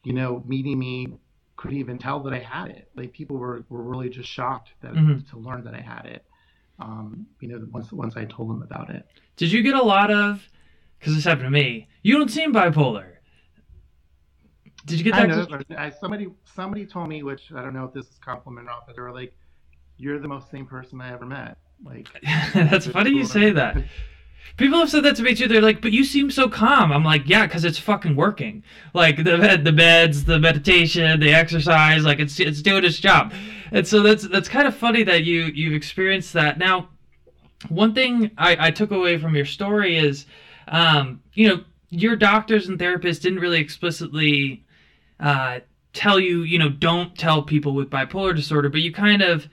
you 0.03 0.11
know 0.11 0.43
meeting 0.45 0.77
me 0.77 1.07
could 1.55 1.71
even 1.71 1.97
tell 1.97 2.19
that 2.19 2.33
i 2.33 2.39
had 2.39 2.69
it 2.69 2.89
like 2.95 3.13
people 3.13 3.37
were, 3.37 3.63
were 3.69 3.83
really 3.83 4.09
just 4.09 4.27
shocked 4.27 4.71
that 4.81 4.93
mm-hmm. 4.93 5.19
to 5.29 5.37
learn 5.37 5.63
that 5.63 5.75
i 5.75 5.81
had 5.81 6.05
it 6.05 6.25
um, 6.79 7.25
you 7.39 7.47
know 7.47 7.65
once 7.71 7.91
once 7.91 8.17
i 8.17 8.25
told 8.25 8.49
them 8.49 8.61
about 8.61 8.89
it 8.89 9.05
did 9.37 9.51
you 9.51 9.61
get 9.61 9.75
a 9.75 9.81
lot 9.81 10.11
of 10.11 10.47
because 10.99 11.15
this 11.15 11.23
happened 11.23 11.45
to 11.45 11.51
me 11.51 11.87
you 12.01 12.17
don't 12.17 12.31
seem 12.31 12.53
bipolar 12.53 13.13
did 14.85 14.97
you 14.99 15.03
get 15.03 15.13
that? 15.13 15.23
I 15.23 15.25
know. 15.27 15.47
I, 15.77 15.89
somebody 15.89 16.27
somebody 16.43 16.85
told 16.85 17.07
me, 17.07 17.23
which 17.23 17.51
I 17.55 17.61
don't 17.61 17.73
know 17.73 17.85
if 17.85 17.93
this 17.93 18.05
is 18.05 18.19
compliment 18.19 18.67
or 18.67 18.71
not, 18.71 18.85
but 18.85 18.95
they 18.95 19.01
were 19.01 19.13
like, 19.13 19.33
"You're 19.97 20.19
the 20.19 20.27
most 20.27 20.51
sane 20.51 20.65
person 20.65 20.99
I 20.99 21.13
ever 21.13 21.25
met." 21.25 21.57
Like, 21.83 22.09
that's 22.53 22.87
funny 22.87 23.11
you 23.11 23.25
say 23.25 23.51
that. 23.51 23.77
People 24.57 24.79
have 24.79 24.89
said 24.89 25.03
that 25.03 25.15
to 25.15 25.23
me 25.23 25.33
too. 25.33 25.47
They're 25.47 25.61
like, 25.61 25.81
"But 25.81 25.93
you 25.93 26.03
seem 26.03 26.29
so 26.29 26.47
calm." 26.47 26.91
I'm 26.91 27.03
like, 27.03 27.23
"Yeah, 27.25 27.45
because 27.45 27.65
it's 27.65 27.79
fucking 27.79 28.15
working. 28.15 28.63
Like 28.93 29.17
the 29.17 29.37
bed, 29.37 29.63
the 29.65 29.71
beds, 29.71 30.25
the 30.25 30.39
meditation, 30.39 31.19
the 31.19 31.33
exercise. 31.33 32.05
Like 32.05 32.19
it's 32.19 32.39
it's 32.39 32.61
doing 32.61 32.85
its 32.85 32.99
job." 32.99 33.33
And 33.71 33.87
so 33.87 34.01
that's 34.01 34.27
that's 34.27 34.47
kind 34.47 34.67
of 34.67 34.75
funny 34.75 35.03
that 35.03 35.23
you 35.23 35.45
you've 35.45 35.73
experienced 35.73 36.33
that. 36.33 36.59
Now, 36.59 36.89
one 37.69 37.93
thing 37.93 38.31
I, 38.37 38.67
I 38.67 38.71
took 38.71 38.91
away 38.91 39.17
from 39.17 39.35
your 39.35 39.45
story 39.45 39.97
is, 39.97 40.25
um, 40.67 41.21
you 41.33 41.47
know, 41.47 41.63
your 41.89 42.15
doctors 42.15 42.67
and 42.67 42.79
therapists 42.79 43.21
didn't 43.21 43.39
really 43.39 43.59
explicitly 43.59 44.63
uh, 45.19 45.59
tell 45.93 46.19
you, 46.19 46.41
you 46.41 46.59
know, 46.59 46.69
don't 46.69 47.17
tell 47.17 47.43
people 47.43 47.73
with 47.73 47.89
bipolar 47.89 48.35
disorder, 48.35 48.69
but 48.69 48.81
you 48.81 48.91
kind 48.91 49.21
of 49.21 49.47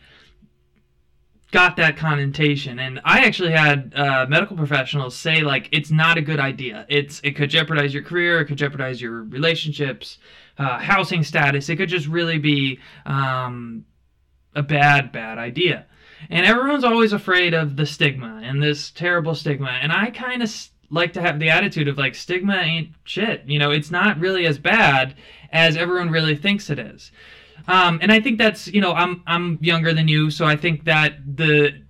got 1.50 1.76
that 1.76 1.96
connotation. 1.96 2.78
And 2.78 3.00
I 3.04 3.24
actually 3.24 3.52
had 3.52 3.92
uh, 3.94 4.26
medical 4.28 4.56
professionals 4.56 5.16
say 5.16 5.42
like 5.42 5.68
it's 5.72 5.90
not 5.90 6.18
a 6.18 6.22
good 6.22 6.40
idea. 6.40 6.86
It's 6.88 7.20
it 7.24 7.36
could 7.36 7.50
jeopardize 7.50 7.92
your 7.92 8.02
career, 8.02 8.40
it 8.40 8.46
could 8.46 8.58
jeopardize 8.58 9.00
your 9.00 9.24
relationships, 9.24 10.18
uh, 10.58 10.78
housing 10.78 11.22
status. 11.22 11.68
It 11.68 11.76
could 11.76 11.88
just 11.88 12.06
really 12.06 12.38
be 12.38 12.78
um, 13.06 13.84
a 14.54 14.62
bad 14.62 15.12
bad 15.12 15.38
idea. 15.38 15.86
And 16.28 16.44
everyone's 16.44 16.84
always 16.84 17.12
afraid 17.12 17.54
of 17.54 17.76
the 17.76 17.86
stigma 17.86 18.40
and 18.44 18.62
this 18.62 18.90
terrible 18.90 19.34
stigma. 19.34 19.70
And 19.70 19.90
I 19.90 20.10
kind 20.10 20.42
of 20.42 20.50
like 20.90 21.12
to 21.14 21.20
have 21.22 21.38
the 21.38 21.50
attitude 21.50 21.88
of 21.88 21.96
like 21.96 22.14
stigma 22.14 22.56
ain't 22.56 22.90
shit. 23.04 23.44
You 23.46 23.58
know, 23.58 23.70
it's 23.70 23.90
not 23.90 24.18
really 24.18 24.46
as 24.46 24.58
bad 24.58 25.14
as 25.50 25.76
everyone 25.76 26.10
really 26.10 26.36
thinks 26.36 26.68
it 26.68 26.78
is. 26.78 27.10
Um, 27.68 27.98
and 28.02 28.10
I 28.12 28.20
think 28.20 28.38
that's 28.38 28.66
you 28.68 28.80
know 28.80 28.92
I'm 28.92 29.22
I'm 29.26 29.58
younger 29.60 29.92
than 29.92 30.08
you, 30.08 30.30
so 30.30 30.46
I 30.46 30.56
think 30.56 30.84
that 30.84 31.14
the 31.36 31.82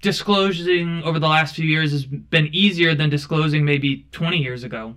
disclosing 0.00 1.02
over 1.04 1.18
the 1.18 1.28
last 1.28 1.54
few 1.54 1.66
years 1.66 1.92
has 1.92 2.04
been 2.04 2.48
easier 2.52 2.94
than 2.94 3.08
disclosing 3.08 3.64
maybe 3.64 4.06
20 4.10 4.38
years 4.38 4.64
ago, 4.64 4.96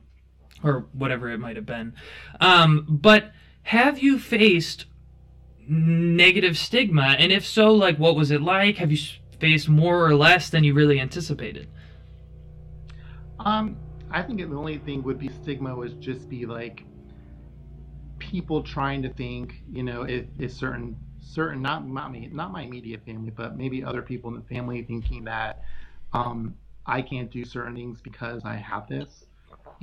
or 0.64 0.88
whatever 0.94 1.30
it 1.30 1.38
might 1.38 1.56
have 1.56 1.66
been. 1.66 1.94
Um, 2.42 2.88
but 2.90 3.32
have 3.64 4.00
you 4.00 4.18
faced 4.18 4.86
negative 5.68 6.58
stigma, 6.58 7.16
and 7.20 7.32
if 7.32 7.46
so, 7.46 7.72
like 7.72 7.98
what 7.98 8.16
was 8.16 8.32
it 8.32 8.42
like? 8.42 8.78
Have 8.78 8.92
you 8.92 8.98
faced 9.40 9.70
more 9.70 10.06
or 10.06 10.16
less 10.16 10.50
than 10.50 10.64
you 10.64 10.74
really 10.74 11.00
anticipated? 11.00 11.68
Um, 13.40 13.78
I 14.10 14.22
think 14.22 14.40
the 14.40 14.56
only 14.56 14.78
thing 14.78 15.04
would 15.04 15.20
be 15.20 15.30
stigma 15.30 15.76
would 15.76 16.00
just 16.00 16.30
be 16.30 16.46
like 16.46 16.86
people 18.34 18.64
trying 18.64 19.04
to 19.04 19.10
think, 19.10 19.62
you 19.72 19.84
know, 19.84 20.02
if, 20.02 20.26
if 20.40 20.52
certain 20.52 20.98
certain 21.22 21.62
not 21.62 21.88
not 21.88 22.12
me 22.12 22.28
not 22.34 22.52
my 22.52 22.64
immediate 22.64 23.06
family, 23.06 23.30
but 23.30 23.56
maybe 23.56 23.84
other 23.84 24.02
people 24.02 24.28
in 24.32 24.36
the 24.36 24.56
family 24.56 24.82
thinking 24.82 25.24
that 25.24 25.62
um, 26.14 26.56
I 26.88 27.04
can't 27.04 27.30
do 27.30 27.46
certain 27.46 27.76
things 27.76 28.02
because 28.02 28.44
I 28.44 28.56
have 28.56 28.88
this. 28.88 29.26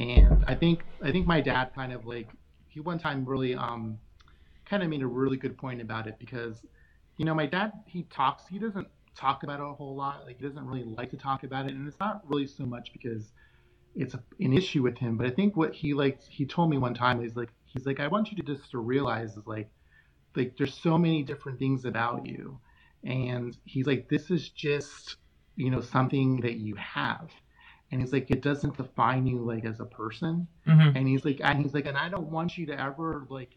And 0.01 0.45
I 0.49 0.57
think 0.57 0.83
I 1.01 1.13
think 1.13 1.29
my 1.29 1.41
dad 1.41 1.71
kind 1.77 1.93
of 1.93 2.07
like 2.07 2.29
he 2.67 2.81
one 2.81 2.99
time 2.99 3.25
really 3.25 3.55
um 3.55 3.97
kind 4.69 4.83
of 4.83 4.89
made 4.89 5.03
a 5.03 5.07
really 5.07 5.37
good 5.37 5.57
point 5.57 5.81
about 5.81 6.09
it 6.09 6.17
because 6.19 6.57
you 7.19 7.25
know 7.25 7.35
my 7.35 7.47
dad 7.47 7.71
he 7.87 8.03
talks 8.11 8.49
he 8.49 8.59
doesn't 8.59 8.89
talk 9.15 9.45
about 9.45 9.61
it 9.61 9.63
a 9.63 9.73
whole 9.75 9.95
lot 9.95 10.25
like 10.27 10.41
he 10.41 10.45
doesn't 10.45 10.67
really 10.67 10.83
like 10.83 11.11
to 11.11 11.17
talk 11.17 11.45
about 11.45 11.67
it 11.67 11.73
and 11.73 11.87
it's 11.87 12.01
not 12.01 12.23
really 12.29 12.47
so 12.49 12.65
much 12.65 12.93
because 12.93 13.33
it's 13.95 14.15
a, 14.15 14.23
an 14.39 14.53
issue 14.53 14.83
with 14.83 14.97
him 14.97 15.17
but 15.17 15.27
i 15.27 15.31
think 15.31 15.57
what 15.57 15.75
he 15.75 15.93
like 15.93 16.23
he 16.23 16.47
told 16.47 16.71
me 16.71 16.79
one 16.79 16.95
time 16.95 17.21
is 17.23 17.35
like 17.37 17.51
he's 17.73 17.87
like, 17.87 18.01
I 18.01 18.09
want 18.09 18.31
you 18.31 18.37
to 18.37 18.43
just 18.43 18.71
to 18.73 18.79
realize 18.79 19.37
is 19.37 19.47
like, 19.47 19.71
like 20.37 20.57
there's 20.57 20.75
so 20.75 20.97
many 20.97 21.23
different 21.23 21.59
things 21.59 21.85
about 21.85 22.27
you, 22.27 22.59
and 23.05 23.57
he's 23.65 23.87
like, 23.87 24.09
this 24.09 24.31
is 24.31 24.49
just 24.51 25.17
you 25.57 25.71
know 25.71 25.81
something 25.81 26.41
that 26.41 26.57
you 26.57 26.75
have, 26.77 27.31
and 27.91 28.01
he's 28.01 28.13
like, 28.13 28.31
it 28.31 28.43
doesn't 28.43 28.77
define 28.77 29.27
you 29.27 29.39
like 29.39 29.65
as 29.65 29.81
a 29.81 29.85
person, 29.85 30.47
mm-hmm. 30.67 30.97
and 30.97 31.09
he's 31.09 31.25
like, 31.25 31.41
and 31.43 31.63
he's 31.63 31.75
like, 31.75 31.87
and 31.87 31.97
I 31.97 32.09
don't 32.09 32.31
want 32.31 32.57
you 32.59 32.67
to 32.67 32.81
ever 32.81 33.27
like 33.29 33.51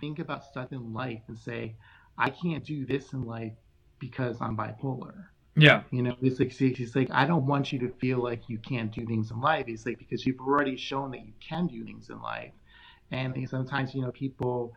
think 0.00 0.18
about 0.18 0.44
stuff 0.44 0.72
in 0.72 0.92
life 0.92 1.22
and 1.28 1.38
say, 1.38 1.76
I 2.18 2.30
can't 2.30 2.64
do 2.64 2.86
this 2.86 3.12
in 3.12 3.24
life 3.24 3.52
because 3.98 4.40
I'm 4.40 4.56
bipolar. 4.56 5.26
Yeah. 5.56 5.82
You 5.90 6.02
know, 6.02 6.16
he's 6.20 6.40
like, 6.40 6.50
he's 6.52 6.96
like, 6.96 7.10
I 7.12 7.26
don't 7.26 7.46
want 7.46 7.72
you 7.72 7.78
to 7.80 7.88
feel 8.00 8.18
like 8.18 8.48
you 8.48 8.58
can't 8.58 8.90
do 8.90 9.06
things 9.06 9.30
in 9.30 9.40
life. 9.40 9.66
He's 9.66 9.86
like, 9.86 9.98
because 9.98 10.26
you've 10.26 10.40
already 10.40 10.76
shown 10.76 11.12
that 11.12 11.24
you 11.24 11.32
can 11.40 11.68
do 11.68 11.84
things 11.84 12.10
in 12.10 12.20
life 12.20 12.50
and 13.14 13.48
sometimes 13.48 13.94
you 13.94 14.02
know 14.02 14.10
people 14.12 14.74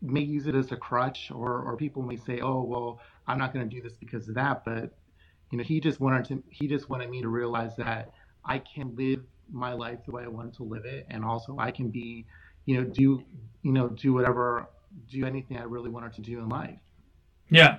may 0.00 0.20
use 0.20 0.46
it 0.46 0.54
as 0.54 0.72
a 0.72 0.76
crutch 0.76 1.30
or 1.30 1.62
or 1.62 1.76
people 1.76 2.02
may 2.02 2.16
say 2.16 2.40
oh 2.40 2.62
well 2.62 3.00
i'm 3.26 3.38
not 3.38 3.54
going 3.54 3.68
to 3.68 3.74
do 3.74 3.80
this 3.80 3.94
because 3.94 4.28
of 4.28 4.34
that 4.34 4.64
but 4.64 4.92
you 5.50 5.58
know 5.58 5.64
he 5.64 5.80
just 5.80 6.00
wanted 6.00 6.24
to 6.24 6.42
he 6.50 6.66
just 6.66 6.88
wanted 6.90 7.08
me 7.08 7.22
to 7.22 7.28
realize 7.28 7.76
that 7.76 8.12
i 8.44 8.58
can 8.58 8.94
live 8.96 9.20
my 9.50 9.72
life 9.72 9.98
the 10.06 10.12
way 10.12 10.24
i 10.24 10.28
wanted 10.28 10.54
to 10.54 10.64
live 10.64 10.84
it 10.84 11.06
and 11.10 11.24
also 11.24 11.56
i 11.58 11.70
can 11.70 11.88
be 11.88 12.26
you 12.66 12.76
know 12.76 12.84
do 12.84 13.22
you 13.62 13.72
know 13.72 13.88
do 13.88 14.12
whatever 14.12 14.68
do 15.10 15.24
anything 15.24 15.56
i 15.56 15.62
really 15.62 15.90
wanted 15.90 16.12
to 16.12 16.20
do 16.20 16.38
in 16.38 16.48
life. 16.48 16.78
Yeah. 17.50 17.78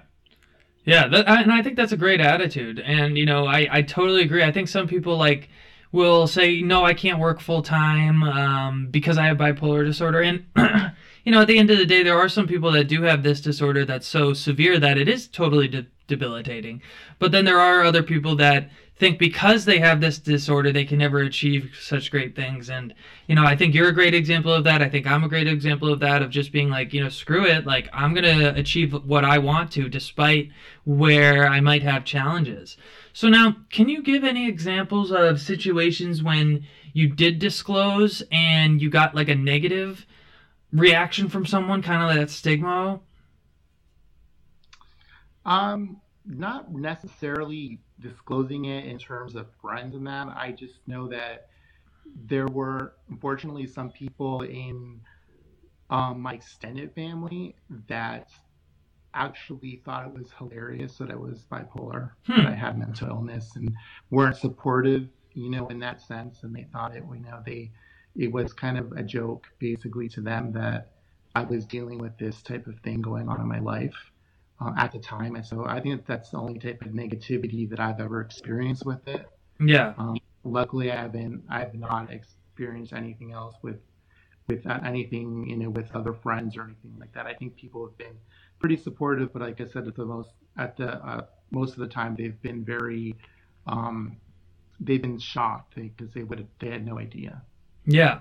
Yeah 0.86 1.08
that, 1.08 1.28
and 1.28 1.52
i 1.52 1.62
think 1.62 1.78
that's 1.78 1.94
a 1.94 1.98
great 1.98 2.20
attitude 2.20 2.80
and 2.80 3.18
you 3.18 3.26
know 3.26 3.46
i 3.46 3.68
i 3.72 3.82
totally 3.82 4.22
agree. 4.24 4.44
I 4.44 4.52
think 4.52 4.68
some 4.68 4.88
people 4.88 5.18
like 5.18 5.50
will 5.94 6.28
say, 6.28 6.62
no, 6.62 6.84
I 6.84 6.94
can't 6.94 7.20
work 7.20 7.40
full 7.40 7.62
time 7.62 8.24
um, 8.24 8.88
because 8.90 9.18
I 9.18 9.28
have 9.28 9.38
bipolar 9.38 9.86
disorder. 9.86 10.22
And, 10.22 10.46
you 11.24 11.32
know, 11.32 11.42
at 11.42 11.48
the 11.48 11.60
end 11.60 11.70
of 11.70 11.78
the 11.78 11.86
day, 11.86 12.04
there 12.04 12.18
are 12.18 12.28
some 12.28 12.48
people 12.48 12.72
that 12.72 12.90
do 12.90 13.04
have 13.04 13.24
this 13.24 13.40
disorder 13.40 13.86
that's 13.86 14.08
so 14.08 14.34
severe 14.34 14.80
that 14.80 14.98
it 14.98 15.08
is 15.08 15.28
totally 15.28 15.68
de- 15.68 15.86
debilitating. 16.08 16.82
But 17.20 17.32
then 17.32 17.46
there 17.46 17.60
are 17.60 17.84
other 17.84 18.02
people 18.02 18.36
that 18.38 18.72
think 18.98 19.20
because 19.20 19.66
they 19.66 19.80
have 19.80 20.02
this 20.02 20.18
disorder, 20.18 20.72
they 20.72 20.86
can 20.86 20.98
never 20.98 21.20
achieve 21.20 21.76
such 21.80 22.10
great 22.10 22.36
things. 22.36 22.72
And, 22.72 22.96
you 23.28 23.36
know, 23.36 23.46
I 23.46 23.56
think 23.56 23.76
you're 23.76 23.90
a 23.90 23.94
great 23.94 24.16
example 24.16 24.52
of 24.52 24.64
that. 24.64 24.82
I 24.82 24.90
think 24.90 25.06
I'm 25.06 25.24
a 25.24 25.30
great 25.30 25.48
example 25.48 25.92
of 25.92 26.00
that, 26.00 26.24
of 26.24 26.32
just 26.32 26.52
being 26.52 26.70
like, 26.70 26.92
you 26.92 27.04
know, 27.04 27.10
screw 27.10 27.46
it. 27.46 27.68
Like, 27.68 27.88
I'm 27.94 28.16
going 28.16 28.40
to 28.40 28.56
achieve 28.56 28.94
what 29.06 29.26
I 29.26 29.38
want 29.38 29.72
to 29.74 29.90
despite 29.90 30.50
where 30.86 31.48
I 31.48 31.60
might 31.60 31.84
have 31.84 32.04
challenges. 32.04 32.78
So 33.14 33.30
now, 33.30 33.58
can 33.70 33.90
you 33.90 34.02
give 34.02 34.24
any 34.24 34.48
examples 34.48 35.12
of 35.12 35.40
situations 35.40 36.24
when 36.24 36.66
you 36.94 37.08
did 37.08 37.38
disclose 37.38 38.24
and 38.32 38.82
you 38.82 38.90
got 38.90 39.14
like 39.14 39.30
a 39.30 39.36
negative 39.36 40.08
reaction 40.72 41.30
from 41.30 41.46
someone, 41.46 41.84
kind 41.84 42.02
of 42.02 42.10
like 42.10 42.18
that 42.18 42.32
stigma? 42.32 43.00
Um, 45.46 46.02
not 46.26 46.74
necessarily 46.74 47.80
disclosing 48.00 48.66
it 48.66 48.86
in 48.86 48.98
terms 48.98 49.36
of 49.36 49.46
friends 49.62 49.94
and 49.94 50.08
that. 50.08 50.30
I 50.30 50.52
just 50.52 50.80
know 50.88 51.08
that 51.10 51.50
there 52.26 52.48
were 52.48 52.94
unfortunately 53.10 53.68
some 53.68 53.92
people 53.92 54.42
in 54.42 55.00
um, 55.92 56.20
my 56.20 56.34
extended 56.34 56.94
family 56.96 57.56
that 57.88 58.30
actually 59.14 59.82
thought 59.86 60.08
it 60.08 60.14
was 60.14 60.32
hilarious 60.38 60.98
that 60.98 61.12
I 61.12 61.16
was 61.16 61.46
bipolar, 61.52 62.12
hmm. 62.26 62.44
that 62.44 62.48
I 62.48 62.56
had 62.56 62.78
mental 62.78 63.10
illness, 63.10 63.56
and 63.56 63.74
weren't 64.10 64.38
supportive, 64.38 65.08
you 65.34 65.50
know, 65.50 65.68
in 65.68 65.80
that 65.80 66.02
sense. 66.02 66.44
And 66.44 66.56
they 66.56 66.68
thought 66.72 66.96
it, 66.96 67.04
you 67.12 67.20
know, 67.22 67.42
they, 67.46 67.72
it 68.16 68.32
was 68.32 68.54
kind 68.54 68.78
of 68.78 68.92
a 68.94 69.04
joke 69.04 69.48
basically 69.60 70.10
to 70.10 70.22
them 70.22 70.52
that, 70.54 70.94
I 71.36 71.44
was 71.44 71.66
dealing 71.66 71.98
with 71.98 72.18
this 72.18 72.42
type 72.42 72.68
of 72.68 72.80
thing 72.80 73.02
going 73.02 73.28
on 73.28 73.42
in 73.42 73.48
my 73.48 73.60
life 73.60 73.96
uh, 74.62 74.74
at 74.78 74.92
the 74.92 75.00
time. 75.00 75.36
And 75.36 75.46
so 75.46 75.66
I 75.66 75.80
think 75.80 76.06
that's 76.06 76.30
the 76.30 76.38
only 76.38 76.60
type 76.60 76.82
of 76.84 76.90
negativity 76.90 77.70
that 77.70 77.80
I've 77.80 78.00
ever 78.00 78.22
experienced 78.22 78.86
with 78.86 79.08
it. 79.08 79.28
Yeah. 79.60 79.94
Um, 79.98 80.18
luckily, 80.44 80.92
I 80.92 80.98
haven't. 80.98 81.44
I've 81.50 81.74
not 81.74 82.12
experienced 82.12 82.94
anything 82.94 83.32
else 83.32 83.56
with 83.62 83.78
with 84.48 84.68
anything 84.68 85.48
you 85.50 85.56
know 85.56 85.70
with 85.70 85.90
other 85.96 86.14
friends 86.14 86.58
or 86.58 86.64
anything 86.64 86.96
like 87.00 87.14
that. 87.14 87.26
I 87.26 87.34
think 87.34 87.56
people 87.56 87.86
have 87.86 87.98
been 87.98 88.18
pretty 88.64 88.82
supportive, 88.82 89.34
but 89.34 89.42
like 89.42 89.60
I 89.60 89.66
said, 89.66 89.90
at 89.90 89.96
the 89.96 90.06
most 90.06 90.30
at 90.58 90.78
the 90.78 90.94
uh, 91.06 91.26
most 91.52 91.74
of 91.74 91.80
the 91.80 91.88
time 91.88 92.16
they've 92.18 92.42
been 92.42 92.64
very 92.64 93.14
um, 93.68 94.16
they've 94.80 95.02
been 95.02 95.20
shocked 95.20 95.76
because 95.76 96.14
they 96.14 96.24
would 96.24 96.48
they 96.60 96.70
had 96.70 96.86
no 96.86 96.98
idea. 96.98 97.42
Yeah. 97.86 98.20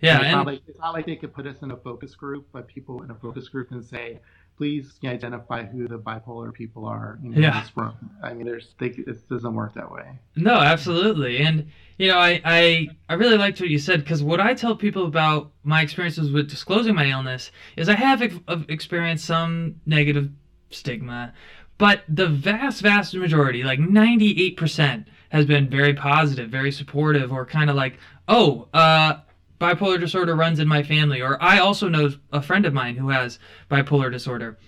Yeah, 0.00 0.16
it's, 0.16 0.24
and, 0.24 0.32
not 0.32 0.46
like, 0.46 0.62
it's 0.66 0.78
not 0.78 0.92
like 0.92 1.06
they 1.06 1.16
could 1.16 1.32
put 1.32 1.46
us 1.46 1.62
in 1.62 1.70
a 1.70 1.76
focus 1.76 2.14
group, 2.16 2.48
but 2.52 2.66
people 2.66 3.02
in 3.02 3.10
a 3.10 3.14
focus 3.14 3.48
group 3.48 3.70
and 3.70 3.82
say, 3.82 4.18
please 4.56 4.98
identify 5.04 5.64
who 5.64 5.86
the 5.86 5.98
bipolar 5.98 6.52
people 6.52 6.86
are 6.86 7.18
you 7.22 7.30
know, 7.30 7.40
yeah. 7.40 7.58
in 7.58 7.62
this 7.62 7.76
room. 7.76 7.94
I 8.22 8.32
mean, 8.32 8.46
there's 8.46 8.74
they, 8.78 8.88
it 8.88 9.28
doesn't 9.28 9.54
work 9.54 9.74
that 9.74 9.90
way. 9.90 10.18
No, 10.36 10.54
absolutely, 10.54 11.38
and 11.38 11.70
you 11.98 12.08
know, 12.08 12.18
I 12.18 12.40
I, 12.44 12.88
I 13.08 13.14
really 13.14 13.36
liked 13.36 13.60
what 13.60 13.68
you 13.68 13.78
said 13.78 14.00
because 14.00 14.22
what 14.22 14.40
I 14.40 14.54
tell 14.54 14.76
people 14.76 15.06
about 15.06 15.52
my 15.62 15.82
experiences 15.82 16.30
with 16.30 16.48
disclosing 16.48 16.94
my 16.94 17.06
illness 17.10 17.50
is 17.76 17.88
I 17.88 17.94
have 17.94 18.22
ex- 18.22 18.36
experienced 18.68 19.24
some 19.24 19.76
negative 19.84 20.30
stigma, 20.70 21.34
but 21.78 22.02
the 22.08 22.26
vast 22.26 22.82
vast 22.82 23.14
majority, 23.14 23.62
like 23.62 23.78
ninety 23.78 24.42
eight 24.44 24.56
percent, 24.56 25.08
has 25.30 25.46
been 25.46 25.68
very 25.68 25.94
positive, 25.94 26.50
very 26.50 26.72
supportive, 26.72 27.32
or 27.32 27.44
kind 27.44 27.68
of 27.68 27.76
like, 27.76 27.98
oh, 28.28 28.68
uh 28.72 29.20
bipolar 29.58 29.98
disorder 29.98 30.34
runs 30.34 30.58
in 30.58 30.68
my 30.68 30.82
family, 30.82 31.20
or 31.20 31.42
I 31.42 31.58
also 31.58 31.88
know 31.88 32.12
a 32.32 32.42
friend 32.42 32.66
of 32.66 32.74
mine 32.74 32.96
who 32.96 33.10
has 33.10 33.38
bipolar 33.70 34.10
disorder. 34.10 34.58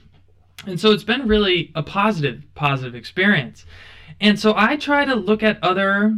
And 0.66 0.81
so 0.81 0.90
it's 0.90 1.05
been 1.05 1.29
really 1.29 1.70
a 1.74 1.83
positive, 1.83 2.42
positive 2.55 2.94
experience. 2.94 3.64
And 4.20 4.38
so 4.38 4.55
I 4.57 4.77
try 4.77 5.05
to 5.05 5.14
look 5.14 5.42
at 5.42 5.62
other 5.62 6.16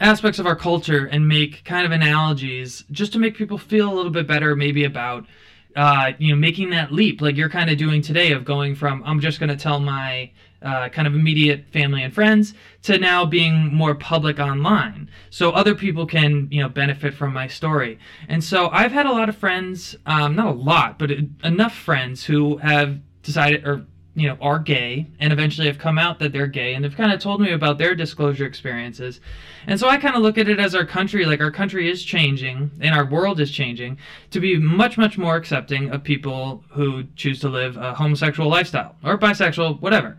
aspects 0.00 0.38
of 0.38 0.46
our 0.46 0.56
culture 0.56 1.06
and 1.06 1.26
make 1.28 1.64
kind 1.64 1.86
of 1.86 1.92
analogies 1.92 2.84
just 2.90 3.12
to 3.12 3.18
make 3.18 3.36
people 3.36 3.58
feel 3.58 3.90
a 3.90 3.94
little 3.94 4.10
bit 4.10 4.26
better, 4.26 4.54
maybe 4.56 4.84
about. 4.84 5.26
Uh, 5.74 6.12
you 6.16 6.30
know, 6.30 6.40
making 6.40 6.70
that 6.70 6.90
leap 6.90 7.20
like 7.20 7.36
you're 7.36 7.50
kind 7.50 7.68
of 7.68 7.76
doing 7.76 8.00
today 8.00 8.32
of 8.32 8.46
going 8.46 8.74
from 8.74 9.02
I'm 9.04 9.20
just 9.20 9.38
going 9.38 9.50
to 9.50 9.58
tell 9.58 9.78
my 9.78 10.32
uh, 10.62 10.88
kind 10.88 11.06
of 11.06 11.14
immediate 11.14 11.66
family 11.72 12.02
and 12.02 12.14
friends 12.14 12.54
to 12.82 12.98
now 12.98 13.24
being 13.24 13.74
more 13.74 13.94
public 13.94 14.38
online. 14.38 15.10
So 15.30 15.50
other 15.50 15.74
people 15.74 16.06
can 16.06 16.48
you 16.50 16.62
know 16.62 16.68
benefit 16.68 17.14
from 17.14 17.32
my 17.32 17.46
story. 17.46 17.98
And 18.28 18.42
so 18.42 18.68
i've 18.70 18.92
had 18.92 19.06
a 19.06 19.12
lot 19.12 19.28
of 19.28 19.36
friends 19.36 19.96
um, 20.06 20.36
not 20.36 20.48
a 20.48 20.58
lot 20.58 20.98
but 20.98 21.10
enough 21.44 21.74
friends 21.74 22.24
who 22.24 22.58
have 22.58 23.00
decided 23.22 23.66
or 23.66 23.86
you 24.14 24.26
know 24.26 24.36
are 24.40 24.58
gay 24.58 25.06
and 25.20 25.32
eventually 25.32 25.66
have 25.66 25.78
come 25.78 25.98
out 25.98 26.18
that 26.18 26.32
they're 26.32 26.46
gay 26.46 26.74
and 26.74 26.82
they've 26.82 26.96
kind 26.96 27.12
of 27.12 27.20
told 27.20 27.40
me 27.40 27.52
about 27.52 27.76
their 27.78 27.94
disclosure 27.94 28.46
experiences. 28.46 29.20
And 29.66 29.78
so 29.78 29.88
i 29.88 29.98
kind 29.98 30.16
of 30.16 30.22
look 30.22 30.38
at 30.38 30.48
it 30.48 30.58
as 30.58 30.74
our 30.74 30.86
country 30.86 31.26
like 31.26 31.40
our 31.40 31.50
country 31.50 31.90
is 31.90 32.02
changing 32.02 32.70
and 32.80 32.94
our 32.94 33.04
world 33.04 33.40
is 33.40 33.50
changing 33.50 33.98
to 34.30 34.40
be 34.40 34.58
much 34.58 34.96
much 34.96 35.18
more 35.18 35.36
accepting 35.36 35.90
of 35.90 36.02
people 36.02 36.64
who 36.70 37.04
choose 37.14 37.40
to 37.40 37.48
live 37.48 37.76
a 37.76 37.94
homosexual 37.94 38.48
lifestyle 38.48 38.96
or 39.04 39.18
bisexual 39.18 39.80
whatever 39.80 40.16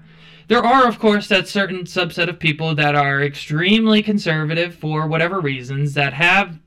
there 0.48 0.66
are, 0.66 0.88
of 0.88 1.00
course, 1.00 1.28
that 1.28 1.48
certain 1.48 1.84
subset 1.84 2.30
of 2.30 2.40
people 2.40 2.76
that 2.76 2.96
are 2.96 3.22
extremely 3.22 4.02
conservative 4.02 4.76
for 4.76 5.08
whatever 5.08 5.40
reasons 5.40 5.94
that 5.94 6.14
have 6.14 6.60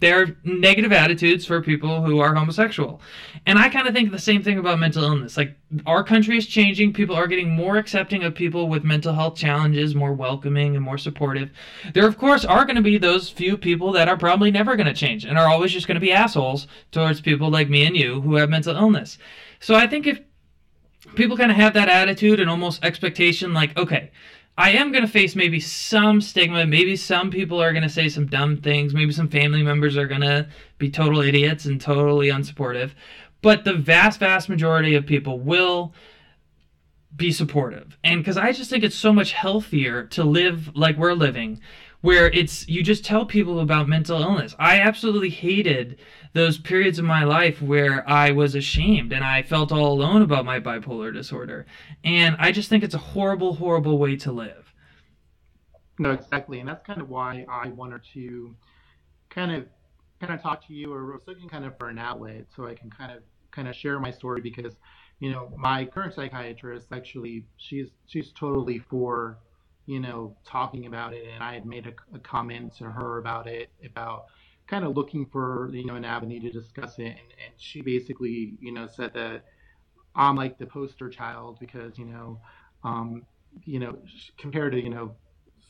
their 0.00 0.36
negative 0.44 0.92
attitudes 0.92 1.44
for 1.44 1.60
people 1.60 2.02
who 2.02 2.20
are 2.20 2.34
homosexual. 2.34 3.02
And 3.44 3.58
I 3.58 3.68
kind 3.68 3.86
of 3.86 3.94
think 3.94 4.10
the 4.10 4.18
same 4.18 4.42
thing 4.42 4.58
about 4.58 4.78
mental 4.78 5.04
illness. 5.04 5.36
Like, 5.36 5.56
our 5.84 6.02
country 6.02 6.38
is 6.38 6.46
changing. 6.46 6.94
People 6.94 7.14
are 7.14 7.26
getting 7.26 7.50
more 7.50 7.76
accepting 7.76 8.22
of 8.22 8.34
people 8.34 8.68
with 8.68 8.82
mental 8.82 9.12
health 9.12 9.36
challenges, 9.36 9.94
more 9.94 10.14
welcoming 10.14 10.74
and 10.74 10.84
more 10.84 10.96
supportive. 10.96 11.50
There, 11.92 12.06
of 12.06 12.16
course, 12.16 12.46
are 12.46 12.64
going 12.64 12.76
to 12.76 12.82
be 12.82 12.96
those 12.96 13.28
few 13.28 13.58
people 13.58 13.92
that 13.92 14.08
are 14.08 14.16
probably 14.16 14.50
never 14.50 14.74
going 14.74 14.86
to 14.86 14.94
change 14.94 15.26
and 15.26 15.38
are 15.38 15.48
always 15.48 15.72
just 15.72 15.86
going 15.86 15.96
to 15.96 16.00
be 16.00 16.12
assholes 16.12 16.66
towards 16.92 17.20
people 17.20 17.50
like 17.50 17.68
me 17.68 17.84
and 17.84 17.96
you 17.96 18.22
who 18.22 18.36
have 18.36 18.48
mental 18.48 18.76
illness. 18.76 19.18
So 19.60 19.74
I 19.74 19.86
think 19.86 20.06
if 20.06 20.20
people 21.14 21.36
kind 21.36 21.50
of 21.50 21.56
have 21.56 21.74
that 21.74 21.88
attitude 21.88 22.40
and 22.40 22.50
almost 22.50 22.84
expectation 22.84 23.54
like, 23.54 23.76
okay, 23.76 24.10
I 24.58 24.72
am 24.72 24.92
going 24.92 25.04
to 25.04 25.10
face 25.10 25.34
maybe 25.34 25.58
some 25.60 26.20
stigma. 26.20 26.66
Maybe 26.66 26.96
some 26.96 27.30
people 27.30 27.62
are 27.62 27.72
going 27.72 27.82
to 27.82 27.88
say 27.88 28.08
some 28.08 28.26
dumb 28.26 28.58
things. 28.58 28.92
Maybe 28.92 29.12
some 29.12 29.28
family 29.28 29.62
members 29.62 29.96
are 29.96 30.06
going 30.06 30.20
to 30.20 30.48
be 30.78 30.90
total 30.90 31.20
idiots 31.20 31.64
and 31.64 31.80
totally 31.80 32.28
unsupportive. 32.28 32.90
But 33.42 33.64
the 33.64 33.72
vast, 33.72 34.20
vast 34.20 34.48
majority 34.48 34.94
of 34.94 35.06
people 35.06 35.40
will 35.40 35.94
be 37.16 37.32
supportive. 37.32 37.96
And 38.04 38.20
because 38.20 38.36
I 38.36 38.52
just 38.52 38.70
think 38.70 38.84
it's 38.84 38.94
so 38.94 39.12
much 39.12 39.32
healthier 39.32 40.04
to 40.08 40.24
live 40.24 40.76
like 40.76 40.96
we're 40.96 41.14
living, 41.14 41.60
where 42.00 42.28
it's 42.30 42.66
you 42.68 42.82
just 42.82 43.04
tell 43.04 43.26
people 43.26 43.60
about 43.60 43.88
mental 43.88 44.20
illness. 44.20 44.54
I 44.58 44.80
absolutely 44.80 45.30
hated 45.30 45.98
those 46.32 46.58
periods 46.58 46.98
of 46.98 47.04
my 47.04 47.24
life 47.24 47.60
where 47.60 48.08
I 48.08 48.30
was 48.30 48.54
ashamed 48.54 49.12
and 49.12 49.24
I 49.24 49.42
felt 49.42 49.72
all 49.72 49.92
alone 49.92 50.22
about 50.22 50.44
my 50.44 50.60
bipolar 50.60 51.12
disorder. 51.12 51.66
And 52.04 52.36
I 52.38 52.52
just 52.52 52.68
think 52.68 52.84
it's 52.84 52.94
a 52.94 52.98
horrible, 52.98 53.54
horrible 53.54 53.98
way 53.98 54.16
to 54.16 54.32
live. 54.32 54.72
No, 55.98 56.12
exactly. 56.12 56.60
And 56.60 56.68
that's 56.68 56.86
kind 56.86 57.00
of 57.00 57.10
why 57.10 57.44
I 57.48 57.68
wanted 57.68 58.00
to 58.14 58.54
kind 59.28 59.52
of 59.52 59.66
kind 60.20 60.32
of 60.32 60.42
talk 60.42 60.66
to 60.66 60.74
you 60.74 60.92
or 60.92 61.12
was 61.12 61.22
looking 61.26 61.48
kind 61.48 61.64
of 61.64 61.76
for 61.78 61.88
an 61.88 61.98
outlet 61.98 62.46
so 62.54 62.66
I 62.66 62.74
can 62.74 62.90
kind 62.90 63.12
of 63.12 63.22
kind 63.50 63.68
of 63.68 63.74
share 63.74 63.98
my 63.98 64.10
story 64.10 64.40
because 64.40 64.74
you 65.18 65.30
know 65.30 65.52
my 65.56 65.84
current 65.84 66.14
psychiatrist 66.14 66.88
actually 66.92 67.44
she's 67.56 67.88
she's 68.06 68.30
totally 68.32 68.78
for 68.78 69.38
you 69.90 70.00
know 70.00 70.36
talking 70.44 70.86
about 70.86 71.12
it 71.12 71.24
and 71.34 71.42
I 71.42 71.54
had 71.54 71.66
made 71.66 71.86
a, 71.86 72.16
a 72.16 72.20
comment 72.20 72.76
to 72.76 72.84
her 72.84 73.18
about 73.18 73.46
it 73.46 73.70
about 73.84 74.26
kind 74.70 74.84
of 74.84 74.96
looking 74.96 75.26
for 75.26 75.68
you 75.72 75.84
know 75.84 75.96
an 75.96 76.04
avenue 76.04 76.40
to 76.40 76.50
discuss 76.50 76.98
it, 76.98 77.06
and, 77.06 77.30
and 77.44 77.52
she 77.58 77.82
basically 77.82 78.54
you 78.60 78.72
know 78.72 78.86
said 78.86 79.12
that 79.14 79.44
I'm 80.14 80.36
like 80.36 80.58
the 80.58 80.66
poster 80.66 81.10
child 81.10 81.58
because 81.58 81.98
you 81.98 82.04
know 82.04 82.40
um, 82.84 83.26
you 83.64 83.80
know 83.80 83.98
compared 84.38 84.72
to 84.72 84.80
you 84.80 84.90
know 84.90 85.16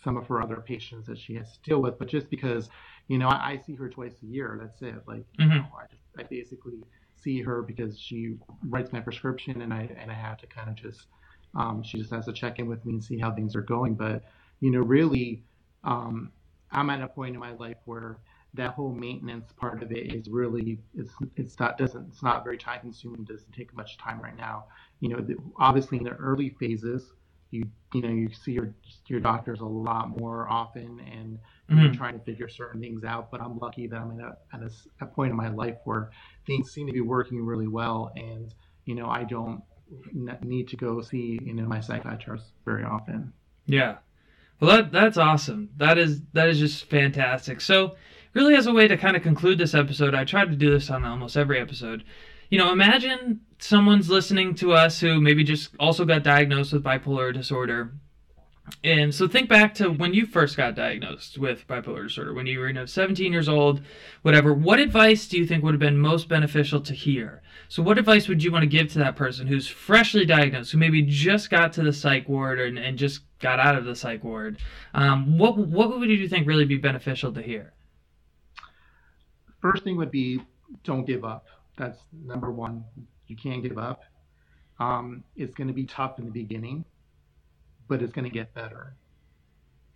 some 0.05 0.17
of 0.19 0.27
her 0.27 0.43
other 0.43 0.57
patients 0.57 1.07
that 1.07 1.19
she 1.19 1.35
has 1.35 1.53
to 1.53 1.63
deal 1.63 1.81
with, 1.81 1.99
but 1.99 2.09
just 2.09 2.29
because 2.29 2.69
you 3.09 3.17
know 3.17 3.29
I, 3.29 3.53
I 3.53 3.57
see 3.57 3.75
her 3.77 3.89
twice 3.89 4.17
a 4.23 4.27
year, 4.27 4.59
that's 4.61 4.83
it. 4.83 5.03
Like 5.09 5.25
mm-hmm. 5.39 5.43
you 5.43 5.49
know, 5.49 5.69
I, 5.79 5.87
just, 5.91 6.03
I 6.19 6.23
basically 6.25 6.85
see 7.15 7.41
her 7.41 7.63
because 7.63 7.99
she 7.99 8.37
writes 8.69 8.93
my 8.93 9.01
prescription, 9.01 9.63
and 9.63 9.73
I 9.73 9.89
and 9.99 10.11
I 10.11 10.15
have 10.15 10.37
to 10.39 10.47
kind 10.47 10.69
of 10.69 10.75
just 10.75 11.07
um, 11.55 11.83
she 11.83 11.99
just 11.99 12.11
has 12.11 12.25
to 12.27 12.33
check 12.33 12.59
in 12.59 12.69
with 12.69 12.85
me 12.85 12.95
and 12.95 13.05
see 13.05 13.19
how 13.19 13.33
things 13.33 13.57
are 13.57 13.63
going. 13.63 13.95
But 13.95 14.25
you 14.61 14.71
know, 14.71 14.81
really, 14.81 15.43
um, 15.85 16.31
I'm 16.71 16.91
at 16.91 17.03
a 17.03 17.09
point 17.09 17.35
in 17.35 17.41
my 17.41 17.53
life 17.53 17.79
where 17.85 18.19
that 18.55 18.73
whole 18.73 18.93
maintenance 18.93 19.53
part 19.53 19.83
of 19.83 19.93
it 19.93 20.13
is 20.13 20.29
really 20.29 20.79
it's 20.97 21.13
it's 21.37 21.59
not 21.61 21.79
doesn't 21.79 22.09
it's 22.09 22.23
not 22.23 22.43
very 22.43 22.59
time 22.59 22.81
consuming 22.81 23.25
doesn't 23.25 23.53
take 23.53 23.75
much 23.77 23.97
time 23.99 24.21
right 24.21 24.37
now 24.37 24.65
you 24.99 25.09
know 25.09 25.21
the, 25.21 25.37
obviously 25.57 25.99
in 25.99 26.05
the 26.05 26.11
early 26.11 26.51
phases 26.59 27.13
you 27.53 27.65
you 27.95 28.03
know 28.03 28.09
you 28.09 28.29
see 28.33 28.53
your 28.53 28.75
your 29.07 29.21
doctors 29.21 29.61
a 29.61 29.65
lot 29.65 30.09
more 30.19 30.49
often 30.49 31.01
and 31.13 31.39
mm-hmm. 31.71 31.79
you're 31.79 31.95
trying 31.95 32.19
to 32.19 32.25
figure 32.25 32.49
certain 32.49 32.81
things 32.81 33.05
out 33.05 33.31
but 33.31 33.41
i'm 33.41 33.59
lucky 33.59 33.87
that 33.87 34.01
i'm 34.01 34.19
at 34.19 34.27
a, 34.27 34.37
at 34.53 34.63
a, 34.63 34.71
a 35.05 35.07
point 35.07 35.31
in 35.31 35.37
my 35.37 35.49
life 35.49 35.77
where 35.85 36.11
things 36.47 36.73
seem 36.73 36.87
to 36.87 36.93
be 36.93 37.01
working 37.01 37.45
really 37.45 37.69
well 37.69 38.11
and 38.17 38.55
you 38.85 38.97
know 38.97 39.09
i 39.09 39.23
don't 39.23 39.63
need 40.43 40.69
to 40.69 40.77
go 40.77 41.01
see 41.01 41.39
you 41.43 41.53
know 41.53 41.67
my 41.67 41.81
psychiatrist 41.81 42.47
very 42.65 42.85
often 42.85 43.33
yeah 43.67 43.97
well 44.61 44.77
that 44.77 44.93
that's 44.93 45.17
awesome 45.17 45.69
that 45.77 45.99
is 45.99 46.21
that 46.33 46.49
is 46.49 46.59
just 46.59 46.85
fantastic 46.85 47.61
so 47.61 47.95
really 48.35 48.55
as 48.55 48.67
a 48.67 48.73
way 48.73 48.89
to 48.89 48.97
kind 48.97 49.17
of 49.17 49.23
conclude 49.23 49.59
this 49.59 49.75
episode, 49.75 50.15
I 50.15 50.25
try 50.25 50.45
to 50.45 50.55
do 50.55 50.71
this 50.71 50.91
on 50.91 51.05
almost 51.05 51.37
every 51.37 51.59
episode. 51.59 52.05
You 52.49 52.59
know, 52.59 52.73
imagine 52.73 53.41
someone's 53.59 54.11
listening 54.11 54.55
to 54.57 54.73
us 54.73 55.01
who 55.01 55.21
maybe 55.21 55.45
just 55.45 55.75
also 55.79 56.05
got 56.05 56.23
diagnosed 56.23 56.73
with 56.73 56.83
bipolar 56.83 57.33
disorder. 57.33 57.95
And 58.85 59.13
so 59.15 59.27
think 59.27 59.49
back 59.49 59.75
to 59.75 59.91
when 59.91 60.15
you 60.15 60.27
first 60.27 60.57
got 60.57 60.75
diagnosed 60.75 61.39
with 61.39 61.67
bipolar 61.67 62.05
disorder, 62.05 62.33
when 62.33 62.47
you 62.47 62.61
were, 62.61 62.69
you 62.69 62.73
know, 62.73 62.87
17 62.87 63.33
years 63.33 63.49
old, 63.49 63.83
whatever. 64.23 64.55
What 64.55 64.79
advice 64.79 65.27
do 65.27 65.39
you 65.39 65.47
think 65.47 65.65
would 65.65 65.75
have 65.75 65.81
been 65.81 65.99
most 65.99 66.29
beneficial 66.29 66.81
to 66.83 66.95
hear? 66.95 67.43
So 67.69 67.83
what 67.83 67.99
advice 67.99 68.29
would 68.29 68.45
you 68.45 68.53
want 68.53 68.63
to 68.63 68.69
give 68.69 68.93
to 68.93 68.99
that 69.01 69.17
person 69.17 69.47
who's 69.47 69.67
freshly 69.67 70.25
diagnosed, 70.25 70.73
who 70.73 70.79
maybe 70.79 71.03
just 71.03 71.51
got 71.51 71.73
to 71.75 71.83
the 71.83 71.93
psych 71.93 72.29
ward 72.29 72.61
and, 72.61 72.79
and 72.79 72.97
just 72.97 73.23
got 73.41 73.59
out 73.59 73.77
of 73.77 73.85
the 73.85 73.97
psych 73.97 74.23
ward? 74.23 74.59
Um, 74.95 75.37
what 75.37 75.57
what 75.57 75.99
would 75.99 76.09
you 76.09 76.29
think 76.29 76.47
really 76.47 76.65
be 76.65 76.79
beneficial 76.79 77.33
to 77.33 77.43
hear? 77.43 77.73
first 79.61 79.85
thing 79.85 79.97
would 79.97 80.11
be 80.11 80.41
don't 80.85 81.07
give 81.07 81.25
up. 81.25 81.47
That's 81.77 81.99
number 82.13 82.51
one. 82.51 82.85
You 83.27 83.37
can't 83.37 83.63
give 83.63 83.79
up. 83.79 84.03
Um, 84.79 85.25
it's 85.37 85.55
going 85.55 85.69
to 85.69 85.75
be 85.75 85.85
tough 85.85 86.19
in 86.19 86.25
the 86.25 86.31
beginning, 86.31 86.85
but 87.91 88.03
it's 88.03 88.13
going 88.13 88.25
to 88.25 88.31
get 88.31 88.55
better. 88.55 88.97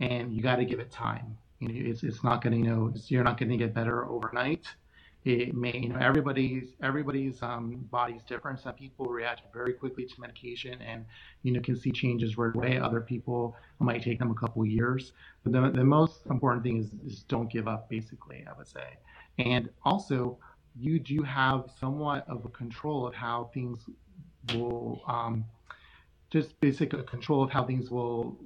And 0.00 0.34
you 0.34 0.42
got 0.42 0.56
to 0.56 0.66
give 0.66 0.80
it 0.80 0.92
time. 0.92 1.38
You 1.60 1.68
know, 1.68 1.90
it's, 1.90 2.02
it's 2.04 2.24
not 2.24 2.42
going 2.42 2.52
to, 2.54 2.58
you 2.58 2.64
know, 2.66 2.94
you're 3.08 3.24
not 3.24 3.38
going 3.38 3.50
to 3.50 3.56
get 3.56 3.74
better 3.74 4.06
overnight. 4.06 4.66
it 5.24 5.54
may 5.54 5.76
you 5.78 5.88
know 5.88 5.98
everybody's 5.98 6.74
everybody's 6.82 7.42
um, 7.42 7.86
body's 7.90 8.22
different 8.24 8.60
some 8.60 8.74
people 8.74 9.06
react 9.06 9.42
very 9.54 9.72
quickly 9.72 10.04
to 10.06 10.20
medication 10.20 10.80
and 10.82 11.06
you 11.44 11.52
know 11.52 11.60
can 11.60 11.76
see 11.76 11.92
changes 11.92 12.36
right 12.36 12.54
away 12.54 12.78
other 12.78 13.00
people 13.00 13.56
might 13.80 14.02
take 14.02 14.18
them 14.18 14.30
a 14.30 14.34
couple 14.34 14.64
years 14.66 15.12
but 15.42 15.52
the, 15.52 15.70
the 15.70 15.84
most 15.84 16.26
important 16.30 16.62
thing 16.62 16.78
is, 16.78 16.90
is 17.06 17.22
don't 17.24 17.50
give 17.50 17.66
up 17.68 17.88
basically 17.88 18.44
i 18.50 18.52
would 18.58 18.68
say 18.68 18.88
and 19.38 19.70
also 19.84 20.38
you 20.76 20.98
do 20.98 21.22
have 21.22 21.70
somewhat 21.80 22.28
of 22.28 22.44
a 22.44 22.50
control 22.50 23.06
of 23.06 23.14
how 23.14 23.50
things 23.54 23.78
will 24.54 25.02
um, 25.08 25.44
just 26.34 26.58
basic 26.60 26.90
control 27.06 27.44
of 27.44 27.50
how 27.50 27.64
things 27.64 27.90
will 27.90 28.36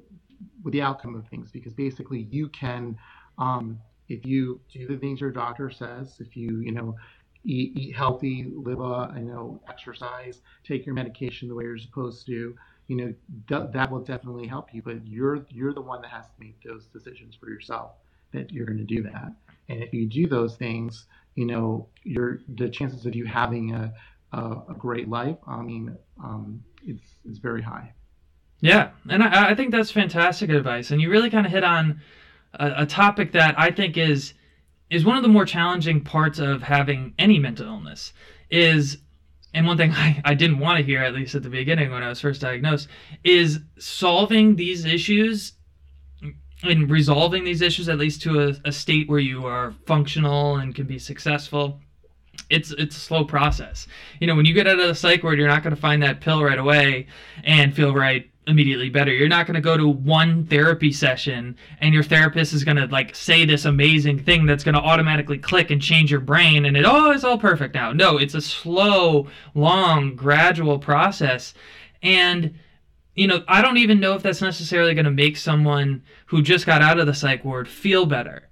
with 0.63 0.73
the 0.73 0.83
outcome 0.83 1.15
of 1.17 1.27
things 1.29 1.51
because 1.51 1.73
basically 1.73 2.29
you 2.31 2.49
can 2.49 2.97
um, 3.39 3.81
if 4.09 4.25
you 4.25 4.61
do 4.73 4.87
the 4.87 4.97
things 4.97 5.21
your 5.21 5.31
doctor 5.31 5.71
says, 5.71 6.17
if 6.21 6.37
you, 6.37 6.61
you 6.61 6.73
know, 6.73 6.97
eat, 7.45 7.77
eat 7.77 7.95
healthy, 7.95 8.51
live 8.55 8.81
a, 8.81 9.15
you 9.17 9.25
know, 9.25 9.61
exercise, 9.69 10.41
take 10.65 10.85
your 10.87 10.95
medication 10.95 11.49
the 11.49 11.55
way 11.55 11.65
you're 11.65 11.79
supposed 11.79 12.27
to, 12.27 12.55
you 12.89 12.97
know, 12.97 13.15
th- 13.49 13.73
that 13.73 13.91
will 13.91 14.03
definitely 14.03 14.47
help 14.47 14.73
you. 14.73 14.83
But 14.83 15.07
you're 15.07 15.47
you're 15.51 15.75
the 15.75 15.83
one 15.83 16.03
that 16.03 16.11
has 16.11 16.27
to 16.27 16.33
make 16.41 16.63
those 16.63 16.87
decisions 16.87 17.35
for 17.35 17.49
yourself 17.49 17.93
that 18.33 18.51
you're 18.53 18.67
going 18.67 18.79
to 18.79 18.85
do 18.85 19.03
that. 19.03 19.33
And 19.69 19.83
if 19.83 19.93
you 19.93 20.07
do 20.07 20.27
those 20.27 20.57
things, 20.57 21.07
you 21.35 21.47
know, 21.47 21.87
your 22.05 22.41
the 22.57 22.69
chances 22.69 23.07
of 23.07 23.15
you 23.15 23.27
having 23.27 23.75
a 23.75 23.93
a, 24.33 24.57
a 24.69 24.75
great 24.79 25.09
life, 25.09 25.37
I 25.47 25.63
mean, 25.63 25.97
um, 26.23 26.63
it's 26.85 27.17
it's 27.25 27.39
very 27.39 27.63
high. 27.63 27.93
Yeah, 28.61 28.91
and 29.09 29.23
I, 29.23 29.51
I 29.51 29.55
think 29.55 29.71
that's 29.71 29.91
fantastic 29.91 30.51
advice, 30.51 30.91
and 30.91 31.01
you 31.01 31.11
really 31.11 31.31
kind 31.31 31.47
of 31.47 31.53
hit 31.53 31.65
on 31.65 32.01
a, 32.55 32.83
a 32.83 32.87
topic 32.87 33.33
that 33.33 33.55
I 33.59 33.71
think 33.71 33.97
is 33.97 34.35
is 34.91 35.05
one 35.05 35.17
of 35.17 35.23
the 35.23 35.29
more 35.29 35.45
challenging 35.45 36.03
parts 36.03 36.39
of 36.39 36.63
having 36.63 37.15
any 37.19 37.39
mental 37.39 37.67
illness 37.67 38.13
is 38.51 38.99
and 39.55 39.67
one 39.67 39.77
thing 39.77 39.93
I, 39.95 40.21
I 40.25 40.35
didn't 40.35 40.59
want 40.59 40.79
to 40.79 40.85
hear 40.85 41.03
at 41.03 41.15
least 41.15 41.35
at 41.35 41.43
the 41.43 41.51
beginning 41.51 41.91
when 41.91 42.03
i 42.03 42.09
was 42.09 42.21
first 42.21 42.41
diagnosed 42.41 42.89
is 43.25 43.61
solving 43.79 44.57
these 44.57 44.85
issues 44.85 45.53
and 46.63 46.91
resolving 46.91 47.45
these 47.45 47.63
issues 47.63 47.89
at 47.89 47.99
least 47.99 48.23
to 48.23 48.49
a, 48.49 48.55
a 48.65 48.73
state 48.73 49.09
where 49.09 49.21
you 49.21 49.47
are 49.47 49.75
functional 49.87 50.57
and 50.57 50.75
can 50.75 50.87
be 50.87 50.99
successful 50.99 51.81
it's 52.51 52.71
it's 52.73 52.97
a 52.97 53.01
slow 53.01 53.25
process 53.25 53.87
you 54.21 54.27
know 54.27 54.35
when 54.35 54.47
you 54.47 54.55
get 54.55 54.67
out 54.67 54.79
of 54.79 54.89
the 54.89 54.95
psych 54.95 55.23
ward 55.23 55.39
you're 55.39 55.49
not 55.49 55.63
going 55.63 55.75
to 55.75 55.81
find 55.81 56.03
that 56.03 56.21
pill 56.21 56.43
right 56.43 56.59
away 56.59 57.07
and 57.45 57.75
feel 57.75 57.95
right 57.95 58.31
immediately 58.49 58.89
better. 58.89 59.13
You're 59.13 59.29
not 59.29 59.47
going 59.47 59.55
to 59.55 59.61
go 59.61 59.77
to 59.77 59.87
one 59.87 60.47
therapy 60.47 60.91
session 60.91 61.57
and 61.81 61.95
your 61.95 62.03
therapist 62.03 62.53
is 62.53 62.65
going 62.65 62.79
to 62.79 62.87
like 62.87 63.15
say 63.15 63.45
this 63.45 63.67
amazing 63.67 64.19
thing 64.19 64.47
that's 64.47 64.65
going 64.65 64.75
to 64.75 64.81
automatically 64.81 65.39
click 65.39 65.71
and 65.71 65.81
change 65.81 66.11
your 66.11 66.21
brain 66.21 66.65
and 66.65 66.77
it 66.77 66.85
oh 66.87 67.11
it's 67.11 67.25
all 67.25 67.39
perfect 67.39 67.75
now. 67.75 67.93
No, 67.93 68.17
it's 68.17 68.35
a 68.35 68.41
slow, 68.41 69.29
long, 69.55 70.17
gradual 70.17 70.79
process. 70.79 71.55
And 72.03 72.59
you 73.15 73.27
know, 73.27 73.43
I 73.49 73.61
don't 73.61 73.79
even 73.79 74.01
know 74.01 74.15
if 74.15 74.23
that's 74.23 74.41
necessarily 74.41 74.95
going 74.95 75.05
to 75.05 75.11
make 75.11 75.37
someone 75.37 76.03
who 76.27 76.41
just 76.41 76.67
got 76.67 76.83
out 76.83 77.01
of 77.01 77.07
the 77.07 77.15
psych 77.15 77.45
ward 77.45 77.69
feel 77.69 78.07
better 78.07 78.48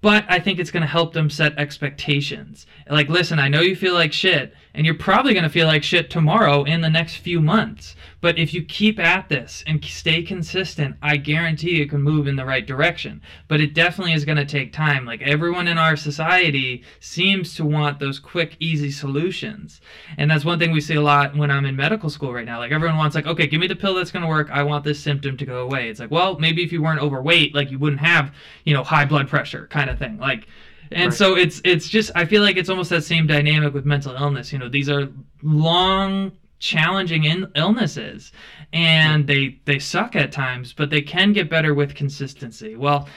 but 0.00 0.24
I 0.28 0.38
think 0.38 0.58
it's 0.58 0.70
going 0.70 0.82
to 0.82 0.86
help 0.86 1.12
them 1.12 1.30
set 1.30 1.58
expectations. 1.58 2.66
Like, 2.88 3.08
listen, 3.08 3.38
I 3.38 3.48
know 3.48 3.60
you 3.60 3.76
feel 3.76 3.94
like 3.94 4.12
shit, 4.12 4.54
and 4.76 4.84
you're 4.84 4.94
probably 4.94 5.32
going 5.32 5.42
to 5.42 5.50
feel 5.50 5.66
like 5.66 5.82
shit 5.82 6.10
tomorrow 6.10 6.62
in 6.62 6.82
the 6.82 6.90
next 6.90 7.16
few 7.16 7.40
months. 7.40 7.96
But 8.20 8.38
if 8.38 8.52
you 8.52 8.62
keep 8.62 8.98
at 8.98 9.28
this 9.28 9.64
and 9.66 9.82
stay 9.84 10.22
consistent, 10.22 10.96
I 11.00 11.16
guarantee 11.16 11.76
you 11.76 11.86
can 11.86 12.02
move 12.02 12.26
in 12.26 12.36
the 12.36 12.44
right 12.44 12.66
direction. 12.66 13.22
But 13.48 13.60
it 13.60 13.72
definitely 13.72 14.12
is 14.12 14.26
going 14.26 14.36
to 14.36 14.44
take 14.44 14.72
time. 14.72 15.06
Like, 15.06 15.22
everyone 15.22 15.66
in 15.66 15.78
our 15.78 15.96
society 15.96 16.84
seems 17.00 17.54
to 17.54 17.64
want 17.64 18.00
those 18.00 18.18
quick, 18.18 18.56
easy 18.60 18.90
solutions. 18.90 19.80
And 20.18 20.30
that's 20.30 20.44
one 20.44 20.58
thing 20.58 20.72
we 20.72 20.80
see 20.80 20.96
a 20.96 21.02
lot 21.02 21.34
when 21.34 21.50
I'm 21.50 21.64
in 21.64 21.74
medical 21.74 22.10
school 22.10 22.34
right 22.34 22.44
now. 22.44 22.58
Like, 22.58 22.72
everyone 22.72 22.98
wants, 22.98 23.14
like, 23.14 23.26
okay, 23.26 23.46
give 23.46 23.60
me 23.60 23.68
the 23.68 23.76
pill 23.76 23.94
that's 23.94 24.10
going 24.10 24.24
to 24.24 24.28
work. 24.28 24.50
I 24.50 24.62
want 24.62 24.84
this 24.84 25.00
symptom 25.00 25.38
to 25.38 25.46
go 25.46 25.60
away. 25.62 25.88
It's 25.88 26.00
like, 26.00 26.10
well, 26.10 26.38
maybe 26.38 26.62
if 26.62 26.72
you 26.72 26.82
weren't 26.82 27.00
overweight, 27.00 27.54
like, 27.54 27.70
you 27.70 27.78
wouldn't 27.78 28.02
have, 28.02 28.34
you 28.64 28.74
know, 28.74 28.84
high 28.84 29.06
blood 29.06 29.28
pressure 29.28 29.68
kind 29.68 29.88
of 29.88 29.98
thing. 29.98 30.18
Like, 30.18 30.46
and 30.92 31.10
right. 31.10 31.14
so 31.14 31.36
it's 31.36 31.60
it's 31.64 31.88
just 31.88 32.10
I 32.14 32.24
feel 32.24 32.42
like 32.42 32.56
it's 32.56 32.68
almost 32.68 32.90
that 32.90 33.04
same 33.04 33.26
dynamic 33.26 33.74
with 33.74 33.84
mental 33.84 34.14
illness. 34.14 34.52
You 34.52 34.58
know, 34.58 34.68
these 34.68 34.88
are 34.88 35.08
long 35.42 36.32
challenging 36.58 37.24
in- 37.24 37.50
illnesses 37.54 38.32
and 38.72 39.26
they 39.26 39.58
they 39.66 39.78
suck 39.78 40.16
at 40.16 40.32
times 40.32 40.72
but 40.72 40.88
they 40.88 41.02
can 41.02 41.32
get 41.32 41.50
better 41.50 41.74
with 41.74 41.94
consistency. 41.94 42.76
Well 42.76 43.08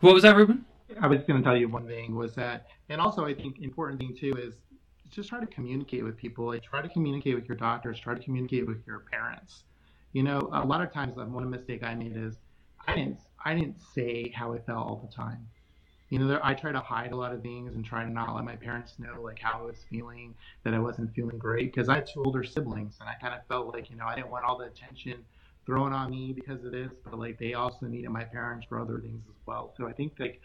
what 0.00 0.14
was 0.14 0.22
that 0.22 0.36
ruben? 0.36 0.64
I 1.00 1.08
was 1.08 1.20
going 1.26 1.42
to 1.42 1.44
tell 1.44 1.56
you 1.56 1.68
one 1.68 1.86
thing 1.86 2.14
was 2.14 2.34
that 2.36 2.66
and 2.88 3.00
also 3.00 3.24
i 3.24 3.34
think 3.34 3.58
important 3.60 3.98
thing 3.98 4.16
too 4.16 4.32
is 4.38 4.54
just 5.10 5.28
try 5.28 5.40
to 5.40 5.46
communicate 5.46 6.04
with 6.04 6.16
people. 6.16 6.46
Like 6.46 6.62
try 6.62 6.82
to 6.82 6.88
communicate 6.88 7.34
with 7.34 7.48
your 7.48 7.56
doctors 7.56 7.98
try 7.98 8.14
to 8.14 8.22
communicate 8.22 8.66
with 8.66 8.86
your 8.86 9.00
parents. 9.10 9.64
You 10.12 10.22
know 10.22 10.50
a 10.52 10.64
lot 10.64 10.82
of 10.82 10.92
times 10.92 11.16
one 11.16 11.50
mistake 11.50 11.82
i 11.82 11.94
made 11.96 12.16
is 12.16 12.36
i 12.86 12.94
didn't 12.94 13.18
i 13.44 13.54
didn't 13.54 13.80
say 13.80 14.32
how 14.34 14.54
i 14.54 14.58
felt 14.58 14.86
all 14.86 15.02
the 15.04 15.12
time 15.12 15.48
you 16.10 16.18
know, 16.18 16.26
there, 16.26 16.44
I 16.44 16.54
try 16.54 16.70
to 16.70 16.80
hide 16.80 17.12
a 17.12 17.16
lot 17.16 17.32
of 17.32 17.42
things 17.42 17.74
and 17.74 17.84
try 17.84 18.04
to 18.04 18.10
not 18.10 18.34
let 18.34 18.44
my 18.44 18.56
parents 18.56 18.94
know 18.98 19.22
like 19.22 19.38
how 19.38 19.60
I 19.60 19.62
was 19.62 19.84
feeling, 19.90 20.34
that 20.62 20.74
I 20.74 20.78
wasn't 20.78 21.14
feeling 21.14 21.38
great 21.38 21.72
because 21.72 21.88
I 21.88 21.96
had 21.96 22.06
two 22.06 22.22
older 22.24 22.44
siblings 22.44 22.98
and 23.00 23.08
I 23.08 23.14
kind 23.14 23.34
of 23.34 23.46
felt 23.48 23.74
like, 23.74 23.90
you 23.90 23.96
know, 23.96 24.06
I 24.06 24.14
didn't 24.14 24.30
want 24.30 24.44
all 24.44 24.58
the 24.58 24.66
attention 24.66 25.24
thrown 25.66 25.92
on 25.92 26.10
me 26.10 26.32
because 26.32 26.64
of 26.64 26.72
this, 26.72 26.92
but 27.04 27.18
like 27.18 27.38
they 27.38 27.54
also 27.54 27.86
needed 27.86 28.10
my 28.10 28.24
parents 28.24 28.66
for 28.68 28.78
other 28.80 29.00
things 29.00 29.22
as 29.28 29.36
well. 29.46 29.72
So 29.76 29.88
I 29.88 29.92
think 29.92 30.12
like 30.18 30.40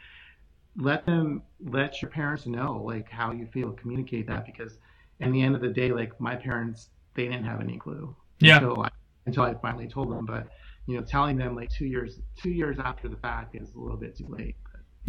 let 0.78 1.06
them 1.06 1.44
let 1.66 2.02
your 2.02 2.10
parents 2.10 2.46
know 2.46 2.82
like 2.86 3.10
how 3.10 3.32
you 3.32 3.48
feel, 3.48 3.72
communicate 3.74 4.28
that 4.28 4.46
because 4.46 4.78
in 5.20 5.32
the 5.32 5.42
end 5.42 5.56
of 5.56 5.62
the 5.62 5.70
day, 5.70 5.92
like 5.92 6.20
my 6.22 6.36
parents, 6.36 6.90
they 7.16 7.26
didn't 7.26 7.44
have 7.44 7.60
any 7.60 7.78
clue. 7.78 8.16
Yeah. 8.40 8.58
Until 8.58 8.84
I, 8.84 8.90
until 9.26 9.44
I 9.44 9.54
finally 9.56 9.88
told 9.88 10.10
them, 10.10 10.26
but 10.26 10.48
you 10.86 10.98
know, 10.98 11.04
telling 11.04 11.38
them 11.38 11.56
like 11.56 11.70
two 11.70 11.86
years 11.86 12.20
two 12.42 12.50
years 12.50 12.78
after 12.80 13.10
the 13.10 13.18
fact 13.18 13.56
is 13.56 13.74
a 13.76 13.80
little 13.80 13.98
bit 13.98 14.18
too 14.18 14.28
late. 14.30 14.56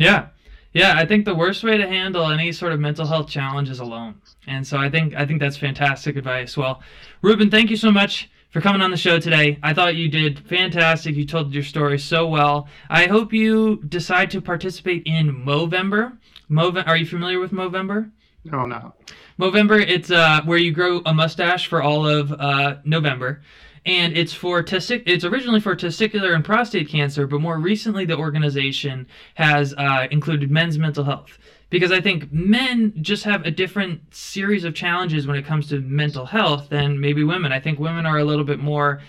Yeah. 0.01 0.29
Yeah, 0.73 0.95
I 0.97 1.05
think 1.05 1.25
the 1.25 1.35
worst 1.35 1.63
way 1.65 1.77
to 1.77 1.87
handle 1.87 2.31
any 2.31 2.53
sort 2.53 2.73
of 2.73 2.81
mental 2.81 3.07
health 3.07 3.29
challenge 3.29 3.69
is 3.69 3.81
alone. 3.81 4.21
And 4.47 4.67
so 4.67 4.79
I 4.79 4.89
think 4.89 5.15
I 5.15 5.27
think 5.27 5.41
that's 5.41 5.57
fantastic 5.57 6.17
advice. 6.17 6.57
Well, 6.57 6.83
Ruben, 7.23 7.51
thank 7.51 7.71
you 7.71 7.77
so 7.77 7.91
much 7.91 8.31
for 8.51 8.61
coming 8.61 8.81
on 8.81 8.91
the 8.91 8.97
show 8.97 9.19
today. 9.19 9.59
I 9.63 9.75
thought 9.75 9.97
you 9.97 10.09
did 10.09 10.39
fantastic. 10.39 11.17
You 11.17 11.27
told 11.27 11.53
your 11.53 11.65
story 11.65 11.99
so 11.99 12.27
well. 12.27 12.69
I 12.89 13.07
hope 13.07 13.33
you 13.33 13.83
decide 13.89 14.31
to 14.31 14.41
participate 14.41 15.03
in 15.07 15.45
Movember. 15.45 16.17
Move 16.49 16.77
are 16.77 16.97
you 16.97 17.07
familiar 17.07 17.41
with 17.41 17.51
Movember? 17.51 18.11
No, 18.45 18.65
no. 18.65 18.95
Movember, 19.39 19.85
it's 19.87 20.11
uh, 20.11 20.41
where 20.45 20.59
you 20.59 20.73
grow 20.73 21.03
a 21.05 21.13
mustache 21.13 21.67
for 21.67 21.83
all 21.83 22.07
of 22.07 22.33
uh, 22.33 22.77
November 22.85 23.43
and 23.87 24.17
it's 24.17 24.33
for 24.33 24.63
testic. 24.63 25.03
It's 25.07 25.25
originally 25.25 25.61
for 25.61 25.75
testicular 25.75 26.35
and 26.35 26.45
prostate 26.45 26.89
cancer, 26.89 27.27
but 27.27 27.41
more 27.41 27.59
recently 27.59 28.05
the 28.05 28.17
organization 28.17 29.07
has 29.35 29.75
uh, 29.75 30.07
included 30.11 30.51
men's 30.51 30.79
mental 30.79 31.05
health 31.05 31.39
because 31.71 31.93
I 31.93 32.01
think 32.01 32.33
men 32.33 32.93
just 33.01 33.25
have 33.25 33.47
a 33.47 33.51
different 33.51 34.15
series 34.15 34.65
of 34.65 34.75
challenges 34.75 35.27
when 35.27 35.37
it 35.37 35.47
comes 35.47 35.69
to 35.69 35.81
mental 35.81 36.27
health 36.27 36.69
than 36.69 37.01
maybe 37.01 37.25
women. 37.25 37.53
I 37.53 37.61
think 37.61 37.79
women 37.79 38.07
are 38.07 38.19
a 38.19 38.25
little 38.25 38.45
bit 38.45 38.59
more 38.59 39.01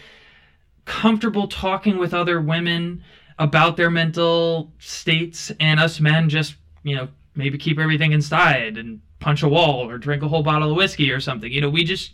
comfortable 0.86 1.48
talking 1.48 1.98
with 1.98 2.14
other 2.14 2.40
women 2.40 3.04
about 3.40 3.76
their 3.78 3.90
mental 3.90 4.72
states, 4.80 5.52
and 5.60 5.80
us 5.80 6.00
men 6.00 6.30
just 6.30 6.56
you 6.84 6.96
know 6.96 7.10
maybe 7.36 7.58
keep 7.58 7.80
everything 7.80 8.12
inside 8.12 8.78
and 8.78 9.02
punch 9.20 9.44
a 9.44 9.48
wall 9.48 9.90
or 9.90 9.98
drink 9.98 10.24
a 10.24 10.28
whole 10.28 10.44
bottle 10.44 10.72
of 10.72 10.78
whiskey 10.78 11.12
or 11.12 11.20
something. 11.20 11.52
You 11.52 11.62
know, 11.62 11.70
we 11.70 11.84
just 11.84 12.14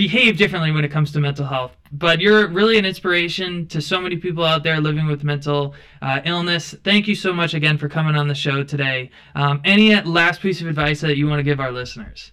behave 0.00 0.38
differently 0.38 0.72
when 0.72 0.82
it 0.82 0.90
comes 0.90 1.12
to 1.12 1.20
mental 1.20 1.44
health. 1.44 1.76
But 1.92 2.22
you're 2.22 2.48
really 2.48 2.78
an 2.78 2.86
inspiration 2.86 3.66
to 3.66 3.82
so 3.82 4.00
many 4.00 4.16
people 4.16 4.42
out 4.42 4.62
there 4.62 4.80
living 4.80 5.06
with 5.06 5.24
mental 5.24 5.74
uh, 6.00 6.22
illness. 6.24 6.74
Thank 6.82 7.06
you 7.06 7.14
so 7.14 7.34
much 7.34 7.52
again 7.52 7.76
for 7.76 7.86
coming 7.86 8.16
on 8.16 8.26
the 8.26 8.34
show 8.34 8.64
today. 8.64 9.10
Um, 9.34 9.60
any 9.62 9.94
last 10.00 10.40
piece 10.40 10.62
of 10.62 10.68
advice 10.68 11.02
that 11.02 11.18
you 11.18 11.26
want 11.28 11.40
to 11.40 11.42
give 11.42 11.60
our 11.60 11.70
listeners? 11.70 12.32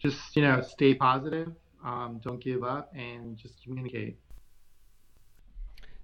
Just, 0.00 0.34
you 0.34 0.42
know, 0.42 0.60
stay 0.60 0.92
positive, 0.94 1.52
um, 1.84 2.20
don't 2.24 2.42
give 2.42 2.64
up, 2.64 2.92
and 2.96 3.36
just 3.36 3.62
communicate. 3.62 4.18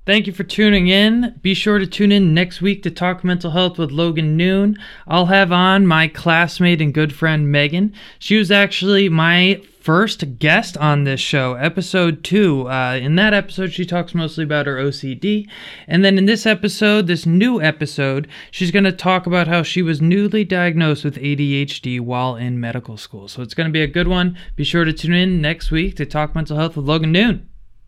Thank 0.06 0.26
you 0.26 0.32
for 0.32 0.44
tuning 0.44 0.88
in. 0.88 1.38
Be 1.42 1.52
sure 1.52 1.78
to 1.78 1.86
tune 1.86 2.10
in 2.10 2.32
next 2.32 2.62
week 2.62 2.82
to 2.84 2.90
talk 2.90 3.22
mental 3.22 3.50
health 3.50 3.76
with 3.76 3.90
Logan 3.90 4.34
Noone. 4.34 4.78
I'll 5.06 5.26
have 5.26 5.52
on 5.52 5.86
my 5.86 6.08
classmate 6.08 6.80
and 6.80 6.94
good 6.94 7.12
friend 7.12 7.52
Megan. 7.52 7.92
She 8.18 8.38
was 8.38 8.50
actually 8.50 9.10
my 9.10 9.62
first 9.78 10.38
guest 10.38 10.78
on 10.78 11.04
this 11.04 11.20
show, 11.20 11.52
episode 11.52 12.24
two. 12.24 12.66
Uh, 12.66 12.94
in 12.94 13.16
that 13.16 13.34
episode, 13.34 13.74
she 13.74 13.84
talks 13.84 14.14
mostly 14.14 14.42
about 14.42 14.66
her 14.66 14.76
OCD. 14.76 15.46
And 15.86 16.02
then 16.02 16.16
in 16.16 16.24
this 16.24 16.46
episode, 16.46 17.06
this 17.06 17.26
new 17.26 17.60
episode, 17.60 18.26
she's 18.50 18.70
going 18.70 18.84
to 18.84 18.92
talk 18.92 19.26
about 19.26 19.48
how 19.48 19.62
she 19.62 19.82
was 19.82 20.00
newly 20.00 20.44
diagnosed 20.44 21.04
with 21.04 21.16
ADHD 21.16 22.00
while 22.00 22.36
in 22.36 22.58
medical 22.58 22.96
school. 22.96 23.28
So 23.28 23.42
it's 23.42 23.54
going 23.54 23.68
to 23.68 23.72
be 23.72 23.82
a 23.82 23.86
good 23.86 24.08
one. 24.08 24.38
Be 24.56 24.64
sure 24.64 24.86
to 24.86 24.94
tune 24.94 25.12
in 25.12 25.42
next 25.42 25.70
week 25.70 25.96
to 25.96 26.06
talk 26.06 26.34
mental 26.34 26.56
health 26.56 26.74
with 26.74 26.86
Logan 26.86 27.12
Noone. 27.12 27.49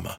drama. 0.00 0.18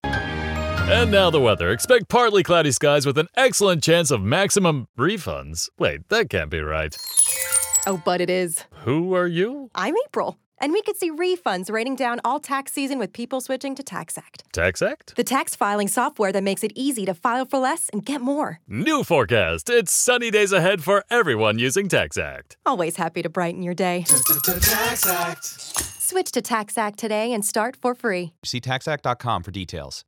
And 0.91 1.11
now 1.11 1.29
the 1.29 1.39
weather. 1.39 1.69
Expect 1.71 2.09
partly 2.09 2.41
cloudy 2.43 2.71
skies 2.71 3.05
with 3.05 3.17
an 3.17 3.27
excellent 3.35 3.83
chance 3.83 4.11
of 4.11 4.21
maximum 4.21 4.87
refunds. 4.97 5.69
Wait, 5.77 6.07
that 6.09 6.29
can't 6.29 6.49
be 6.49 6.61
right. 6.61 6.97
Oh, 7.85 8.01
but 8.03 8.21
it 8.21 8.29
is. 8.29 8.63
Who 8.83 9.13
are 9.13 9.27
you? 9.27 9.69
I'm 9.75 9.95
April. 10.07 10.37
And 10.61 10.73
we 10.73 10.81
could 10.81 10.97
see 10.97 11.09
refunds 11.09 11.71
raining 11.71 11.95
down 11.95 12.19
all 12.25 12.41
tax 12.41 12.73
season 12.73 12.99
with 12.99 13.13
people 13.13 13.39
switching 13.39 13.75
to 13.75 13.83
TaxAct. 13.83 14.41
TaxAct? 14.53 15.15
The 15.15 15.23
tax 15.23 15.55
filing 15.55 15.87
software 15.87 16.33
that 16.33 16.43
makes 16.43 16.65
it 16.65 16.73
easy 16.75 17.05
to 17.05 17.13
file 17.13 17.45
for 17.45 17.59
less 17.59 17.87
and 17.93 18.03
get 18.03 18.19
more. 18.19 18.59
New 18.67 19.05
forecast. 19.05 19.69
It's 19.69 19.93
sunny 19.93 20.31
days 20.31 20.51
ahead 20.51 20.83
for 20.83 21.05
everyone 21.09 21.59
using 21.59 21.87
TaxAct. 21.87 22.57
Always 22.65 22.97
happy 22.97 23.21
to 23.21 23.29
brighten 23.29 23.63
your 23.63 23.73
day. 23.73 24.03
TaxAct. 24.05 25.88
Switch 26.09 26.31
to 26.31 26.41
TaxAct 26.41 26.95
today 26.95 27.33
and 27.33 27.45
start 27.45 27.75
for 27.75 27.93
free. 27.93 28.33
See 28.43 28.59
taxact.com 28.59 29.43
for 29.43 29.51
details. 29.51 30.03